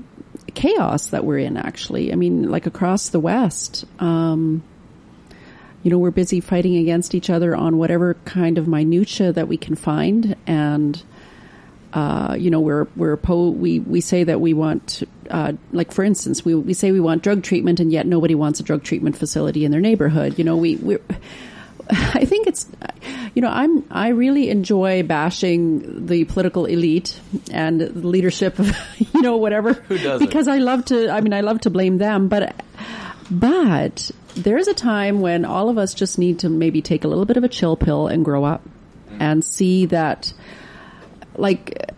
chaos 0.55 1.07
that 1.07 1.23
we're 1.23 1.39
in. 1.39 1.57
Actually, 1.57 2.11
I 2.11 2.15
mean, 2.15 2.49
like 2.49 2.65
across 2.65 3.09
the 3.09 3.19
West, 3.19 3.85
um, 3.99 4.63
you 5.87 5.91
know, 5.91 5.99
we're 5.99 6.11
busy 6.11 6.41
fighting 6.41 6.75
against 6.75 7.15
each 7.15 7.29
other 7.29 7.55
on 7.55 7.77
whatever 7.77 8.15
kind 8.25 8.57
of 8.57 8.67
minutia 8.67 9.31
that 9.31 9.47
we 9.47 9.55
can 9.55 9.73
find, 9.73 10.35
and 10.45 11.01
uh, 11.93 12.35
you 12.37 12.51
know, 12.51 12.59
we're 12.59 12.87
we're 12.97 13.15
po- 13.15 13.51
we 13.51 13.79
we 13.79 14.01
say 14.01 14.25
that 14.25 14.41
we 14.41 14.53
want, 14.53 15.03
uh, 15.29 15.53
like 15.71 15.93
for 15.93 16.03
instance, 16.03 16.43
we 16.43 16.55
we 16.55 16.73
say 16.73 16.91
we 16.91 16.99
want 16.99 17.23
drug 17.23 17.41
treatment, 17.41 17.79
and 17.79 17.89
yet 17.89 18.05
nobody 18.05 18.35
wants 18.35 18.59
a 18.59 18.63
drug 18.63 18.83
treatment 18.83 19.15
facility 19.15 19.63
in 19.63 19.71
their 19.71 19.79
neighborhood. 19.79 20.37
You 20.37 20.43
know, 20.43 20.57
we 20.57 20.75
we. 20.75 20.97
I 21.89 22.25
think 22.25 22.47
it's, 22.47 22.67
you 23.33 23.41
know, 23.41 23.47
I'm 23.47 23.85
I 23.89 24.09
really 24.09 24.49
enjoy 24.49 25.03
bashing 25.03 26.05
the 26.07 26.25
political 26.25 26.65
elite 26.65 27.17
and 27.49 27.79
the 27.79 28.05
leadership 28.05 28.59
of, 28.59 28.75
you 29.13 29.21
know, 29.21 29.37
whatever. 29.37 29.71
Who 29.71 29.97
doesn't? 29.97 30.27
Because 30.27 30.49
I 30.49 30.57
love 30.57 30.83
to. 30.85 31.09
I 31.09 31.21
mean, 31.21 31.31
I 31.31 31.39
love 31.39 31.61
to 31.61 31.69
blame 31.69 31.97
them, 31.97 32.27
but 32.27 32.53
but 33.29 34.11
there's 34.35 34.67
a 34.67 34.73
time 34.73 35.21
when 35.21 35.45
all 35.45 35.69
of 35.69 35.77
us 35.77 35.93
just 35.93 36.17
need 36.17 36.39
to 36.39 36.49
maybe 36.49 36.81
take 36.81 37.03
a 37.03 37.07
little 37.07 37.25
bit 37.25 37.37
of 37.37 37.43
a 37.43 37.49
chill 37.49 37.75
pill 37.75 38.07
and 38.07 38.23
grow 38.23 38.43
up 38.43 38.61
and 39.19 39.43
see 39.43 39.87
that, 39.87 40.33
like, 41.35 41.91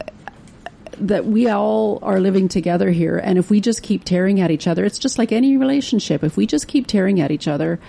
that 1.00 1.26
we 1.26 1.48
all 1.48 2.00
are 2.02 2.20
living 2.20 2.48
together 2.48 2.90
here. 2.90 3.18
And 3.18 3.38
if 3.38 3.50
we 3.50 3.62
just 3.62 3.84
keep 3.84 4.04
tearing 4.04 4.42
at 4.42 4.52
each 4.52 4.68
other, 4.68 4.86
it's 4.86 5.00
just 5.00 5.18
like 5.18 5.32
any 5.32 5.58
relationship. 5.58 6.24
If 6.24 6.38
we 6.38 6.46
just 6.46 6.68
keep 6.68 6.88
tearing 6.88 7.22
at 7.22 7.32
each 7.32 7.48
other, 7.48 7.80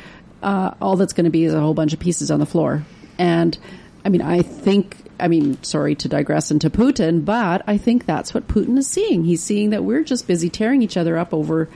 uh, 0.43 0.74
all 0.80 0.97
that's 0.97 1.12
going 1.12 1.24
to 1.24 1.30
be 1.30 1.45
is 1.45 1.55
a 1.55 1.61
whole 1.61 1.74
bunch 1.74 1.93
of 1.93 2.01
pieces 2.01 2.30
on 2.30 2.41
the 2.41 2.47
floor. 2.47 2.84
And 3.18 3.57
I 4.05 4.09
mean, 4.09 4.22
I 4.22 4.43
think, 4.43 4.97
I 5.18 5.28
mean, 5.28 5.62
sorry 5.62 5.95
to 5.97 6.09
digress 6.09 6.51
into 6.51 6.70
Putin, 6.70 7.24
but 7.24 7.62
I 7.66 7.78
think 7.78 8.07
that's 8.07 8.32
what 8.32 8.49
Putin 8.49 8.78
is 8.78 8.86
seeing. 8.86 9.24
He's 9.24 9.43
seeing 9.43 9.70
that 9.70 9.84
we're 9.84 10.05
just 10.05 10.26
busy 10.26 10.49
tearing 10.49 10.82
each 10.82 10.97
other 10.97 11.18
up 11.18 11.34
over 11.34 11.68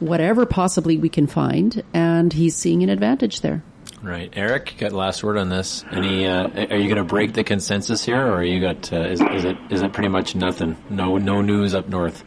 whatever 0.00 0.46
possibly 0.46 0.98
we 0.98 1.08
can 1.08 1.26
find, 1.26 1.82
and 1.92 2.32
he's 2.32 2.56
seeing 2.56 2.82
an 2.82 2.88
advantage 2.88 3.40
there. 3.40 3.62
Right, 4.02 4.32
Eric, 4.36 4.76
got 4.78 4.92
last 4.92 5.24
word 5.24 5.38
on 5.38 5.48
this. 5.48 5.84
Any? 5.90 6.26
Uh, 6.26 6.48
are 6.48 6.76
you 6.76 6.84
going 6.84 6.96
to 6.96 7.04
break 7.04 7.32
the 7.32 7.42
consensus 7.42 8.04
here, 8.04 8.24
or 8.32 8.44
you 8.44 8.60
got? 8.60 8.92
Uh, 8.92 9.00
is, 9.00 9.20
is 9.20 9.44
it 9.44 9.56
is 9.70 9.82
it 9.82 9.92
pretty 9.92 10.08
much 10.08 10.36
nothing? 10.36 10.76
No, 10.88 11.18
no 11.18 11.40
news 11.40 11.74
up 11.74 11.88
north. 11.88 12.22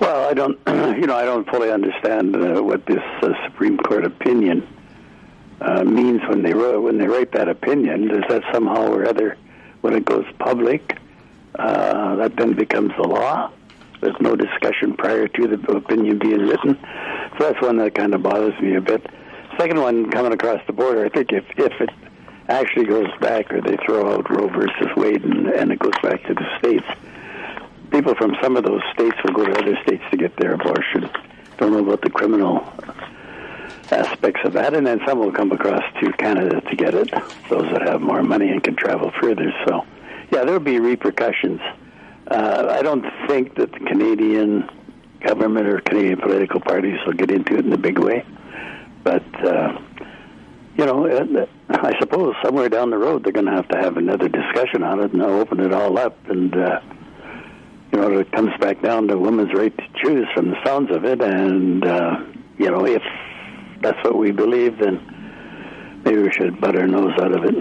Well, 0.00 0.28
I 0.28 0.34
don't, 0.34 0.58
you 0.66 1.06
know, 1.06 1.16
I 1.16 1.24
don't 1.24 1.48
fully 1.48 1.70
understand 1.70 2.36
uh, 2.36 2.62
what 2.62 2.86
this 2.86 3.02
uh, 3.22 3.30
Supreme 3.44 3.76
Court 3.78 4.04
opinion 4.04 4.66
uh, 5.60 5.84
means 5.84 6.20
when 6.28 6.42
they 6.42 6.52
wrote, 6.52 6.82
when 6.82 6.98
they 6.98 7.08
write 7.08 7.32
that 7.32 7.48
opinion. 7.48 8.08
Does 8.08 8.22
that 8.28 8.42
somehow 8.52 8.86
or 8.86 9.08
other, 9.08 9.36
when 9.80 9.94
it 9.94 10.04
goes 10.04 10.26
public, 10.38 10.96
uh, 11.58 12.16
that 12.16 12.36
then 12.36 12.54
becomes 12.54 12.92
the 12.96 13.08
law? 13.08 13.50
There's 14.00 14.20
no 14.20 14.36
discussion 14.36 14.96
prior 14.96 15.28
to 15.28 15.46
the 15.48 15.72
opinion 15.72 16.18
being 16.18 16.40
written. 16.40 16.78
So 17.38 17.50
that's 17.50 17.60
one 17.62 17.76
that 17.78 17.94
kind 17.94 18.14
of 18.14 18.22
bothers 18.22 18.58
me 18.60 18.76
a 18.76 18.80
bit. 18.80 19.04
Second 19.58 19.80
one, 19.80 20.10
coming 20.10 20.32
across 20.32 20.60
the 20.66 20.72
border, 20.72 21.04
I 21.04 21.08
think 21.08 21.32
if 21.32 21.44
if 21.56 21.72
it 21.80 21.90
actually 22.48 22.86
goes 22.86 23.08
back 23.20 23.52
or 23.52 23.60
they 23.60 23.76
throw 23.84 24.14
out 24.14 24.30
Roe 24.30 24.48
versus 24.48 24.88
Wade 24.96 25.24
and, 25.24 25.48
and 25.48 25.72
it 25.72 25.78
goes 25.78 25.98
back 26.02 26.22
to 26.24 26.34
the 26.34 26.58
states, 26.58 26.86
people 27.90 28.14
from 28.14 28.36
some 28.42 28.56
of 28.56 28.64
those 28.64 28.82
states 28.92 29.16
will 29.24 29.32
go 29.32 29.44
to 29.44 29.58
other 29.58 29.76
states 29.82 30.02
to 30.10 30.16
get 30.16 30.36
their 30.36 30.54
abortion. 30.54 31.08
Don't 31.58 31.72
know 31.72 31.78
about 31.78 32.02
the 32.02 32.10
criminal 32.10 32.70
aspects 33.90 34.40
of 34.44 34.52
that, 34.52 34.74
and 34.74 34.86
then 34.86 35.00
some 35.06 35.18
will 35.18 35.32
come 35.32 35.52
across 35.52 35.82
to 36.00 36.12
Canada 36.12 36.60
to 36.60 36.76
get 36.76 36.94
it. 36.94 37.10
Those 37.48 37.70
that 37.72 37.82
have 37.82 38.00
more 38.00 38.22
money 38.22 38.50
and 38.50 38.62
can 38.62 38.76
travel 38.76 39.12
further. 39.20 39.52
So, 39.66 39.86
yeah, 40.32 40.44
there'll 40.44 40.60
be 40.60 40.80
repercussions. 40.80 41.60
Uh, 42.26 42.66
I 42.70 42.82
don't 42.82 43.04
think 43.28 43.54
that 43.56 43.72
the 43.72 43.78
Canadian 43.78 44.68
government 45.20 45.68
or 45.68 45.80
Canadian 45.80 46.20
political 46.20 46.60
parties 46.60 46.98
will 47.06 47.12
get 47.12 47.30
into 47.30 47.56
it 47.56 47.64
in 47.64 47.72
a 47.72 47.78
big 47.78 47.98
way, 47.98 48.24
but 49.04 49.24
uh, 49.44 49.78
you 50.76 50.84
know, 50.84 51.06
uh, 51.06 51.46
I 51.70 51.98
suppose 52.00 52.34
somewhere 52.44 52.68
down 52.68 52.90
the 52.90 52.98
road 52.98 53.24
they're 53.24 53.32
going 53.32 53.46
to 53.46 53.52
have 53.52 53.68
to 53.68 53.78
have 53.78 53.96
another 53.96 54.28
discussion 54.28 54.82
on 54.82 55.00
it, 55.00 55.12
and 55.12 55.20
they'll 55.20 55.30
open 55.30 55.60
it 55.60 55.72
all 55.72 55.98
up, 55.98 56.18
and 56.28 56.54
uh, 56.56 56.80
you 57.92 58.00
know, 58.00 58.18
it 58.18 58.30
comes 58.32 58.50
back 58.60 58.82
down 58.82 59.08
to 59.08 59.16
women's 59.16 59.54
right 59.54 59.76
to 59.76 59.84
choose 60.04 60.26
from 60.34 60.50
the 60.50 60.56
sounds 60.64 60.90
of 60.90 61.04
it, 61.04 61.22
and 61.22 61.86
uh, 61.86 62.24
you 62.58 62.70
know, 62.70 62.84
if 62.86 63.02
that's 63.80 64.02
what 64.04 64.16
we 64.16 64.32
believe, 64.32 64.78
then 64.78 66.02
maybe 66.04 66.22
we 66.22 66.32
should 66.32 66.60
butt 66.60 66.76
our 66.76 66.86
nose 66.86 67.12
out 67.20 67.32
of 67.32 67.44
it. 67.44 67.54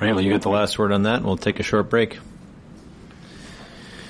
Right, 0.00 0.14
well, 0.14 0.20
you 0.20 0.30
get 0.30 0.42
the 0.42 0.48
last 0.48 0.78
word 0.78 0.92
on 0.92 1.02
that, 1.02 1.16
and 1.16 1.26
we'll 1.26 1.36
take 1.36 1.60
a 1.60 1.64
short 1.64 1.90
break. 1.90 2.18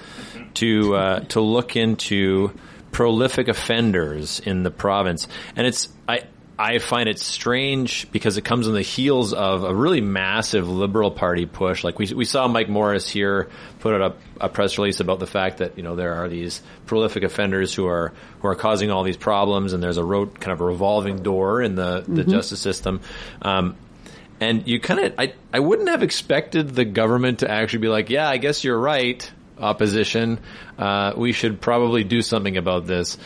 to 0.55 0.95
uh, 0.95 1.19
to 1.25 1.41
look 1.41 1.75
into 1.75 2.51
prolific 2.91 3.47
offenders 3.47 4.39
in 4.39 4.63
the 4.63 4.71
province, 4.71 5.27
and 5.55 5.67
it's 5.67 5.88
I. 6.07 6.23
I 6.62 6.78
find 6.78 7.09
it 7.09 7.18
strange 7.18 8.12
because 8.12 8.38
it 8.38 8.43
comes 8.43 8.68
on 8.68 8.76
the 8.76 8.84
heels 8.84 9.34
of 9.34 9.64
a 9.64 9.74
really 9.74 9.99
massive 9.99 10.70
Liberal 10.70 11.09
Party 11.09 11.47
push. 11.47 11.84
Like 11.84 11.97
we 11.97 12.14
we 12.14 12.24
saw 12.24 12.47
Mike 12.47 12.70
Morris 12.70 13.09
here 13.09 13.49
put 13.80 13.95
out 13.95 14.12
a, 14.39 14.45
a, 14.45 14.47
press 14.47 14.78
release 14.78 14.99
about 14.99 15.18
the 15.18 15.26
fact 15.26 15.57
that 15.57 15.76
you 15.76 15.82
know 15.82 15.95
there 15.95 16.14
are 16.14 16.30
these 16.30 16.62
prolific 16.86 17.24
offenders 17.24 17.74
who 17.74 17.88
are 17.88 18.14
who 18.41 18.47
are 18.47 18.53
causing 18.53 18.91
all 18.91 19.01
these 19.01 19.18
problems, 19.18 19.74
and 19.74 19.82
there's 19.82 19.97
a 19.97 20.05
road 20.05 20.39
kind 20.39 20.51
of 20.53 20.62
a 20.62 20.66
revolving 20.66 21.24
door 21.24 21.64
in 21.64 21.74
the 21.74 22.03
the 22.07 22.22
mm-hmm. 22.22 22.30
justice 22.30 22.59
system. 22.59 23.01
Um, 23.41 23.76
and 24.39 24.68
you 24.68 24.80
kind 24.80 24.99
of 24.99 25.16
I 25.18 25.34
I 25.51 25.62
wouldn't 25.62 25.89
have 25.89 26.03
expected 26.03 26.70
the 26.76 26.86
government 26.86 27.39
to 27.39 27.49
actually 27.49 27.80
be 27.80 27.88
like, 27.88 28.12
yeah, 28.12 28.30
I 28.30 28.38
guess 28.38 28.64
you're 28.64 28.80
right, 28.80 29.32
opposition. 29.57 30.39
Uh, 30.78 31.14
we 31.18 31.32
should 31.32 31.59
probably 31.59 32.03
do 32.03 32.22
something 32.22 32.55
about 32.55 32.86
this. 32.86 33.18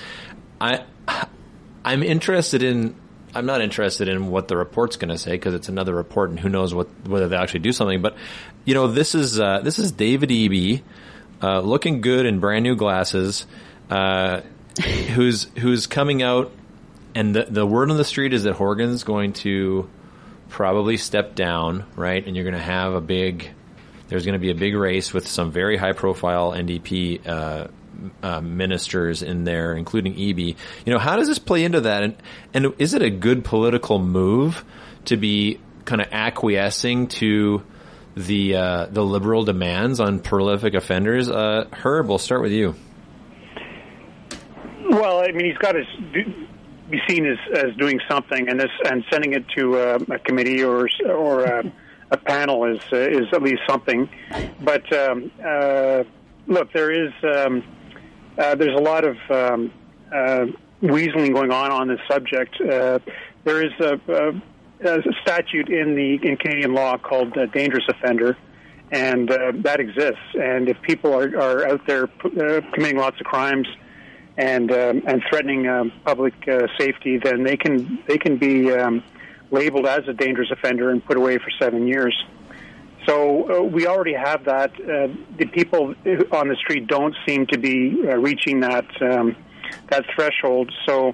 I 0.61 0.85
I'm 1.83 2.01
interested 2.01 2.63
in 2.63 2.95
I'm 3.35 3.45
not 3.45 3.61
interested 3.61 4.07
in 4.07 4.27
what 4.27 4.47
the 4.47 4.55
report's 4.55 4.95
going 4.95 5.09
to 5.09 5.17
say 5.17 5.31
because 5.31 5.53
it's 5.53 5.67
another 5.67 5.93
report 5.93 6.29
and 6.29 6.39
who 6.39 6.47
knows 6.47 6.73
what 6.73 6.87
whether 7.05 7.27
they 7.27 7.35
actually 7.35 7.59
do 7.59 7.73
something. 7.73 8.01
But 8.01 8.15
you 8.63 8.73
know, 8.73 8.87
this 8.87 9.13
is 9.13 9.39
uh, 9.39 9.59
this 9.59 9.77
is 9.77 9.91
David 9.91 10.29
Eby, 10.29 10.81
uh, 11.43 11.59
looking 11.59 11.99
good 11.99 12.25
in 12.25 12.39
brand 12.39 12.63
new 12.63 12.75
glasses, 12.75 13.45
uh, 13.89 14.41
who's 15.13 15.43
who's 15.57 15.85
coming 15.85 16.23
out, 16.23 16.51
and 17.13 17.35
the 17.35 17.43
the 17.43 17.65
word 17.65 17.91
on 17.91 17.97
the 17.97 18.05
street 18.05 18.33
is 18.33 18.43
that 18.43 18.53
Horgan's 18.53 19.03
going 19.03 19.33
to 19.33 19.89
probably 20.47 20.95
step 20.95 21.35
down, 21.35 21.85
right? 21.97 22.25
And 22.25 22.35
you're 22.35 22.45
going 22.45 22.55
to 22.55 22.61
have 22.61 22.93
a 22.93 23.01
big. 23.01 23.51
There's 24.07 24.23
going 24.23 24.33
to 24.33 24.39
be 24.39 24.51
a 24.51 24.55
big 24.55 24.75
race 24.75 25.13
with 25.13 25.27
some 25.27 25.51
very 25.51 25.77
high 25.77 25.93
profile 25.93 26.51
NDP 26.51 27.27
uh, 28.21 28.35
uh, 28.35 28.41
ministers 28.41 29.21
in 29.21 29.43
there, 29.43 29.73
including 29.73 30.15
Eby. 30.15 30.55
You 30.85 30.93
know, 30.93 30.99
how 30.99 31.15
does 31.15 31.27
this 31.27 31.39
play 31.39 31.63
into 31.63 31.81
that? 31.81 32.03
And 32.03 32.15
and 32.53 32.73
is 32.79 32.93
it 32.93 33.01
a 33.01 33.09
good 33.09 33.43
political 33.43 33.99
move 33.99 34.63
to 35.05 35.17
be 35.17 35.59
kind 35.85 36.01
of 36.01 36.07
acquiescing 36.11 37.07
to 37.07 37.63
the 38.15 38.55
uh, 38.55 38.85
the 38.87 39.03
liberal 39.03 39.43
demands 39.43 39.99
on 39.99 40.19
prolific 40.19 40.73
offenders? 40.73 41.29
Uh, 41.29 41.67
Herb, 41.71 42.07
we'll 42.07 42.17
start 42.17 42.41
with 42.41 42.51
you. 42.51 42.75
Well, 44.89 45.19
I 45.19 45.31
mean, 45.31 45.45
he's 45.45 45.57
got 45.57 45.73
to 45.73 45.83
be 46.89 46.99
seen 47.07 47.25
as, 47.25 47.37
as 47.53 47.75
doing 47.77 47.99
something, 48.09 48.47
and 48.47 48.59
this 48.59 48.71
and 48.85 49.03
sending 49.11 49.33
it 49.33 49.45
to 49.57 49.77
uh, 49.77 49.99
a 50.09 50.19
committee 50.19 50.63
or 50.63 50.87
or 51.07 51.43
a, 51.43 51.71
a 52.11 52.17
panel 52.17 52.65
is 52.65 52.81
uh, 52.93 52.97
is 52.97 53.27
at 53.33 53.41
least 53.41 53.61
something. 53.67 54.09
But 54.61 54.91
um, 54.93 55.31
uh, 55.43 56.03
look, 56.47 56.71
there 56.73 56.91
is 56.91 57.11
um, 57.23 57.63
uh, 58.37 58.55
there's 58.55 58.77
a 58.77 58.81
lot 58.81 59.05
of 59.05 59.17
um, 59.29 59.71
uh, 60.13 60.45
weaseling 60.81 61.33
going 61.33 61.51
on 61.51 61.71
on 61.71 61.87
this 61.87 61.99
subject. 62.09 62.59
Uh, 62.59 62.99
there 63.43 63.65
is 63.65 63.71
a, 63.79 63.99
a, 64.11 64.89
a, 64.89 65.01
statute 65.21 65.69
in 65.69 65.95
the 65.95 66.19
in 66.27 66.37
Canadian 66.37 66.73
law 66.73 66.97
called 66.97 67.37
uh, 67.37 67.45
dangerous 67.47 67.85
offender, 67.87 68.37
and 68.91 69.31
uh, 69.31 69.51
that 69.55 69.79
exists. 69.79 70.21
And 70.33 70.69
if 70.69 70.81
people 70.81 71.13
are, 71.13 71.37
are 71.37 71.67
out 71.67 71.87
there 71.87 72.03
uh, 72.03 72.61
committing 72.73 72.97
lots 72.97 73.19
of 73.19 73.25
crimes 73.25 73.67
and 74.37 74.71
um, 74.71 75.03
and 75.07 75.23
threatening 75.29 75.67
um, 75.67 75.93
public 76.03 76.33
safety, 76.77 77.17
then 77.17 77.43
they 77.43 77.57
can 77.57 78.03
they 78.07 78.17
can 78.17 78.37
be 78.37 78.71
um, 78.71 79.03
labeled 79.51 79.85
as 79.85 80.07
a 80.07 80.13
dangerous 80.13 80.51
offender 80.51 80.89
and 80.89 81.03
put 81.05 81.17
away 81.17 81.37
for 81.37 81.49
seven 81.59 81.87
years. 81.87 82.15
So 83.05 83.59
uh, 83.59 83.63
we 83.63 83.87
already 83.87 84.13
have 84.13 84.45
that. 84.45 84.71
Uh, 84.73 85.13
the 85.37 85.45
people 85.45 85.93
on 86.31 86.47
the 86.47 86.55
street 86.55 86.87
don't 86.87 87.15
seem 87.27 87.45
to 87.47 87.57
be 87.57 88.01
uh, 88.03 88.17
reaching 88.17 88.61
that 88.61 88.85
um, 89.01 89.35
that 89.89 90.05
threshold. 90.15 90.71
So 90.85 91.13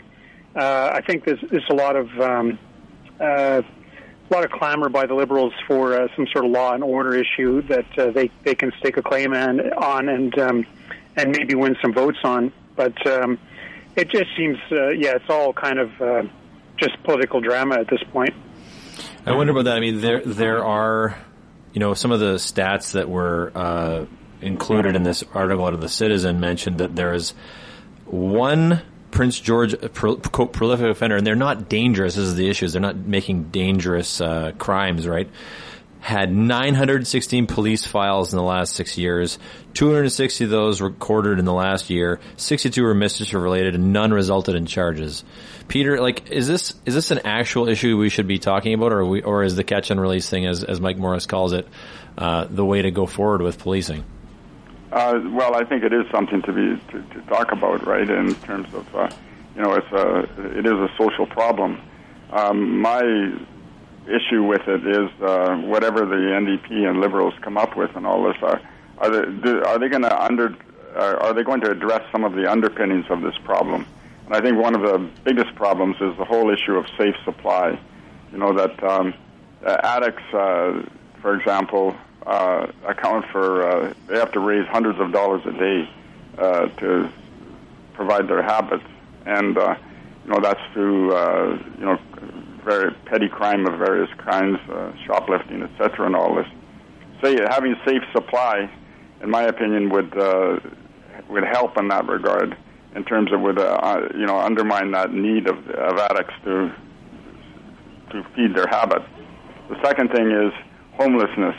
uh, 0.56 0.92
I 0.94 1.02
think 1.02 1.26
there's, 1.26 1.42
there's 1.50 1.70
a 1.70 1.74
lot 1.74 1.96
of 1.96 2.08
um, 2.20 2.60
uh, 3.20 3.62
a 3.64 4.34
lot 4.34 4.46
of 4.46 4.52
clamor 4.52 4.90
by 4.90 5.06
the 5.06 5.14
liberals 5.14 5.54
for 5.68 5.94
uh, 5.94 6.08
some 6.16 6.28
sort 6.32 6.46
of 6.46 6.52
law 6.52 6.74
and 6.74 6.84
order 6.84 7.16
issue 7.16 7.62
that 7.64 7.86
they 8.14 8.30
they 8.44 8.56
can 8.56 8.72
stake 8.80 8.98
a 8.98 9.02
claim 9.02 9.34
and, 9.34 9.74
on 9.74 10.08
and 10.08 10.38
um, 10.40 10.66
and 11.18 11.32
maybe 11.32 11.56
win 11.56 11.76
some 11.82 11.94
votes 11.94 12.20
on. 12.24 12.54
But 12.76 13.06
um, 13.06 13.38
it 13.98 14.10
just 14.10 14.28
seems, 14.38 14.58
yeah, 14.72 15.16
it's 15.16 15.30
all 15.30 15.52
kind 15.52 15.78
of 15.78 16.30
just 16.78 17.04
political 17.04 17.42
drama 17.42 17.76
at 17.76 17.90
this 17.90 18.02
point. 18.12 18.34
I 19.26 19.34
wonder 19.34 19.52
about 19.52 19.66
that. 19.66 19.76
I 19.76 19.80
mean, 19.82 20.00
there 20.00 20.22
there 20.22 20.64
are 20.64 21.18
you 21.74 21.80
know, 21.80 21.94
some 21.94 22.12
of 22.12 22.20
the 22.20 22.36
stats 22.36 22.94
that 22.94 23.10
were 23.10 23.52
uh, 23.56 24.06
included 24.42 24.96
in 24.96 25.04
this 25.04 25.24
article 25.34 25.66
out 25.66 25.74
of 25.74 25.82
the 25.82 25.90
Citizen 25.90 26.40
mentioned 26.40 26.80
that 26.80 26.96
there 26.96 27.14
is 27.14 27.34
one 28.06 28.82
Prince 29.12 29.40
George 29.40 29.76
pro- 29.94 30.18
prolific 30.18 30.88
offender, 30.88 31.18
and 31.18 31.28
they're 31.28 31.36
not 31.36 31.70
dangerous. 31.70 32.16
This 32.16 32.26
is 32.26 32.36
the 32.36 32.50
issue: 32.50 32.66
is 32.66 32.74
they're 32.74 32.82
not 32.82 32.96
making 32.96 33.46
dangerous 33.46 34.22
uh, 34.22 34.52
crimes, 34.58 35.08
right? 35.08 35.30
Had 36.02 36.34
916 36.34 37.48
police 37.48 37.86
files 37.86 38.34
in 38.34 38.38
the 38.38 38.44
last 38.44 38.74
six 38.74 38.98
years. 38.98 39.38
260 39.76 40.46
of 40.46 40.50
those 40.50 40.82
were 40.82 40.90
recorded 40.90 41.40
in 41.40 41.46
the 41.46 41.54
last 41.54 41.90
year. 41.90 42.20
62 42.38 42.84
were 42.84 42.94
mischief 42.96 43.34
related, 43.34 43.76
and 43.76 43.94
none 43.94 44.12
resulted 44.12 44.56
in 44.56 44.66
charges. 44.66 45.24
Peter, 45.68 46.02
like, 46.02 46.32
is 46.32 46.48
this 46.48 46.74
is 46.86 46.96
this 46.96 47.12
an 47.12 47.20
actual 47.24 47.70
issue 47.70 47.98
we 47.98 48.10
should 48.10 48.28
be 48.28 48.40
talking 48.40 48.74
about, 48.74 48.92
or 48.92 49.06
we, 49.06 49.22
or 49.22 49.44
is 49.44 49.56
the 49.56 49.64
catch 49.64 49.92
and 49.92 50.02
release 50.02 50.30
thing, 50.30 50.46
as 50.48 50.64
as 50.64 50.82
Mike 50.82 50.98
Morris 50.98 51.28
calls 51.28 51.54
it, 51.54 51.68
uh, 52.18 52.46
the 52.50 52.66
way 52.66 52.82
to 52.82 52.92
go 52.92 53.06
forward 53.06 53.42
with 53.42 53.60
policing? 53.60 54.04
Uh, 54.92 55.22
well, 55.32 55.56
I 55.56 55.64
think 55.64 55.84
it 55.84 55.94
is 55.94 56.06
something 56.12 56.42
to 56.42 56.52
be 56.52 56.82
to, 56.92 57.02
to 57.02 57.22
talk 57.28 57.52
about, 57.52 57.86
right? 57.86 58.10
In 58.10 58.36
terms 58.36 58.74
of, 58.74 58.96
uh, 58.96 59.10
you 59.56 59.62
know, 59.62 59.74
it's 59.76 59.92
a 59.92 60.58
it 60.58 60.66
is 60.66 60.74
a 60.74 60.90
social 60.98 61.26
problem. 61.26 61.80
Um, 62.32 62.80
my 62.82 63.02
issue 64.08 64.44
with 64.44 64.68
it 64.68 64.86
is 64.86 65.10
uh, 65.22 65.56
whatever 65.58 66.06
the 66.06 66.16
NDP 66.16 66.90
and 66.90 67.00
Liberals 67.00 67.34
come 67.42 67.58
up 67.58 67.76
with, 67.76 67.96
and 67.96 68.06
all 68.06 68.24
this. 68.24 68.38
Uh, 68.42 68.60
are 68.98 69.10
they 69.10 69.42
do, 69.42 69.64
are 69.64 69.80
they 69.80 69.90
going 69.90 70.04
to 70.04 70.24
under 70.24 70.56
uh, 70.96 71.18
are 71.22 71.34
they 71.34 71.44
going 71.44 71.62
to 71.62 71.72
address 71.72 72.02
some 72.12 72.24
of 72.24 72.34
the 72.34 72.50
underpinnings 72.50 73.06
of 73.10 73.22
this 73.22 73.38
problem? 73.44 73.86
And 74.26 74.36
I 74.36 74.42
think 74.42 74.58
one 74.58 74.76
of 74.76 74.82
the 74.82 75.10
biggest 75.24 75.56
problems 75.56 75.96
is 76.02 76.18
the 76.18 76.26
whole 76.26 76.50
issue 76.52 76.76
of 76.76 76.86
safe 76.98 77.16
supply. 77.26 77.80
You 78.32 78.38
know 78.38 78.54
that 78.54 78.84
um, 78.84 79.14
uh, 79.66 79.78
addicts, 79.84 80.24
uh, 80.34 80.86
for 81.22 81.36
example, 81.36 81.96
uh, 82.26 82.68
account 82.86 83.26
for 83.32 83.68
uh, 83.68 83.94
they 84.08 84.18
have 84.18 84.32
to 84.34 84.40
raise 84.40 84.68
hundreds 84.68 85.00
of 85.00 85.12
dollars 85.12 85.42
a 85.46 85.52
day 85.52 85.90
uh, 86.38 86.68
to 86.68 87.10
provide 87.94 88.28
their 88.28 88.42
habits, 88.42 88.86
and 89.26 89.58
uh, 89.58 89.76
you 90.26 90.32
know 90.32 90.40
that's 90.40 90.62
through 90.74 91.14
uh, 91.14 91.58
you 91.78 91.86
know 91.86 92.00
very 92.64 92.94
petty 93.06 93.28
crime 93.28 93.66
of 93.68 93.78
various 93.78 94.10
kinds, 94.18 94.58
uh, 94.70 94.92
shoplifting, 95.06 95.64
etc., 95.64 96.06
and 96.06 96.16
all 96.16 96.36
this. 96.36 96.48
Say 97.24 97.38
having 97.50 97.76
safe 97.86 98.02
supply, 98.14 98.70
in 99.22 99.30
my 99.30 99.44
opinion, 99.44 99.90
would 99.90 100.18
uh, 100.18 100.60
would 101.30 101.44
help 101.44 101.78
in 101.78 101.88
that 101.90 102.08
regard 102.08 102.58
in 102.96 103.04
terms 103.06 103.32
of 103.32 103.42
would 103.42 103.60
uh, 103.60 103.64
uh, 103.64 104.10
you 104.14 104.26
know 104.26 104.38
undermine 104.38 104.92
that 104.92 105.14
need 105.14 105.48
of, 105.48 105.58
of 105.70 105.98
addicts 105.98 106.34
to 106.46 106.74
to 108.12 108.24
feed 108.36 108.56
their 108.56 108.68
habit. 108.68 109.02
The 109.70 109.82
second 109.84 110.12
thing 110.12 110.32
is 110.32 110.54
homelessness. 110.94 111.56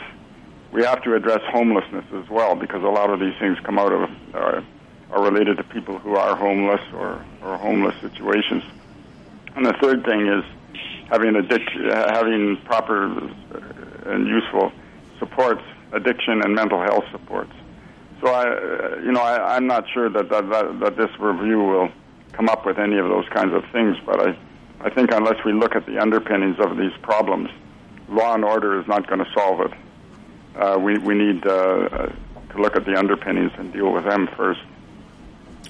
We 0.71 0.83
have 0.83 1.01
to 1.03 1.15
address 1.15 1.41
homelessness 1.51 2.05
as 2.13 2.29
well 2.29 2.55
because 2.55 2.83
a 2.83 2.87
lot 2.87 3.09
of 3.09 3.19
these 3.19 3.33
things 3.39 3.57
come 3.63 3.79
out 3.79 3.91
of 3.91 4.09
uh, 4.33 4.61
are 5.11 5.23
related 5.23 5.57
to 5.57 5.63
people 5.63 5.99
who 5.99 6.15
are 6.15 6.35
homeless 6.35 6.81
or, 6.93 7.23
or 7.43 7.57
homeless 7.57 7.95
situations. 8.01 8.63
And 9.55 9.65
the 9.65 9.73
third 9.73 10.03
thing 10.03 10.27
is 10.27 10.43
having 11.09 11.35
addiction, 11.35 11.89
having 11.89 12.57
proper 12.65 13.05
and 14.05 14.27
useful 14.27 14.71
supports, 15.19 15.61
addiction 15.91 16.41
and 16.43 16.53
mental 16.55 16.81
health 16.81 17.05
supports. 17.11 17.51
So 18.21 18.29
I, 18.29 18.99
you 19.03 19.11
know, 19.11 19.21
I, 19.21 19.55
I'm 19.55 19.67
not 19.67 19.85
sure 19.93 20.09
that, 20.09 20.29
that 20.29 20.49
that 20.49 20.79
that 20.79 20.97
this 20.97 21.09
review 21.19 21.59
will 21.59 21.89
come 22.31 22.49
up 22.49 22.65
with 22.65 22.79
any 22.79 22.97
of 22.97 23.07
those 23.07 23.27
kinds 23.29 23.53
of 23.53 23.63
things. 23.71 23.97
But 24.05 24.27
I, 24.27 24.37
I 24.81 24.89
think 24.89 25.11
unless 25.11 25.43
we 25.45 25.53
look 25.53 25.75
at 25.75 25.85
the 25.85 25.99
underpinnings 25.99 26.57
of 26.59 26.77
these 26.77 26.93
problems, 27.01 27.49
law 28.09 28.33
and 28.33 28.45
order 28.45 28.79
is 28.79 28.87
not 28.87 29.07
going 29.07 29.19
to 29.19 29.31
solve 29.33 29.61
it. 29.61 29.71
Uh, 30.55 30.77
we 30.79 30.97
we 30.99 31.15
need 31.15 31.45
uh, 31.45 31.89
to 32.53 32.57
look 32.57 32.75
at 32.75 32.85
the 32.85 32.97
underpinnings 32.97 33.51
and 33.57 33.73
deal 33.73 33.91
with 33.91 34.05
them 34.05 34.29
first. 34.37 34.61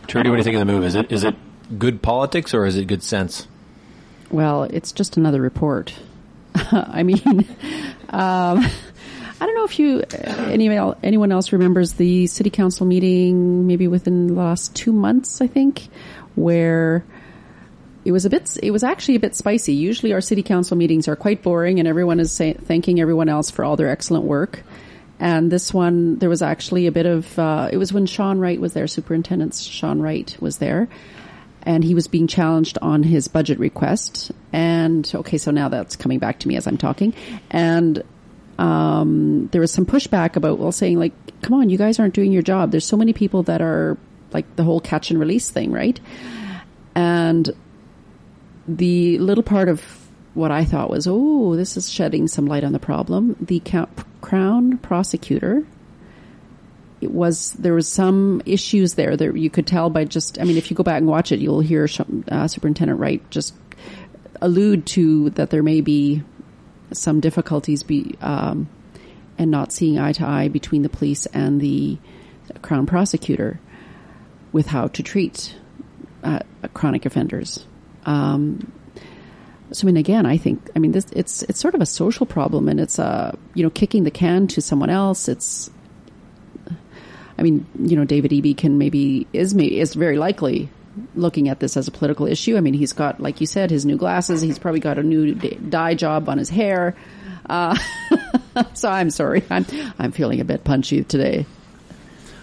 Trudy, 0.07 0.29
what 0.29 0.35
do 0.35 0.39
you 0.39 0.43
think 0.43 0.55
of 0.55 0.67
the 0.67 0.71
move? 0.71 0.83
Is 0.83 0.95
it 0.95 1.11
is 1.11 1.23
it 1.23 1.35
good 1.79 2.01
politics 2.01 2.53
or 2.53 2.65
is 2.65 2.75
it 2.75 2.85
good 2.85 3.03
sense? 3.03 3.47
Well, 4.33 4.63
it's 4.63 4.91
just 4.91 5.15
another 5.15 5.39
report. 5.39 5.93
I 6.55 7.03
mean, 7.03 7.21
um, 8.09 8.65
I 9.39 9.45
don't 9.45 9.55
know 9.55 9.63
if 9.63 9.77
you 9.77 10.01
any 10.09 10.69
anyone 11.03 11.31
else 11.31 11.51
remembers 11.51 11.93
the 11.93 12.25
city 12.25 12.49
council 12.49 12.87
meeting 12.87 13.67
maybe 13.67 13.87
within 13.87 14.27
the 14.27 14.33
last 14.33 14.75
two 14.75 14.91
months 14.91 15.39
I 15.39 15.47
think 15.47 15.87
where 16.33 17.03
it 18.05 18.11
was 18.11 18.25
a 18.25 18.29
bit 18.31 18.57
it 18.63 18.71
was 18.71 18.83
actually 18.83 19.15
a 19.17 19.19
bit 19.19 19.35
spicy. 19.35 19.73
Usually 19.73 20.13
our 20.13 20.21
city 20.21 20.41
council 20.41 20.75
meetings 20.77 21.07
are 21.07 21.15
quite 21.15 21.43
boring 21.43 21.77
and 21.77 21.87
everyone 21.87 22.19
is 22.19 22.31
say, 22.31 22.53
thanking 22.53 22.99
everyone 22.99 23.29
else 23.29 23.51
for 23.51 23.63
all 23.63 23.75
their 23.75 23.89
excellent 23.89 24.25
work. 24.25 24.63
And 25.19 25.51
this 25.51 25.71
one, 25.71 26.17
there 26.17 26.29
was 26.29 26.41
actually 26.41 26.87
a 26.87 26.91
bit 26.91 27.05
of, 27.05 27.37
uh, 27.37 27.69
it 27.71 27.77
was 27.77 27.93
when 27.93 28.07
Sean 28.07 28.39
Wright 28.39 28.59
was 28.59 28.73
there, 28.73 28.87
Superintendent 28.87 29.53
Sean 29.53 30.01
Wright 30.01 30.35
was 30.41 30.57
there, 30.57 30.89
and 31.63 31.83
he 31.83 31.95
was 31.95 32.07
being 32.07 32.27
challenged 32.27 32.77
on 32.81 33.03
his 33.03 33.27
budget 33.27 33.59
request. 33.59 34.31
And, 34.51 35.09
okay, 35.13 35.37
so 35.37 35.51
now 35.51 35.69
that's 35.69 35.95
coming 35.95 36.19
back 36.19 36.39
to 36.39 36.47
me 36.47 36.55
as 36.55 36.67
I'm 36.67 36.77
talking. 36.77 37.13
And, 37.49 38.03
um, 38.59 39.47
there 39.51 39.61
was 39.61 39.71
some 39.71 39.85
pushback 39.85 40.35
about, 40.35 40.59
well, 40.59 40.71
saying 40.71 40.99
like, 40.99 41.13
come 41.41 41.55
on, 41.55 41.69
you 41.69 41.77
guys 41.77 41.99
aren't 41.99 42.13
doing 42.13 42.31
your 42.31 42.43
job. 42.43 42.71
There's 42.71 42.85
so 42.85 42.97
many 42.97 43.13
people 43.13 43.43
that 43.43 43.61
are 43.61 43.97
like 44.31 44.55
the 44.55 44.63
whole 44.63 44.79
catch 44.79 45.09
and 45.09 45.19
release 45.19 45.49
thing, 45.49 45.71
right? 45.71 45.99
And 46.95 47.49
the 48.67 49.17
little 49.19 49.43
part 49.43 49.69
of 49.69 49.83
what 50.33 50.51
I 50.51 50.65
thought 50.65 50.89
was, 50.89 51.07
oh, 51.07 51.55
this 51.55 51.77
is 51.77 51.89
shedding 51.89 52.27
some 52.27 52.45
light 52.45 52.63
on 52.63 52.73
the 52.73 52.79
problem. 52.79 53.35
The 53.39 53.61
Crown 54.21 54.77
prosecutor, 54.77 55.65
it 57.03 57.11
was 57.11 57.51
there 57.53 57.73
was 57.73 57.87
some 57.87 58.41
issues 58.45 58.95
there 58.95 59.15
that 59.15 59.37
you 59.37 59.49
could 59.49 59.67
tell 59.67 59.89
by 59.89 60.05
just. 60.05 60.39
I 60.39 60.43
mean, 60.43 60.57
if 60.57 60.71
you 60.71 60.75
go 60.75 60.83
back 60.83 60.97
and 60.97 61.07
watch 61.07 61.31
it, 61.31 61.39
you'll 61.39 61.59
hear 61.59 61.87
uh, 62.29 62.47
Superintendent 62.47 62.99
Wright 62.99 63.21
just 63.29 63.53
allude 64.41 64.85
to 64.85 65.29
that 65.31 65.49
there 65.49 65.63
may 65.63 65.81
be 65.81 66.23
some 66.91 67.19
difficulties 67.19 67.83
be 67.83 68.15
um, 68.21 68.67
and 69.37 69.51
not 69.51 69.71
seeing 69.71 69.99
eye 69.99 70.13
to 70.13 70.25
eye 70.25 70.47
between 70.47 70.81
the 70.81 70.89
police 70.89 71.25
and 71.27 71.59
the 71.59 71.97
Crown 72.61 72.85
prosecutor 72.85 73.59
with 74.51 74.67
how 74.67 74.87
to 74.89 75.03
treat 75.03 75.55
uh, 76.23 76.39
chronic 76.73 77.05
offenders. 77.05 77.65
Um, 78.05 78.71
so 79.71 79.85
I 79.85 79.87
mean, 79.87 79.97
again, 79.97 80.25
I 80.25 80.37
think 80.37 80.69
I 80.75 80.79
mean 80.79 80.91
this. 80.91 81.05
It's 81.11 81.41
it's 81.43 81.59
sort 81.59 81.73
of 81.73 81.81
a 81.81 81.85
social 81.85 82.25
problem, 82.25 82.69
and 82.69 82.79
it's 82.79 82.99
uh 82.99 83.35
you 83.55 83.63
know 83.63 83.69
kicking 83.69 84.03
the 84.03 84.11
can 84.11 84.47
to 84.47 84.61
someone 84.61 84.89
else. 84.89 85.27
It's 85.27 85.71
I 87.37 87.41
mean, 87.41 87.65
you 87.79 87.95
know, 87.95 88.05
David 88.05 88.31
Eby 88.31 88.55
can 88.55 88.77
maybe 88.77 89.27
is 89.33 89.53
maybe 89.53 89.79
is 89.79 89.93
very 89.93 90.17
likely 90.17 90.69
looking 91.15 91.49
at 91.49 91.59
this 91.59 91.75
as 91.75 91.87
a 91.87 91.91
political 91.91 92.27
issue. 92.27 92.55
I 92.55 92.61
mean, 92.61 92.73
he's 92.73 92.93
got, 92.93 93.19
like 93.19 93.41
you 93.41 93.47
said, 93.47 93.71
his 93.71 93.85
new 93.85 93.97
glasses. 93.97 94.41
He's 94.41 94.59
probably 94.59 94.79
got 94.79 94.99
a 94.99 95.03
new 95.03 95.33
dye 95.33 95.95
job 95.95 96.29
on 96.29 96.37
his 96.37 96.49
hair. 96.49 96.95
Uh, 97.49 97.77
so 98.73 98.89
I'm 98.89 99.09
sorry, 99.09 99.43
I'm 99.49 99.65
I'm 99.99 100.11
feeling 100.11 100.39
a 100.39 100.45
bit 100.45 100.63
punchy 100.63 101.03
today. 101.03 101.45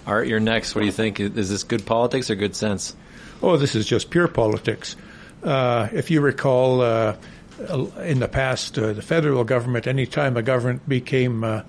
Art, 0.06 0.26
you're 0.26 0.40
next. 0.40 0.74
What 0.74 0.80
do 0.80 0.86
you 0.86 0.92
think? 0.92 1.20
Is 1.20 1.50
this 1.50 1.62
good 1.62 1.86
politics 1.86 2.30
or 2.30 2.34
good 2.34 2.56
sense? 2.56 2.96
Oh, 3.42 3.56
this 3.56 3.74
is 3.74 3.86
just 3.86 4.10
pure 4.10 4.28
politics. 4.28 4.96
Uh, 5.42 5.88
if 5.92 6.10
you 6.10 6.20
recall, 6.20 6.82
uh, 6.82 7.16
in 8.04 8.20
the 8.20 8.28
past, 8.28 8.78
uh, 8.78 8.92
the 8.92 9.02
federal 9.02 9.44
government, 9.44 9.86
any 9.86 10.06
time 10.06 10.36
a 10.36 10.42
government 10.42 10.86
became 10.88 11.44
uh, 11.44 11.62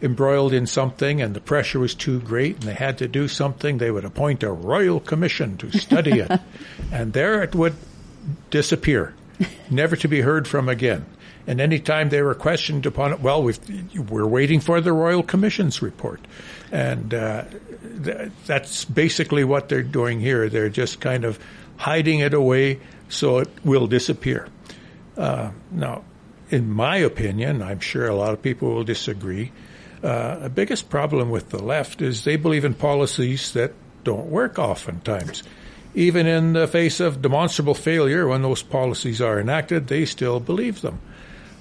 embroiled 0.00 0.52
in 0.52 0.66
something 0.66 1.20
and 1.20 1.34
the 1.34 1.40
pressure 1.40 1.78
was 1.78 1.94
too 1.94 2.20
great 2.20 2.54
and 2.54 2.64
they 2.64 2.74
had 2.74 2.98
to 2.98 3.08
do 3.08 3.28
something, 3.28 3.78
they 3.78 3.90
would 3.90 4.04
appoint 4.04 4.42
a 4.42 4.52
royal 4.52 5.00
commission 5.00 5.56
to 5.58 5.70
study 5.78 6.20
it. 6.20 6.30
and 6.92 7.12
there 7.12 7.42
it 7.42 7.54
would 7.54 7.74
disappear, 8.50 9.14
never 9.70 9.96
to 9.96 10.08
be 10.08 10.20
heard 10.20 10.46
from 10.46 10.68
again. 10.68 11.06
And 11.46 11.62
any 11.62 11.78
time 11.78 12.10
they 12.10 12.20
were 12.20 12.34
questioned 12.34 12.84
upon 12.84 13.14
it, 13.14 13.20
well, 13.20 13.42
we 13.42 13.54
are 14.10 14.26
waiting 14.26 14.60
for 14.60 14.82
the 14.82 14.92
Royal 14.92 15.22
Commission's 15.22 15.80
report. 15.80 16.20
And 16.70 17.14
uh, 17.14 17.44
th- 18.04 18.30
that's 18.44 18.84
basically 18.84 19.44
what 19.44 19.70
they're 19.70 19.82
doing 19.82 20.20
here. 20.20 20.50
They're 20.50 20.68
just 20.68 21.00
kind 21.00 21.24
of 21.24 21.38
hiding 21.78 22.18
it 22.18 22.34
away 22.34 22.80
so 23.08 23.38
it 23.38 23.48
will 23.64 23.86
disappear. 23.86 24.48
Uh, 25.16 25.52
now, 25.70 26.04
in 26.50 26.70
my 26.70 26.98
opinion, 26.98 27.62
I'm 27.62 27.80
sure 27.80 28.06
a 28.06 28.14
lot 28.14 28.34
of 28.34 28.42
people 28.42 28.74
will 28.74 28.84
disagree. 28.84 29.50
Uh, 30.02 30.38
the 30.38 30.50
biggest 30.50 30.88
problem 30.90 31.30
with 31.30 31.50
the 31.50 31.62
left 31.62 32.02
is 32.02 32.24
they 32.24 32.36
believe 32.36 32.64
in 32.64 32.74
policies 32.74 33.52
that 33.52 33.72
don't 34.04 34.26
work 34.26 34.58
oftentimes. 34.58 35.42
Even 35.94 36.26
in 36.26 36.52
the 36.52 36.66
face 36.66 37.00
of 37.00 37.20
demonstrable 37.20 37.74
failure, 37.74 38.28
when 38.28 38.42
those 38.42 38.62
policies 38.62 39.20
are 39.20 39.40
enacted, 39.40 39.88
they 39.88 40.04
still 40.04 40.38
believe 40.38 40.80
them. 40.80 41.00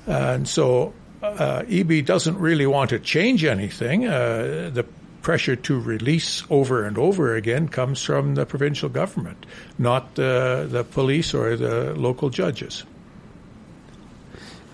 And 0.06 0.48
so 0.48 0.94
uh, 1.24 1.64
Eby 1.68 2.06
doesn't 2.06 2.38
really 2.38 2.68
want 2.68 2.92
to 2.92 3.00
change 3.00 3.44
anything. 3.44 4.06
Uh, 4.06 4.70
the 4.72 4.86
pressure 5.22 5.56
to 5.56 5.80
release 5.80 6.44
over 6.50 6.86
and 6.86 6.98
over 6.98 7.36
again 7.36 7.68
comes 7.68 8.02
from 8.04 8.36
the 8.36 8.46
provincial 8.46 8.88
government, 8.88 9.46
not 9.78 10.16
the, 10.16 10.68
the 10.70 10.84
police 10.84 11.34
or 11.34 11.58
the 11.58 11.94
local 11.96 12.30
judges. 12.30 12.84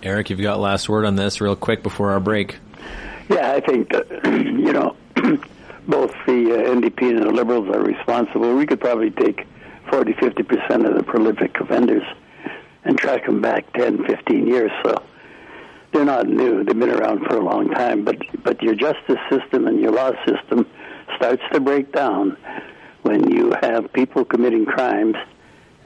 Eric, 0.02 0.30
you've 0.30 0.42
got 0.42 0.60
last 0.60 0.88
word 0.88 1.06
on 1.06 1.16
this 1.16 1.40
real 1.40 1.56
quick 1.56 1.82
before 1.82 2.12
our 2.12 2.20
break. 2.20 2.58
Yeah, 3.28 3.52
I 3.52 3.60
think 3.60 3.92
you 4.24 4.72
know, 4.72 4.96
both 5.88 6.12
the 6.26 6.52
uh, 6.52 6.74
NDP 6.74 7.10
and 7.10 7.22
the 7.22 7.32
Liberals 7.32 7.68
are 7.74 7.82
responsible. 7.82 8.54
We 8.54 8.66
could 8.66 8.80
probably 8.80 9.10
take 9.10 9.46
40, 9.90 10.12
50% 10.14 10.86
of 10.86 10.96
the 10.96 11.02
prolific 11.02 11.58
offenders 11.60 12.04
and 12.84 12.98
track 12.98 13.26
them 13.26 13.40
back 13.40 13.72
10, 13.72 14.04
15 14.04 14.46
years. 14.46 14.70
So 14.84 15.02
they're 15.92 16.04
not 16.04 16.26
new. 16.26 16.64
They've 16.64 16.78
been 16.78 16.90
around 16.90 17.24
for 17.26 17.36
a 17.36 17.44
long 17.44 17.70
time. 17.70 18.04
But 18.04 18.18
but 18.42 18.62
your 18.62 18.74
justice 18.74 19.20
system 19.30 19.66
and 19.66 19.80
your 19.80 19.92
law 19.92 20.12
system 20.26 20.66
starts 21.16 21.42
to 21.52 21.60
break 21.60 21.92
down 21.92 22.36
when 23.02 23.30
you 23.30 23.54
have 23.62 23.92
people 23.92 24.24
committing 24.24 24.66
crimes 24.66 25.14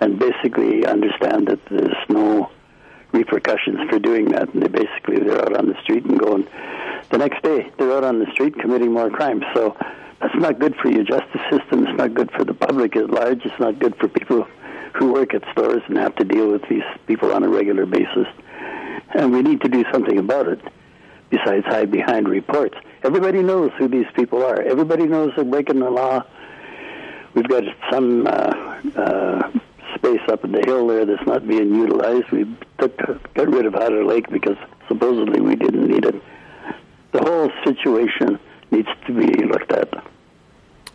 and 0.00 0.18
basically 0.18 0.86
understand 0.86 1.48
that 1.48 1.60
there's 1.66 1.96
no 2.08 2.50
repercussions 3.12 3.78
for 3.90 3.98
doing 3.98 4.26
that, 4.26 4.52
and 4.54 4.62
they 4.62 4.68
basically 4.68 5.18
they're 5.18 5.40
out 5.40 5.56
on 5.56 5.66
the 5.68 5.80
street 5.82 6.04
and 6.04 6.18
going. 6.18 6.46
The 7.18 7.26
next 7.28 7.42
day, 7.42 7.68
they're 7.76 7.96
out 7.96 8.04
on 8.04 8.20
the 8.20 8.30
street 8.30 8.54
committing 8.60 8.92
more 8.92 9.10
crimes. 9.10 9.42
So 9.52 9.76
that's 10.20 10.36
not 10.36 10.60
good 10.60 10.76
for 10.76 10.88
your 10.88 11.02
justice 11.02 11.40
system. 11.50 11.84
It's 11.84 11.98
not 11.98 12.14
good 12.14 12.30
for 12.30 12.44
the 12.44 12.54
public 12.54 12.94
at 12.94 13.10
large. 13.10 13.44
It's 13.44 13.58
not 13.58 13.80
good 13.80 13.96
for 13.96 14.06
people 14.06 14.46
who 14.94 15.12
work 15.12 15.34
at 15.34 15.42
stores 15.50 15.82
and 15.88 15.98
have 15.98 16.14
to 16.16 16.24
deal 16.24 16.52
with 16.52 16.62
these 16.68 16.84
people 17.08 17.32
on 17.32 17.42
a 17.42 17.48
regular 17.48 17.86
basis 17.86 18.28
and 19.14 19.32
we 19.32 19.42
need 19.42 19.60
to 19.62 19.68
do 19.68 19.84
something 19.92 20.18
about 20.18 20.48
it 20.48 20.60
besides 21.30 21.64
hide 21.66 21.90
behind 21.90 22.28
reports. 22.28 22.76
Everybody 23.02 23.42
knows 23.42 23.70
who 23.78 23.88
these 23.88 24.06
people 24.14 24.44
are. 24.44 24.60
Everybody 24.62 25.06
knows 25.06 25.32
they're 25.34 25.44
breaking 25.44 25.80
the 25.80 25.90
law. 25.90 26.24
We've 27.34 27.48
got 27.48 27.64
some 27.90 28.26
uh, 28.26 28.80
uh, 28.96 29.50
space 29.94 30.20
up 30.28 30.44
in 30.44 30.52
the 30.52 30.62
hill 30.64 30.86
there 30.86 31.04
that's 31.04 31.26
not 31.26 31.46
being 31.46 31.74
utilized. 31.74 32.30
We 32.30 32.46
took 32.78 32.96
got 33.34 33.48
rid 33.48 33.66
of 33.66 33.74
Hatter 33.74 34.04
Lake 34.04 34.28
because 34.30 34.56
supposedly 34.88 35.40
we 35.40 35.56
didn't 35.56 35.86
need 35.86 36.04
it. 36.04 36.22
The 37.12 37.20
whole 37.20 37.50
situation 37.64 38.38
needs 38.70 38.88
to 39.06 39.12
be 39.12 39.44
looked 39.44 39.72
at. 39.72 39.92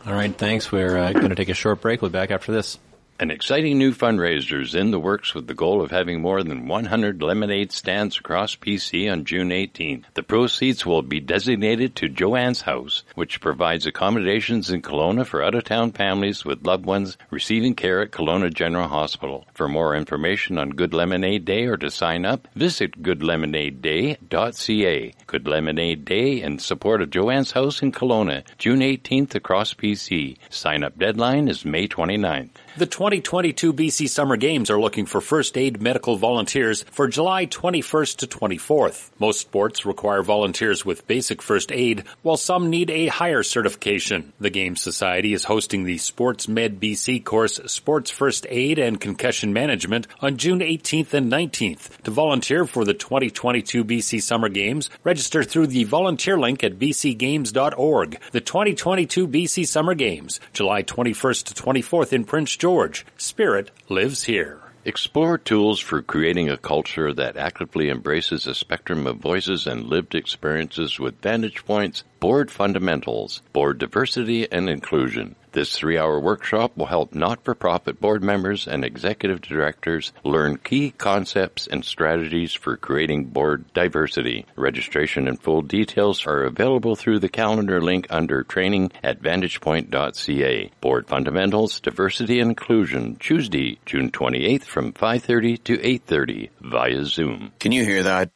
All 0.05 0.13
right, 0.13 0.37
thanks. 0.37 0.71
We're 0.71 0.97
uh, 0.97 1.11
going 1.13 1.29
to 1.29 1.35
take 1.35 1.49
a 1.49 1.53
short 1.53 1.81
break. 1.81 2.01
We'll 2.01 2.11
be 2.11 2.19
back 2.19 2.31
after 2.31 2.51
this. 2.51 2.77
An 3.19 3.29
exciting 3.29 3.77
new 3.77 3.93
fundraiser 3.93 4.59
is 4.61 4.73
in 4.73 4.89
the 4.89 4.99
works 4.99 5.35
with 5.35 5.45
the 5.47 5.53
goal 5.53 5.81
of 5.81 5.91
having 5.91 6.19
more 6.19 6.43
than 6.43 6.67
100 6.67 7.21
lemonade 7.21 7.71
stands 7.71 8.17
across 8.17 8.55
BC 8.55 9.09
on 9.09 9.23
June 9.23 9.51
18. 9.51 10.07
The 10.15 10.23
proceeds 10.23 10.83
will 10.83 11.03
be 11.03 11.19
designated 11.19 11.95
to 11.95 12.09
Joanne's 12.09 12.61
House, 12.61 13.03
which 13.13 13.39
provides 13.39 13.85
accommodations 13.85 14.71
in 14.71 14.81
Kelowna 14.81 15.27
for 15.27 15.43
out-of-town 15.43 15.91
families 15.91 16.43
with 16.43 16.65
loved 16.65 16.87
ones 16.87 17.17
receiving 17.29 17.75
care 17.75 18.01
at 18.01 18.11
Kelowna 18.11 18.51
General 18.51 18.87
Hospital. 18.87 19.45
For 19.53 19.69
more 19.69 19.95
information 19.95 20.57
on 20.57 20.71
Good 20.71 20.93
Lemonade 20.93 21.45
Day 21.45 21.65
or 21.65 21.77
to 21.77 21.91
sign 21.91 22.25
up, 22.25 22.47
visit 22.55 23.03
goodlemonadeday.ca. 23.03 25.13
Lemonade 25.39 26.05
Day 26.05 26.41
in 26.41 26.59
support 26.59 27.01
of 27.01 27.09
Joanne's 27.09 27.51
House 27.51 27.81
in 27.81 27.91
Kelowna, 27.91 28.43
June 28.57 28.79
18th 28.79 29.35
across 29.35 29.73
BC. 29.73 30.37
Sign 30.49 30.83
up 30.83 30.97
deadline 30.97 31.47
is 31.47 31.65
May 31.65 31.87
29th. 31.87 32.49
The 32.77 32.85
2022 32.85 33.73
BC 33.73 34.09
Summer 34.09 34.37
Games 34.37 34.69
are 34.69 34.79
looking 34.79 35.05
for 35.05 35.21
first 35.21 35.57
aid 35.57 35.81
medical 35.81 36.15
volunteers 36.15 36.83
for 36.83 37.07
July 37.07 37.45
21st 37.45 38.17
to 38.17 38.27
24th. 38.27 39.09
Most 39.19 39.41
sports 39.41 39.85
require 39.85 40.21
volunteers 40.21 40.85
with 40.85 41.07
basic 41.07 41.41
first 41.41 41.71
aid, 41.71 42.03
while 42.21 42.37
some 42.37 42.69
need 42.69 42.89
a 42.89 43.07
higher 43.07 43.43
certification. 43.43 44.33
The 44.39 44.49
Games 44.49 44.81
Society 44.81 45.33
is 45.33 45.43
hosting 45.43 45.83
the 45.83 45.97
Sports 45.97 46.47
Med 46.47 46.79
BC 46.79 47.23
course 47.23 47.59
Sports 47.65 48.11
First 48.11 48.45
Aid 48.49 48.79
and 48.79 48.99
Concussion 48.99 49.53
Management 49.53 50.07
on 50.21 50.37
June 50.37 50.59
18th 50.59 51.13
and 51.13 51.31
19th. 51.31 52.01
To 52.03 52.11
volunteer 52.11 52.65
for 52.65 52.85
the 52.85 52.93
2022 52.93 53.83
BC 53.83 54.21
Summer 54.21 54.49
Games, 54.49 54.89
register 55.03 55.22
through 55.27 55.67
the 55.67 55.83
volunteer 55.83 56.37
link 56.37 56.63
at 56.63 56.79
bcgames.org. 56.79 58.19
The 58.31 58.41
2022 58.41 59.27
BC 59.27 59.67
Summer 59.67 59.95
Games, 59.95 60.39
July 60.53 60.83
21st 60.83 61.43
to 61.45 61.63
24th 61.63 62.13
in 62.13 62.25
Prince 62.25 62.55
George. 62.55 63.05
Spirit 63.17 63.71
lives 63.89 64.23
here. 64.23 64.59
Explore 64.85 65.37
tools 65.37 65.79
for 65.79 66.01
creating 66.01 66.49
a 66.49 66.57
culture 66.57 67.13
that 67.13 67.37
actively 67.37 67.89
embraces 67.89 68.45
a 68.45 68.53
spectrum 68.53 69.07
of 69.07 69.15
voices 69.15 69.65
and 69.65 69.85
lived 69.85 70.13
experiences 70.13 70.99
with 70.99 71.21
Vantage 71.21 71.63
Point's 71.63 72.03
Board 72.23 72.49
Fundamentals, 72.49 73.41
Board 73.51 73.79
Diversity 73.79 74.49
and 74.49 74.69
Inclusion. 74.69 75.35
This 75.51 75.77
three 75.77 75.97
hour 75.97 76.17
workshop 76.21 76.71
will 76.77 76.85
help 76.85 77.13
not 77.13 77.43
for 77.43 77.53
profit 77.53 77.99
board 77.99 78.23
members 78.23 78.65
and 78.65 78.85
executive 78.85 79.41
directors 79.41 80.13
learn 80.23 80.55
key 80.55 80.91
concepts 80.91 81.67
and 81.67 81.83
strategies 81.83 82.53
for 82.53 82.77
creating 82.77 83.25
board 83.25 83.65
diversity. 83.73 84.45
Registration 84.55 85.27
and 85.27 85.37
full 85.43 85.63
details 85.63 86.25
are 86.25 86.45
available 86.45 86.95
through 86.95 87.19
the 87.19 87.27
calendar 87.27 87.81
link 87.81 88.07
under 88.09 88.41
training 88.43 88.93
at 89.03 89.21
vantagepoint.ca. 89.21 90.71
Board 90.79 91.07
Fundamentals, 91.09 91.81
Diversity 91.81 92.39
and 92.39 92.51
Inclusion, 92.51 93.17
Tuesday, 93.17 93.79
June 93.85 94.11
28th 94.11 94.63
from 94.63 94.93
5.30 94.93 95.61
to 95.65 95.77
8.30 95.77 96.49
via 96.61 97.03
Zoom. 97.03 97.51
Can 97.59 97.73
you 97.73 97.83
hear 97.83 98.03
that? 98.03 98.31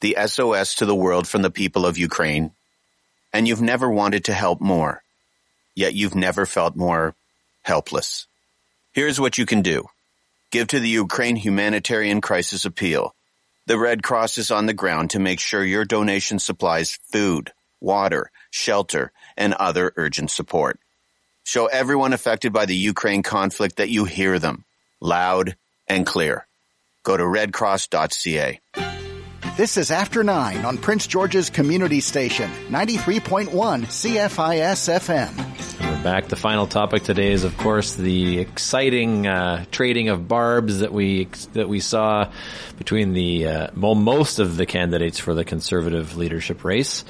The 0.00 0.16
SOS 0.26 0.74
to 0.74 0.86
the 0.86 0.96
world 0.96 1.28
from 1.28 1.42
the 1.42 1.50
people 1.52 1.86
of 1.86 1.96
Ukraine. 1.96 2.50
And 3.32 3.48
you've 3.48 3.62
never 3.62 3.88
wanted 3.88 4.24
to 4.26 4.34
help 4.34 4.60
more 4.60 5.02
yet 5.74 5.94
you've 5.94 6.14
never 6.14 6.46
felt 6.46 6.76
more 6.76 7.14
helpless. 7.62 8.26
Here's 8.92 9.20
what 9.20 9.38
you 9.38 9.46
can 9.46 9.62
do. 9.62 9.86
Give 10.50 10.68
to 10.68 10.80
the 10.80 10.88
Ukraine 10.88 11.36
Humanitarian 11.36 12.20
Crisis 12.20 12.64
Appeal. 12.64 13.14
The 13.66 13.78
Red 13.78 14.02
Cross 14.02 14.38
is 14.38 14.50
on 14.50 14.66
the 14.66 14.74
ground 14.74 15.10
to 15.10 15.18
make 15.18 15.40
sure 15.40 15.64
your 15.64 15.84
donation 15.84 16.38
supplies 16.38 16.98
food, 17.10 17.52
water, 17.80 18.30
shelter, 18.50 19.12
and 19.36 19.54
other 19.54 19.92
urgent 19.96 20.30
support. 20.30 20.78
Show 21.44 21.66
everyone 21.66 22.12
affected 22.12 22.52
by 22.52 22.66
the 22.66 22.76
Ukraine 22.76 23.22
conflict 23.22 23.76
that 23.76 23.88
you 23.88 24.04
hear 24.04 24.38
them, 24.38 24.64
loud 25.00 25.56
and 25.88 26.04
clear. 26.04 26.46
Go 27.02 27.16
to 27.16 27.22
redcross.ca. 27.22 28.60
This 29.54 29.76
is 29.76 29.90
After 29.90 30.24
9 30.24 30.64
on 30.64 30.78
Prince 30.78 31.06
George's 31.06 31.50
Community 31.50 32.00
Station, 32.00 32.50
93.1 32.70 33.50
CFIS 33.50 34.88
FM. 34.88 35.78
We're 35.78 36.02
back. 36.02 36.28
The 36.28 36.36
final 36.36 36.66
topic 36.66 37.02
today 37.02 37.32
is, 37.32 37.44
of 37.44 37.58
course, 37.58 37.92
the 37.92 38.38
exciting 38.38 39.26
uh, 39.26 39.66
trading 39.70 40.08
of 40.08 40.26
barbs 40.26 40.78
that 40.78 40.90
we 40.90 41.28
that 41.52 41.68
we 41.68 41.80
saw 41.80 42.32
between 42.78 43.12
the 43.12 43.46
uh, 43.46 43.66
well, 43.76 43.94
most 43.94 44.38
of 44.38 44.56
the 44.56 44.64
candidates 44.64 45.18
for 45.18 45.34
the 45.34 45.44
conservative 45.44 46.16
leadership 46.16 46.64
race. 46.64 47.04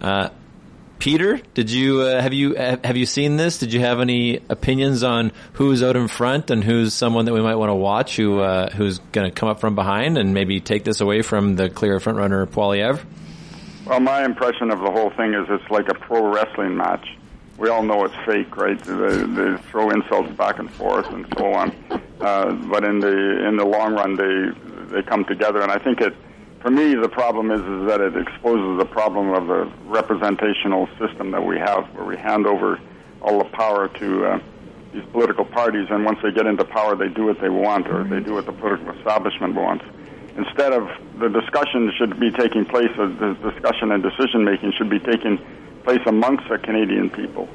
Uh, 0.00 0.30
Peter, 0.98 1.40
did 1.54 1.70
you 1.70 2.00
uh, 2.00 2.20
have 2.20 2.32
you 2.32 2.54
have 2.54 2.96
you 2.96 3.06
seen 3.06 3.36
this? 3.36 3.58
Did 3.58 3.72
you 3.72 3.80
have 3.80 4.00
any 4.00 4.40
opinions 4.48 5.02
on 5.02 5.32
who's 5.52 5.82
out 5.82 5.94
in 5.94 6.08
front 6.08 6.50
and 6.50 6.64
who's 6.64 6.94
someone 6.94 7.26
that 7.26 7.34
we 7.34 7.42
might 7.42 7.56
want 7.56 7.70
to 7.70 7.74
watch 7.74 8.16
who 8.16 8.40
uh, 8.40 8.70
who's 8.70 8.98
going 9.12 9.30
to 9.30 9.34
come 9.34 9.48
up 9.48 9.60
from 9.60 9.74
behind 9.74 10.16
and 10.16 10.32
maybe 10.32 10.60
take 10.60 10.84
this 10.84 11.00
away 11.00 11.22
from 11.22 11.56
the 11.56 11.68
clear 11.68 12.00
front 12.00 12.18
runner 12.18 12.46
Poilievre? 12.46 13.04
Well, 13.86 14.00
my 14.00 14.24
impression 14.24 14.70
of 14.70 14.80
the 14.80 14.90
whole 14.90 15.10
thing 15.10 15.34
is 15.34 15.46
it's 15.48 15.70
like 15.70 15.88
a 15.88 15.94
pro 15.94 16.32
wrestling 16.32 16.76
match. 16.76 17.06
We 17.58 17.68
all 17.68 17.82
know 17.82 18.04
it's 18.04 18.16
fake, 18.26 18.56
right? 18.56 18.78
They, 18.78 18.94
they 18.94 19.56
throw 19.70 19.90
insults 19.90 20.32
back 20.32 20.58
and 20.58 20.70
forth 20.72 21.08
and 21.10 21.26
so 21.38 21.52
on. 21.52 21.74
Uh, 22.20 22.52
but 22.68 22.84
in 22.84 23.00
the 23.00 23.46
in 23.46 23.56
the 23.56 23.64
long 23.64 23.94
run, 23.94 24.16
they 24.16 24.96
they 24.96 25.02
come 25.02 25.24
together, 25.24 25.60
and 25.60 25.70
I 25.70 25.78
think 25.78 26.00
it 26.00 26.14
for 26.66 26.72
me, 26.72 26.96
the 26.96 27.08
problem 27.08 27.52
is, 27.52 27.60
is 27.60 27.86
that 27.86 28.00
it 28.00 28.16
exposes 28.16 28.76
the 28.76 28.84
problem 28.84 29.30
of 29.30 29.46
the 29.46 29.70
representational 29.84 30.88
system 30.98 31.30
that 31.30 31.46
we 31.46 31.56
have, 31.60 31.86
where 31.94 32.04
we 32.04 32.16
hand 32.16 32.44
over 32.44 32.80
all 33.22 33.38
the 33.38 33.48
power 33.50 33.86
to 33.86 34.26
uh, 34.26 34.40
these 34.92 35.04
political 35.12 35.44
parties, 35.44 35.86
and 35.90 36.04
once 36.04 36.18
they 36.24 36.32
get 36.32 36.44
into 36.44 36.64
power, 36.64 36.96
they 36.96 37.06
do 37.06 37.26
what 37.26 37.40
they 37.40 37.48
want, 37.48 37.86
or 37.86 38.02
they 38.02 38.18
do 38.18 38.34
what 38.34 38.46
the 38.46 38.52
political 38.52 38.90
establishment 38.98 39.54
wants. 39.54 39.84
Instead 40.36 40.72
of 40.72 40.90
the 41.20 41.28
discussion 41.28 41.92
should 41.96 42.18
be 42.18 42.32
taking 42.32 42.64
place, 42.64 42.90
the 42.96 43.38
discussion 43.48 43.92
and 43.92 44.02
decision 44.02 44.42
making 44.44 44.72
should 44.72 44.90
be 44.90 44.98
taking 44.98 45.38
place 45.84 46.02
amongst 46.06 46.48
the 46.48 46.58
Canadian 46.58 47.10
people, 47.10 47.48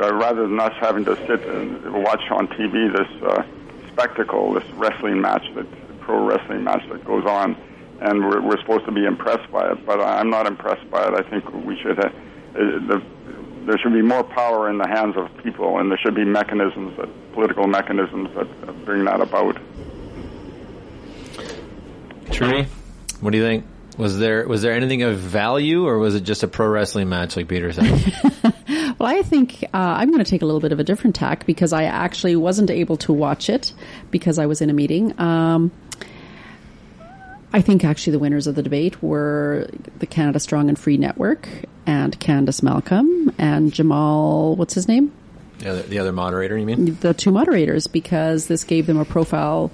uh, 0.00 0.14
rather 0.14 0.48
than 0.48 0.58
us 0.58 0.72
having 0.80 1.04
to 1.04 1.14
sit 1.26 1.44
and 1.44 2.02
watch 2.02 2.30
on 2.30 2.48
TV 2.48 2.90
this 2.90 3.22
uh, 3.24 3.44
spectacle, 3.92 4.54
this 4.54 4.64
wrestling 4.76 5.20
match, 5.20 5.44
that 5.54 5.66
pro 6.00 6.24
wrestling 6.24 6.64
match 6.64 6.88
that 6.88 7.04
goes 7.04 7.26
on 7.26 7.54
and 8.04 8.24
we're, 8.24 8.40
we're 8.40 8.60
supposed 8.60 8.84
to 8.84 8.92
be 8.92 9.04
impressed 9.04 9.50
by 9.50 9.72
it. 9.72 9.84
But 9.86 10.00
I'm 10.00 10.30
not 10.30 10.46
impressed 10.46 10.88
by 10.90 11.08
it. 11.08 11.14
I 11.14 11.28
think 11.28 11.50
we 11.66 11.76
should. 11.80 11.98
Uh, 11.98 12.10
the, 12.52 13.02
there 13.66 13.78
should 13.78 13.94
be 13.94 14.02
more 14.02 14.22
power 14.22 14.68
in 14.68 14.76
the 14.76 14.86
hands 14.86 15.16
of 15.16 15.34
people, 15.42 15.78
and 15.78 15.90
there 15.90 15.98
should 15.98 16.14
be 16.14 16.24
mechanisms, 16.24 16.96
that, 16.98 17.08
political 17.32 17.66
mechanisms 17.66 18.28
that 18.34 18.84
bring 18.84 19.04
that 19.06 19.20
about. 19.20 19.56
Trudy, 22.30 22.68
what 23.20 23.30
do 23.30 23.38
you 23.38 23.44
think? 23.44 23.64
Was 23.96 24.18
there 24.18 24.46
was 24.48 24.60
there 24.62 24.72
anything 24.72 25.02
of 25.02 25.18
value, 25.18 25.86
or 25.86 25.98
was 25.98 26.14
it 26.14 26.22
just 26.22 26.42
a 26.42 26.48
pro 26.48 26.66
wrestling 26.66 27.08
match, 27.08 27.36
like 27.36 27.48
Peter 27.48 27.72
said? 27.72 27.84
well, 28.98 29.08
I 29.08 29.22
think 29.22 29.62
uh, 29.62 29.68
I'm 29.72 30.10
going 30.10 30.22
to 30.22 30.28
take 30.28 30.42
a 30.42 30.46
little 30.46 30.60
bit 30.60 30.72
of 30.72 30.80
a 30.80 30.84
different 30.84 31.14
tack 31.14 31.46
because 31.46 31.72
I 31.72 31.84
actually 31.84 32.34
wasn't 32.34 32.70
able 32.70 32.96
to 32.98 33.12
watch 33.12 33.48
it 33.48 33.72
because 34.10 34.38
I 34.38 34.46
was 34.46 34.60
in 34.60 34.68
a 34.68 34.72
meeting. 34.72 35.18
Um, 35.20 35.70
I 37.54 37.60
think 37.60 37.84
actually 37.84 38.10
the 38.10 38.18
winners 38.18 38.48
of 38.48 38.56
the 38.56 38.64
debate 38.64 39.00
were 39.00 39.68
the 40.00 40.06
Canada 40.06 40.40
Strong 40.40 40.70
and 40.70 40.76
Free 40.76 40.96
Network 40.96 41.48
and 41.86 42.18
Candice 42.18 42.64
Malcolm 42.64 43.32
and 43.38 43.72
Jamal, 43.72 44.56
what's 44.56 44.74
his 44.74 44.88
name? 44.88 45.12
The 45.60 45.70
other, 45.70 45.82
the 45.82 46.00
other 46.00 46.10
moderator, 46.10 46.58
you 46.58 46.66
mean? 46.66 46.98
The 46.98 47.14
two 47.14 47.30
moderators, 47.30 47.86
because 47.86 48.48
this 48.48 48.64
gave 48.64 48.88
them 48.88 48.98
a 48.98 49.04
profile. 49.04 49.70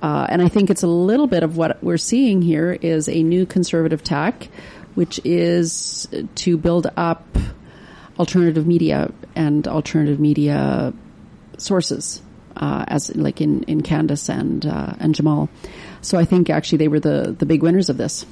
Uh, 0.00 0.28
and 0.30 0.40
I 0.40 0.48
think 0.48 0.70
it's 0.70 0.82
a 0.82 0.86
little 0.88 1.26
bit 1.26 1.42
of 1.42 1.58
what 1.58 1.84
we're 1.84 1.98
seeing 1.98 2.40
here 2.40 2.72
is 2.72 3.06
a 3.06 3.22
new 3.22 3.44
conservative 3.44 4.02
tack, 4.02 4.48
which 4.94 5.20
is 5.26 6.08
to 6.36 6.56
build 6.56 6.86
up 6.96 7.22
alternative 8.18 8.66
media 8.66 9.12
and 9.36 9.68
alternative 9.68 10.20
media 10.20 10.94
sources, 11.58 12.22
uh, 12.56 12.86
as 12.88 13.14
like 13.14 13.42
in, 13.42 13.64
in 13.64 13.82
Candice 13.82 14.30
and, 14.30 14.64
uh, 14.64 14.94
and 14.98 15.14
Jamal. 15.14 15.50
So 16.00 16.18
I 16.18 16.24
think 16.24 16.50
actually 16.50 16.78
they 16.78 16.88
were 16.88 17.00
the, 17.00 17.34
the 17.38 17.46
big 17.46 17.62
winners 17.62 17.88
of 17.88 17.96
this. 17.96 18.24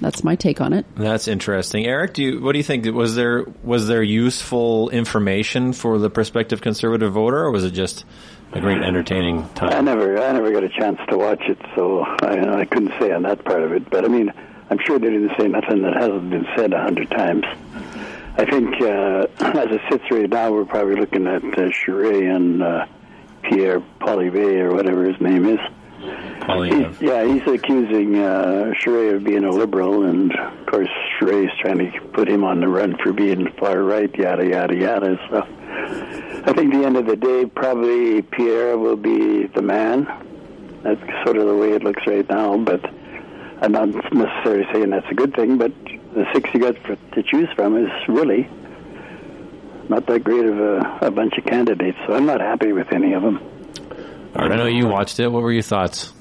That's 0.00 0.24
my 0.24 0.36
take 0.36 0.60
on 0.60 0.72
it. 0.72 0.86
That's 0.96 1.28
interesting, 1.28 1.86
Eric. 1.86 2.14
Do 2.14 2.22
you, 2.22 2.40
what 2.40 2.52
do 2.52 2.58
you 2.58 2.64
think? 2.64 2.84
Was 2.86 3.14
there 3.14 3.44
was 3.62 3.86
there 3.86 4.02
useful 4.02 4.90
information 4.90 5.72
for 5.72 5.98
the 5.98 6.10
prospective 6.10 6.60
conservative 6.60 7.12
voter, 7.12 7.38
or 7.38 7.50
was 7.50 7.64
it 7.64 7.70
just 7.70 8.04
a 8.52 8.60
great 8.60 8.82
entertaining 8.82 9.48
time? 9.50 9.72
I 9.72 9.80
never 9.80 10.20
I 10.20 10.32
never 10.32 10.50
got 10.52 10.64
a 10.64 10.68
chance 10.68 10.98
to 11.08 11.16
watch 11.16 11.42
it, 11.48 11.58
so 11.74 12.00
I, 12.00 12.60
I 12.60 12.64
couldn't 12.64 12.92
say 12.98 13.12
on 13.12 13.22
that 13.22 13.44
part 13.44 13.62
of 13.62 13.72
it. 13.72 13.88
But 13.88 14.04
I 14.04 14.08
mean, 14.08 14.32
I'm 14.68 14.78
sure 14.84 14.98
they 14.98 15.10
didn't 15.10 15.32
say 15.38 15.48
nothing 15.48 15.82
that 15.82 15.94
hasn't 15.94 16.28
been 16.28 16.46
said 16.56 16.72
a 16.72 16.82
hundred 16.82 17.10
times. 17.10 17.44
I 18.36 18.44
think 18.44 18.74
uh, 18.82 19.26
as 19.58 19.70
it 19.70 19.80
sits 19.90 20.04
right 20.10 20.28
now, 20.28 20.52
we're 20.52 20.64
probably 20.64 20.96
looking 20.96 21.26
at 21.28 21.44
uh, 21.44 21.70
Charest 21.70 22.34
and 22.34 22.62
uh, 22.62 22.86
Pierre 23.44 23.80
Poilievre 24.00 24.70
or 24.70 24.74
whatever 24.74 25.04
his 25.04 25.20
name 25.20 25.46
is. 25.46 25.60
Yeah, 27.00 27.24
he's 27.24 27.46
accusing 27.46 28.18
uh, 28.18 28.72
Charest 28.80 29.16
of 29.16 29.24
being 29.24 29.44
a 29.44 29.50
liberal, 29.50 30.04
and 30.04 30.32
of 30.32 30.66
course 30.66 30.88
is 31.22 31.50
trying 31.60 31.78
to 31.78 32.00
put 32.12 32.28
him 32.28 32.44
on 32.44 32.60
the 32.60 32.68
run 32.68 32.96
for 33.02 33.12
being 33.12 33.50
far 33.58 33.82
right, 33.82 34.14
yada 34.14 34.46
yada 34.46 34.74
yada. 34.74 35.18
So 35.30 35.38
I 36.46 36.52
think 36.52 36.72
the 36.72 36.84
end 36.84 36.96
of 36.96 37.06
the 37.06 37.16
day, 37.16 37.46
probably 37.46 38.22
Pierre 38.22 38.76
will 38.76 38.96
be 38.96 39.46
the 39.46 39.62
man. 39.62 40.04
That's 40.82 41.00
sort 41.24 41.38
of 41.38 41.46
the 41.46 41.56
way 41.56 41.72
it 41.72 41.82
looks 41.82 42.06
right 42.06 42.28
now, 42.28 42.58
but 42.58 42.84
I'm 43.62 43.72
not 43.72 43.88
necessarily 44.12 44.66
saying 44.72 44.90
that's 44.90 45.10
a 45.10 45.14
good 45.14 45.34
thing. 45.34 45.56
But 45.56 45.72
the 45.84 46.26
six 46.34 46.50
you 46.52 46.60
got 46.60 46.76
for, 46.78 46.96
to 46.96 47.22
choose 47.22 47.48
from 47.56 47.76
is 47.76 47.90
really 48.08 48.48
not 49.88 50.06
that 50.06 50.24
great 50.24 50.44
of 50.44 50.58
a, 50.58 50.98
a 51.02 51.10
bunch 51.10 51.38
of 51.38 51.44
candidates. 51.44 51.98
So 52.06 52.14
I'm 52.14 52.26
not 52.26 52.40
happy 52.40 52.72
with 52.72 52.92
any 52.92 53.14
of 53.14 53.22
them. 53.22 53.40
All 54.34 54.42
right, 54.42 54.52
I 54.52 54.56
know 54.56 54.66
you 54.66 54.88
watched 54.88 55.20
it. 55.20 55.28
What 55.28 55.42
were 55.42 55.52
your 55.52 55.62
thoughts? 55.62 56.12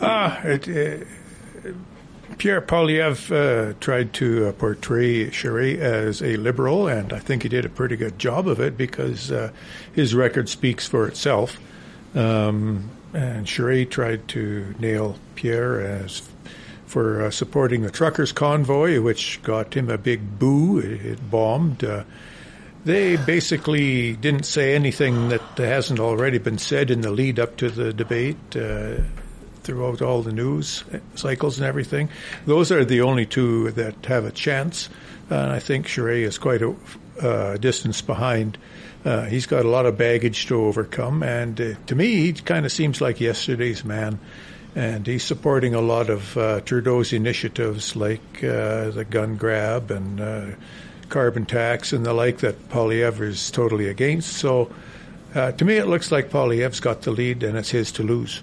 Ah, 0.00 0.40
uh, 0.40 0.58
Pierre 2.38 2.60
Poilievre 2.60 3.70
uh, 3.70 3.74
tried 3.78 4.12
to 4.14 4.48
uh, 4.48 4.52
portray 4.52 5.30
Charest 5.30 5.78
as 5.78 6.20
a 6.22 6.36
liberal, 6.36 6.88
and 6.88 7.12
I 7.12 7.20
think 7.20 7.44
he 7.44 7.48
did 7.48 7.64
a 7.64 7.68
pretty 7.68 7.94
good 7.94 8.18
job 8.18 8.48
of 8.48 8.58
it 8.58 8.76
because 8.76 9.30
uh, 9.30 9.52
his 9.92 10.14
record 10.16 10.48
speaks 10.48 10.88
for 10.88 11.06
itself. 11.06 11.60
Um, 12.16 12.90
and 13.14 13.46
Charest 13.46 13.90
tried 13.90 14.26
to 14.28 14.74
nail 14.80 15.16
Pierre 15.36 15.80
as 15.80 16.22
for 16.86 17.26
uh, 17.26 17.30
supporting 17.30 17.82
the 17.82 17.90
truckers' 17.92 18.32
convoy, 18.32 19.00
which 19.00 19.40
got 19.44 19.74
him 19.74 19.88
a 19.88 19.96
big 19.96 20.40
boo. 20.40 20.78
It, 20.78 21.06
it 21.06 21.30
bombed. 21.30 21.84
They 22.84 23.16
basically 23.16 24.16
didn't 24.16 24.44
say 24.44 24.74
anything 24.74 25.28
that 25.28 25.42
hasn't 25.56 26.00
already 26.00 26.38
been 26.38 26.58
said 26.58 26.90
in 26.90 27.00
the 27.00 27.10
lead 27.10 27.38
up 27.38 27.56
to 27.58 27.70
the 27.70 27.92
debate 27.92 28.56
uh, 28.56 28.96
throughout 29.62 30.02
all 30.02 30.22
the 30.22 30.32
news 30.32 30.84
cycles 31.14 31.58
and 31.58 31.66
everything. 31.66 32.08
Those 32.46 32.72
are 32.72 32.84
the 32.84 33.02
only 33.02 33.26
two 33.26 33.70
that 33.72 34.06
have 34.06 34.24
a 34.24 34.32
chance. 34.32 34.88
And 35.30 35.52
I 35.52 35.60
think 35.60 35.86
Charest 35.86 36.26
is 36.26 36.38
quite 36.38 36.62
a 36.62 36.74
uh, 37.20 37.56
distance 37.58 38.02
behind 38.02 38.58
Uh, 39.04 39.24
he's 39.24 39.46
got 39.46 39.64
a 39.64 39.68
lot 39.68 39.84
of 39.84 39.98
baggage 39.98 40.46
to 40.46 40.54
overcome, 40.54 41.24
and 41.24 41.60
uh, 41.60 41.74
to 41.86 41.96
me, 41.96 42.06
he 42.06 42.32
kind 42.32 42.64
of 42.64 42.70
seems 42.70 43.00
like 43.00 43.20
yesterday's 43.20 43.84
man. 43.84 44.18
And 44.76 45.04
he's 45.06 45.24
supporting 45.24 45.74
a 45.74 45.80
lot 45.80 46.08
of 46.08 46.36
uh, 46.36 46.60
Trudeau's 46.60 47.12
initiatives 47.12 47.96
like 47.96 48.44
uh, 48.44 48.90
the 48.90 49.04
gun 49.04 49.36
grab 49.36 49.90
and 49.90 50.20
carbon 51.12 51.46
tax 51.46 51.92
and 51.92 52.04
the 52.04 52.12
like 52.12 52.38
that 52.38 52.68
Poilievre 52.70 53.28
is 53.28 53.50
totally 53.50 53.88
against. 53.88 54.32
So 54.32 54.72
uh, 55.34 55.52
to 55.52 55.64
me, 55.64 55.76
it 55.76 55.86
looks 55.86 56.10
like 56.10 56.30
Poilievre's 56.30 56.80
got 56.80 57.02
the 57.02 57.12
lead 57.12 57.42
and 57.42 57.56
it's 57.56 57.70
his 57.70 57.92
to 57.92 58.02
lose. 58.02 58.42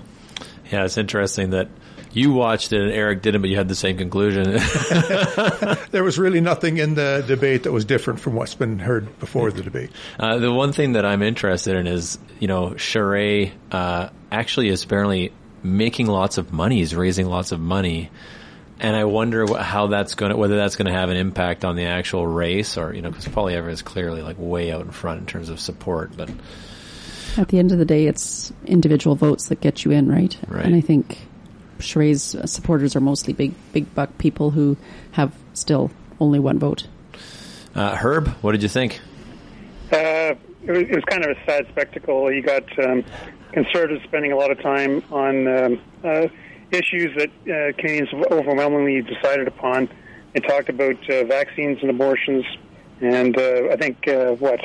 Yeah, 0.72 0.86
it's 0.86 0.98
interesting 0.98 1.50
that 1.50 1.68
you 2.12 2.32
watched 2.32 2.72
it 2.74 2.82
and 2.82 2.92
Eric 2.92 3.22
didn't, 3.22 3.42
but 3.42 3.50
you 3.50 3.58
had 3.58 3.68
the 3.68 3.76
same 3.76 3.98
conclusion. 3.98 4.44
there 5.92 6.04
was 6.04 6.18
really 6.18 6.42
nothing 6.42 6.78
in 6.78 6.96
the 6.96 7.24
debate 7.28 7.64
that 7.64 7.72
was 7.72 7.86
different 7.86 8.20
from 8.20 8.36
what's 8.36 8.56
been 8.56 8.80
heard 8.80 9.20
before 9.20 9.52
the 9.52 9.62
debate. 9.62 9.92
Uh, 10.20 10.38
the 10.38 10.52
one 10.52 10.72
thing 10.72 10.94
that 10.94 11.06
I'm 11.06 11.22
interested 11.22 11.76
in 11.76 11.88
is, 11.88 12.18
you 12.40 12.48
know, 12.48 12.72
Charest 12.72 13.52
uh, 13.72 14.10
actually 14.32 14.70
is 14.70 14.84
apparently 14.84 15.34
making 15.64 16.08
lots 16.08 16.38
of 16.38 16.54
money. 16.54 16.78
He's 16.78 16.96
raising 16.96 17.28
lots 17.28 17.52
of 17.52 17.60
money. 17.60 18.10
And 18.80 18.96
I 18.96 19.04
wonder 19.04 19.46
how 19.58 19.88
that's 19.88 20.16
going 20.16 20.32
to, 20.32 20.38
whether 20.38 20.56
that's 20.56 20.78
going 20.78 20.86
to 20.86 20.98
have 20.98 21.10
an 21.10 21.18
impact 21.18 21.66
on 21.66 21.76
the 21.76 21.86
actual 21.86 22.26
race 22.26 22.78
or, 22.78 22.94
you 22.94 23.02
know, 23.02 23.10
because 23.10 23.26
Poilievre 23.26 23.70
is 23.70 23.82
clearly 23.82 24.22
like 24.22 24.38
way 24.40 24.72
out 24.72 24.82
in 24.82 24.92
front 24.92 25.20
in 25.20 25.26
terms 25.26 25.50
of 25.50 25.60
support, 25.60 26.16
but. 26.16 26.30
At 27.38 27.50
the 27.50 27.60
end 27.60 27.72
of 27.72 27.78
the 27.78 27.86
day, 27.86 28.08
it's 28.08 28.54
individual 28.66 29.16
votes 29.16 29.50
that 29.50 29.62
get 29.62 29.84
you 29.84 29.92
in, 29.92 30.10
right? 30.10 30.38
Right. 30.48 30.66
And 30.66 30.76
I 30.76 30.82
think 30.82 31.18
Charest's 31.80 32.52
supporters 32.52 32.96
are 32.96 33.02
mostly 33.02 33.34
big, 33.34 33.54
big 33.74 33.94
buck 33.94 34.18
people 34.18 34.52
who 34.52 34.78
have 35.12 35.34
still 35.54 35.92
only 36.20 36.40
one 36.40 36.58
vote. 36.60 36.88
Uh, 37.76 37.96
Herb, 37.96 38.30
what 38.42 38.54
did 38.54 38.64
you 38.64 38.70
think? 38.70 39.00
Uh, 39.92 40.36
it, 40.66 40.72
was, 40.72 40.82
it 40.82 40.96
was 40.96 41.04
kind 41.06 41.26
of 41.26 41.38
a 41.38 41.46
sad 41.46 41.68
spectacle. 41.70 42.32
You 42.32 42.42
got 42.42 42.64
um, 42.80 43.04
conservatives 43.52 44.04
spending 44.06 44.32
a 44.32 44.36
lot 44.36 44.52
of 44.52 44.62
time 44.62 45.04
on 45.12 45.48
um, 45.48 45.82
uh, 46.04 46.28
issues 46.72 47.16
that 47.18 47.30
uh, 47.30 47.78
Canadians 47.78 48.10
overwhelmingly 48.32 49.02
decided 49.02 49.48
upon. 49.48 49.90
They 50.34 50.42
talked 50.42 50.70
about 50.70 50.98
uh, 51.10 51.24
vaccines 51.26 51.80
and 51.82 51.90
abortions, 51.90 52.46
and 53.02 53.38
uh, 53.38 53.70
I 53.72 53.76
think 53.78 54.08
uh, 54.08 54.34
what 54.34 54.60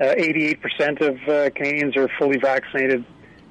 uh, 0.00 0.14
88% 0.14 1.00
of 1.00 1.28
uh, 1.28 1.50
Canadians 1.54 1.96
are 1.96 2.08
fully 2.18 2.38
vaccinated, 2.38 3.04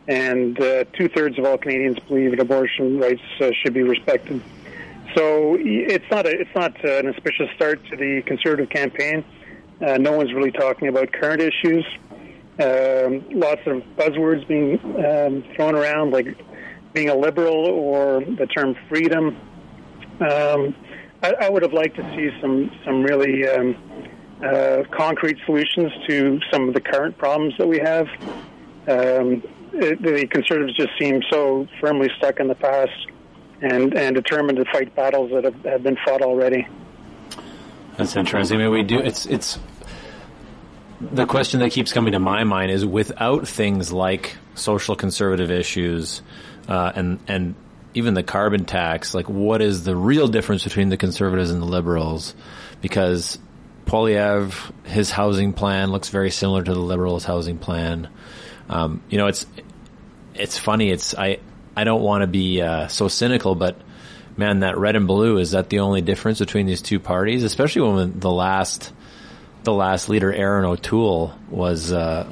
and 0.08 0.60
uh, 0.60 0.86
two 0.94 1.10
thirds 1.10 1.38
of 1.38 1.46
all 1.46 1.58
Canadians 1.58 2.00
believe 2.08 2.32
that 2.32 2.40
abortion 2.40 3.00
rights 3.00 3.22
uh, 3.40 3.52
should 3.62 3.74
be 3.74 3.84
respected. 3.84 4.42
So 5.16 5.58
it's 5.60 6.10
not 6.12 6.26
a, 6.26 6.30
it's 6.30 6.54
not 6.56 6.84
an 6.84 7.08
auspicious 7.08 7.50
start 7.56 7.84
to 7.90 7.96
the 7.96 8.22
Conservative 8.24 8.70
campaign. 8.70 9.24
Uh, 9.82 9.98
no 9.98 10.12
one's 10.12 10.34
really 10.34 10.52
talking 10.52 10.88
about 10.88 11.12
current 11.12 11.42
issues. 11.42 11.86
Um, 12.60 13.24
lots 13.32 13.62
of 13.68 13.84
buzzwords 13.96 14.48
being 14.48 14.80
um, 15.06 15.44
thrown 15.56 15.76
around, 15.76 16.12
like 16.12 16.28
being 16.94 17.10
a 17.10 17.16
liberal 17.16 17.66
or 17.66 18.22
the 18.22 18.48
term 18.48 18.76
freedom. 18.90 19.38
Um, 20.20 20.76
I, 21.22 21.34
I 21.42 21.50
would 21.50 21.64
have 21.64 21.74
liked 21.74 21.96
to 21.96 22.04
see 22.16 22.30
some 22.42 22.72
some 22.86 23.04
really 23.04 23.48
um, 23.48 23.76
uh, 24.44 24.84
concrete 24.92 25.38
solutions 25.46 25.92
to 26.08 26.40
some 26.52 26.68
of 26.68 26.74
the 26.74 26.82
current 26.82 27.18
problems 27.18 27.56
that 27.58 27.68
we 27.68 27.80
have. 27.80 28.08
Um, 28.88 29.44
it, 29.74 30.02
the 30.02 30.28
Conservatives 30.28 30.76
just 30.76 30.92
seem 31.00 31.22
so 31.30 31.68
firmly 31.82 32.10
stuck 32.18 32.40
in 32.40 32.48
the 32.48 32.56
past 32.56 32.92
and 33.62 33.94
and 33.96 34.16
determined 34.16 34.58
to 34.58 34.66
fight 34.72 34.96
battles 34.96 35.32
that 35.32 35.44
have, 35.44 35.66
have 35.66 35.84
been 35.84 35.98
fought 36.06 36.22
already. 36.22 36.68
That's 37.98 38.16
interesting. 38.16 38.60
I 38.60 38.64
mean, 38.64 38.72
we 38.72 38.84
do. 38.84 39.00
It's 39.00 39.26
it's 39.26 39.60
the 41.02 41.26
question 41.26 41.60
that 41.60 41.72
keeps 41.72 41.92
coming 41.92 42.14
to 42.14 42.20
my 42.20 42.44
mind 42.44 42.72
is 42.72 42.86
without 42.86 43.48
things 43.48 43.92
like 43.92 44.38
social 44.56 44.96
conservative 44.96 45.52
issues 45.52 46.22
uh, 46.68 46.92
and 46.96 47.20
and 47.28 47.56
even 47.94 48.14
the 48.14 48.24
carbon 48.24 48.66
tax, 48.66 49.14
like 49.14 49.30
what 49.30 49.62
is 49.62 49.84
the 49.84 49.96
real 49.96 50.28
difference 50.28 50.64
between 50.64 50.90
the 50.90 50.98
conservatives 50.98 51.50
and 51.52 51.62
the 51.62 51.66
liberals? 51.66 52.36
Because 52.82 53.40
Poilievre, 53.86 54.54
his 54.86 55.10
housing 55.10 55.54
plan 55.54 55.92
looks 55.92 56.10
very 56.10 56.30
similar 56.30 56.62
to 56.62 56.74
the 56.74 56.80
liberals' 56.80 57.24
housing 57.24 57.58
plan. 57.58 58.10
Um, 58.70 59.02
you 59.10 59.18
know, 59.18 59.28
it's 59.28 59.46
it's 60.36 60.58
funny. 60.58 60.92
It's 60.92 61.16
I 61.16 61.40
I 61.76 61.86
don't 61.86 62.02
want 62.02 62.22
to 62.22 62.28
be 62.28 62.62
uh, 62.62 62.88
so 62.88 63.08
cynical, 63.08 63.56
but 63.56 63.78
man, 64.36 64.60
that 64.60 64.78
red 64.78 64.96
and 64.96 65.08
blue 65.08 65.38
is 65.38 65.52
that 65.52 65.70
the 65.70 65.80
only 65.80 66.02
difference 66.02 66.40
between 66.40 66.66
these 66.66 66.82
two 66.82 67.00
parties? 67.00 67.44
Especially 67.44 67.82
when 67.82 68.20
the 68.20 68.32
last 68.32 68.92
the 69.64 69.74
last 69.74 70.10
leader, 70.10 70.32
Erin 70.32 70.66
O'Toole, 70.66 71.34
was 71.50 71.92
uh, 71.92 72.32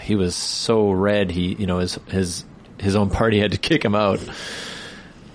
he 0.00 0.16
was 0.16 0.34
so 0.34 0.90
red. 0.90 1.30
He 1.30 1.54
you 1.54 1.66
know 1.66 1.78
his 1.78 1.98
his 2.08 2.44
his 2.80 2.96
own 2.96 3.10
party 3.10 3.38
had 3.38 3.52
to 3.52 3.58
kick 3.58 3.84
him 3.84 3.94
out. 3.94 4.20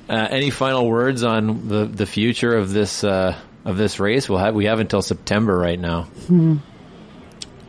Uh, 0.10 0.28
any 0.30 0.50
final 0.50 0.88
words 0.88 1.24
on 1.24 1.68
the 1.68 1.86
the 1.86 2.06
future 2.06 2.56
of 2.56 2.72
this 2.72 3.04
uh, 3.04 3.36
of 3.66 3.78
this 3.78 4.00
race? 4.00 4.28
We'll 4.28 4.40
have 4.40 4.54
we 4.54 4.66
have 4.66 4.80
until 4.80 5.02
September 5.02 5.58
right 5.58 5.80
now. 5.80 6.04
Hmm. 6.04 6.58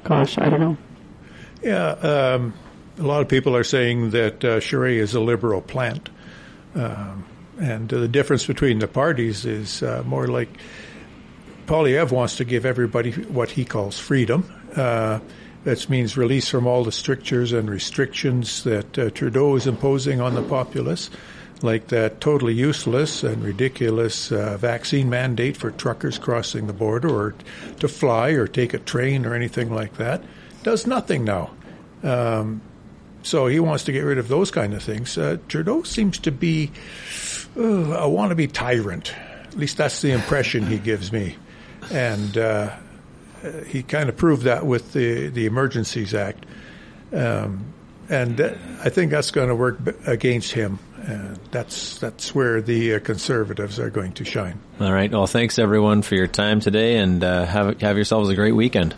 Gosh, 0.03 0.39
I 0.39 0.51
don't 0.51 0.61
know. 0.61 0.77
Yeah, 1.63 1.89
um, 1.89 2.53
a 2.99 3.03
lot 3.03 3.23
of 3.23 3.29
people 3.29 3.57
are 3.57 3.65
saying 3.65 4.11
that 4.11 4.45
uh, 4.45 4.61
Charest 4.61 4.99
is 4.99 5.15
a 5.15 5.21
liberal 5.21 5.63
plant. 5.63 6.11
Um, 6.75 7.25
and 7.59 7.89
the 7.89 8.09
difference 8.09 8.47
between 8.47 8.81
the 8.81 8.89
parties 8.89 9.47
is 9.47 9.83
uh, 9.83 10.03
more 10.05 10.27
like 10.27 10.49
Poilievre 11.67 12.11
wants 12.11 12.37
to 12.37 12.45
give 12.45 12.67
everybody 12.67 13.13
what 13.13 13.51
he 13.51 13.65
calls 13.65 13.99
freedom. 13.99 14.53
That 15.65 15.89
means 15.89 16.17
release 16.17 16.49
from 16.49 16.67
all 16.67 16.85
the 16.85 16.93
strictures 16.93 17.53
and 17.53 17.71
restrictions 17.71 18.65
that 18.65 18.99
uh, 18.99 19.11
Trudeau 19.11 19.57
is 19.57 19.67
imposing 19.67 20.21
on 20.21 20.35
the 20.35 20.43
populace, 20.43 21.09
like 21.63 21.89
that 21.89 22.21
totally 22.21 22.53
useless 22.53 23.23
and 23.23 23.43
ridiculous 23.43 24.31
uh, 24.31 24.59
vaccine 24.59 25.09
mandate 25.09 25.57
for 25.57 25.71
truckers 25.71 26.19
crossing 26.19 26.67
the 26.67 26.75
border 26.75 27.09
or 27.09 27.35
to 27.81 27.89
fly 27.89 28.31
or 28.31 28.47
take 28.47 28.75
a 28.75 28.79
train 28.79 29.25
or 29.25 29.35
anything 29.35 29.73
like 29.73 29.97
that. 29.97 30.23
Does 30.63 30.87
nothing 30.87 31.25
now. 31.25 31.51
Um, 32.03 32.61
so 33.23 33.47
he 33.47 33.59
wants 33.59 33.85
to 33.85 33.93
get 33.93 34.01
rid 34.03 34.19
of 34.19 34.29
those 34.29 34.51
kind 34.51 34.75
of 34.75 34.83
things. 34.83 35.17
Uh, 35.17 35.39
Trudeau 35.49 35.83
seems 35.83 36.19
to 36.21 36.31
be 36.31 36.71
uh, 37.57 37.63
a 37.63 38.07
wannabe 38.07 38.53
tyrant. 38.53 39.15
At 39.45 39.57
least 39.57 39.79
that's 39.79 40.03
the 40.03 40.11
impression 40.11 40.67
he 40.67 40.79
gives 40.79 41.11
me. 41.11 41.37
And 41.91 42.37
uh, 42.37 42.77
he 43.67 43.83
kind 43.83 44.09
of 44.09 44.17
proved 44.17 44.43
that 44.43 44.67
with 44.67 44.93
the, 44.93 45.29
the 45.29 45.47
Emergencies 45.47 46.15
Act. 46.15 46.45
Um, 47.13 47.73
and 48.09 48.41
I 48.41 48.89
think 48.91 49.11
that's 49.11 49.31
going 49.31 49.49
to 49.49 49.55
work 49.55 49.79
against 50.07 50.53
him. 50.53 50.79
And 51.07 51.39
that's 51.51 51.99
that's 51.99 52.35
where 52.35 52.63
the 52.63 52.95
uh, 52.95 52.99
conservatives 53.01 53.79
are 53.79 53.91
going 53.91 54.13
to 54.15 54.25
shine. 54.25 54.59
All 54.81 54.93
right. 54.93 55.11
Well, 55.11 55.27
thanks 55.27 55.59
everyone 55.59 56.01
for 56.01 56.15
your 56.15 56.27
time 56.27 56.61
today, 56.61 56.97
and 56.97 57.23
uh, 57.23 57.45
have 57.45 57.79
have 57.83 57.97
yourselves 57.97 58.31
a 58.31 58.35
great 58.35 58.53
weekend. 58.53 58.95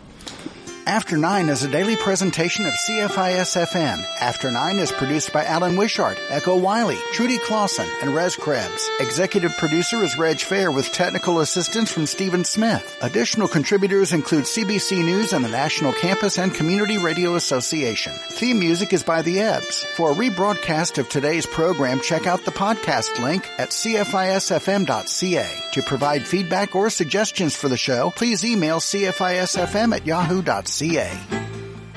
After 0.89 1.17
Nine 1.17 1.49
is 1.49 1.65
a 1.65 1.69
daily 1.69 1.97
presentation 1.97 2.65
of 2.65 2.73
CFIS 2.73 3.67
FM. 3.67 4.05
After 4.21 4.53
Nine 4.53 4.79
is 4.79 4.93
produced 4.93 5.33
by 5.33 5.45
Alan 5.45 5.77
Wishart, 5.77 6.17
Echo 6.31 6.57
Wiley, 6.57 6.97
Trudy 7.13 7.39
Clausen, 7.39 7.89
and 8.03 8.15
Rez 8.15 8.37
Krebs. 8.37 8.89
Executive 9.01 9.51
producer 9.57 10.01
is 10.05 10.17
Reg 10.17 10.39
Fair 10.39 10.71
with 10.71 10.93
technical 10.93 11.41
assistance 11.41 11.91
from 11.91 12.07
Stephen 12.07 12.45
Smith. 12.45 12.99
Additional 13.03 13.49
contributors 13.49 14.13
include 14.13 14.45
CBC 14.45 15.05
News 15.05 15.33
and 15.33 15.45
the 15.45 15.49
National 15.49 15.93
Campus 15.93 16.39
and 16.39 16.55
Community 16.55 16.99
Radio 16.99 17.35
Association. 17.35 18.13
Theme 18.13 18.61
music 18.61 18.93
is 18.93 19.03
by 19.03 19.23
The 19.23 19.41
Ebbs. 19.41 19.83
For 19.97 20.13
a 20.13 20.15
rebroadcast 20.15 20.99
of 20.99 21.09
today's 21.09 21.47
program, 21.47 21.99
check 21.99 22.29
out 22.29 22.45
the 22.45 22.53
podcast 22.53 23.21
link 23.21 23.51
at 23.59 23.71
cfisfm.ca. 23.71 25.49
To 25.73 25.83
provide 25.83 26.25
feedback 26.25 26.77
or 26.77 26.91
suggestions 26.91 27.57
for 27.57 27.69
the 27.69 27.77
show, 27.77 28.13
please 28.15 28.45
email 28.45 28.79
cfisfm 28.79 29.93
at 29.93 30.07
yahoo.ca. 30.07 30.76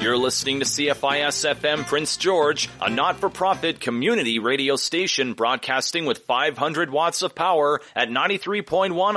You're 0.01 0.15
listening 0.15 0.59
to 0.59 0.65
CFIS 0.65 1.53
FM 1.55 1.85
Prince 1.85 2.15
George, 2.15 2.69
a 2.79 2.89
not-for-profit 2.89 3.81
community 3.81 4.39
radio 4.39 4.77
station 4.77 5.33
broadcasting 5.33 6.05
with 6.05 6.19
500 6.19 6.89
watts 6.89 7.21
of 7.21 7.35
power 7.35 7.81
at 7.93 8.07
93.1 8.07 8.95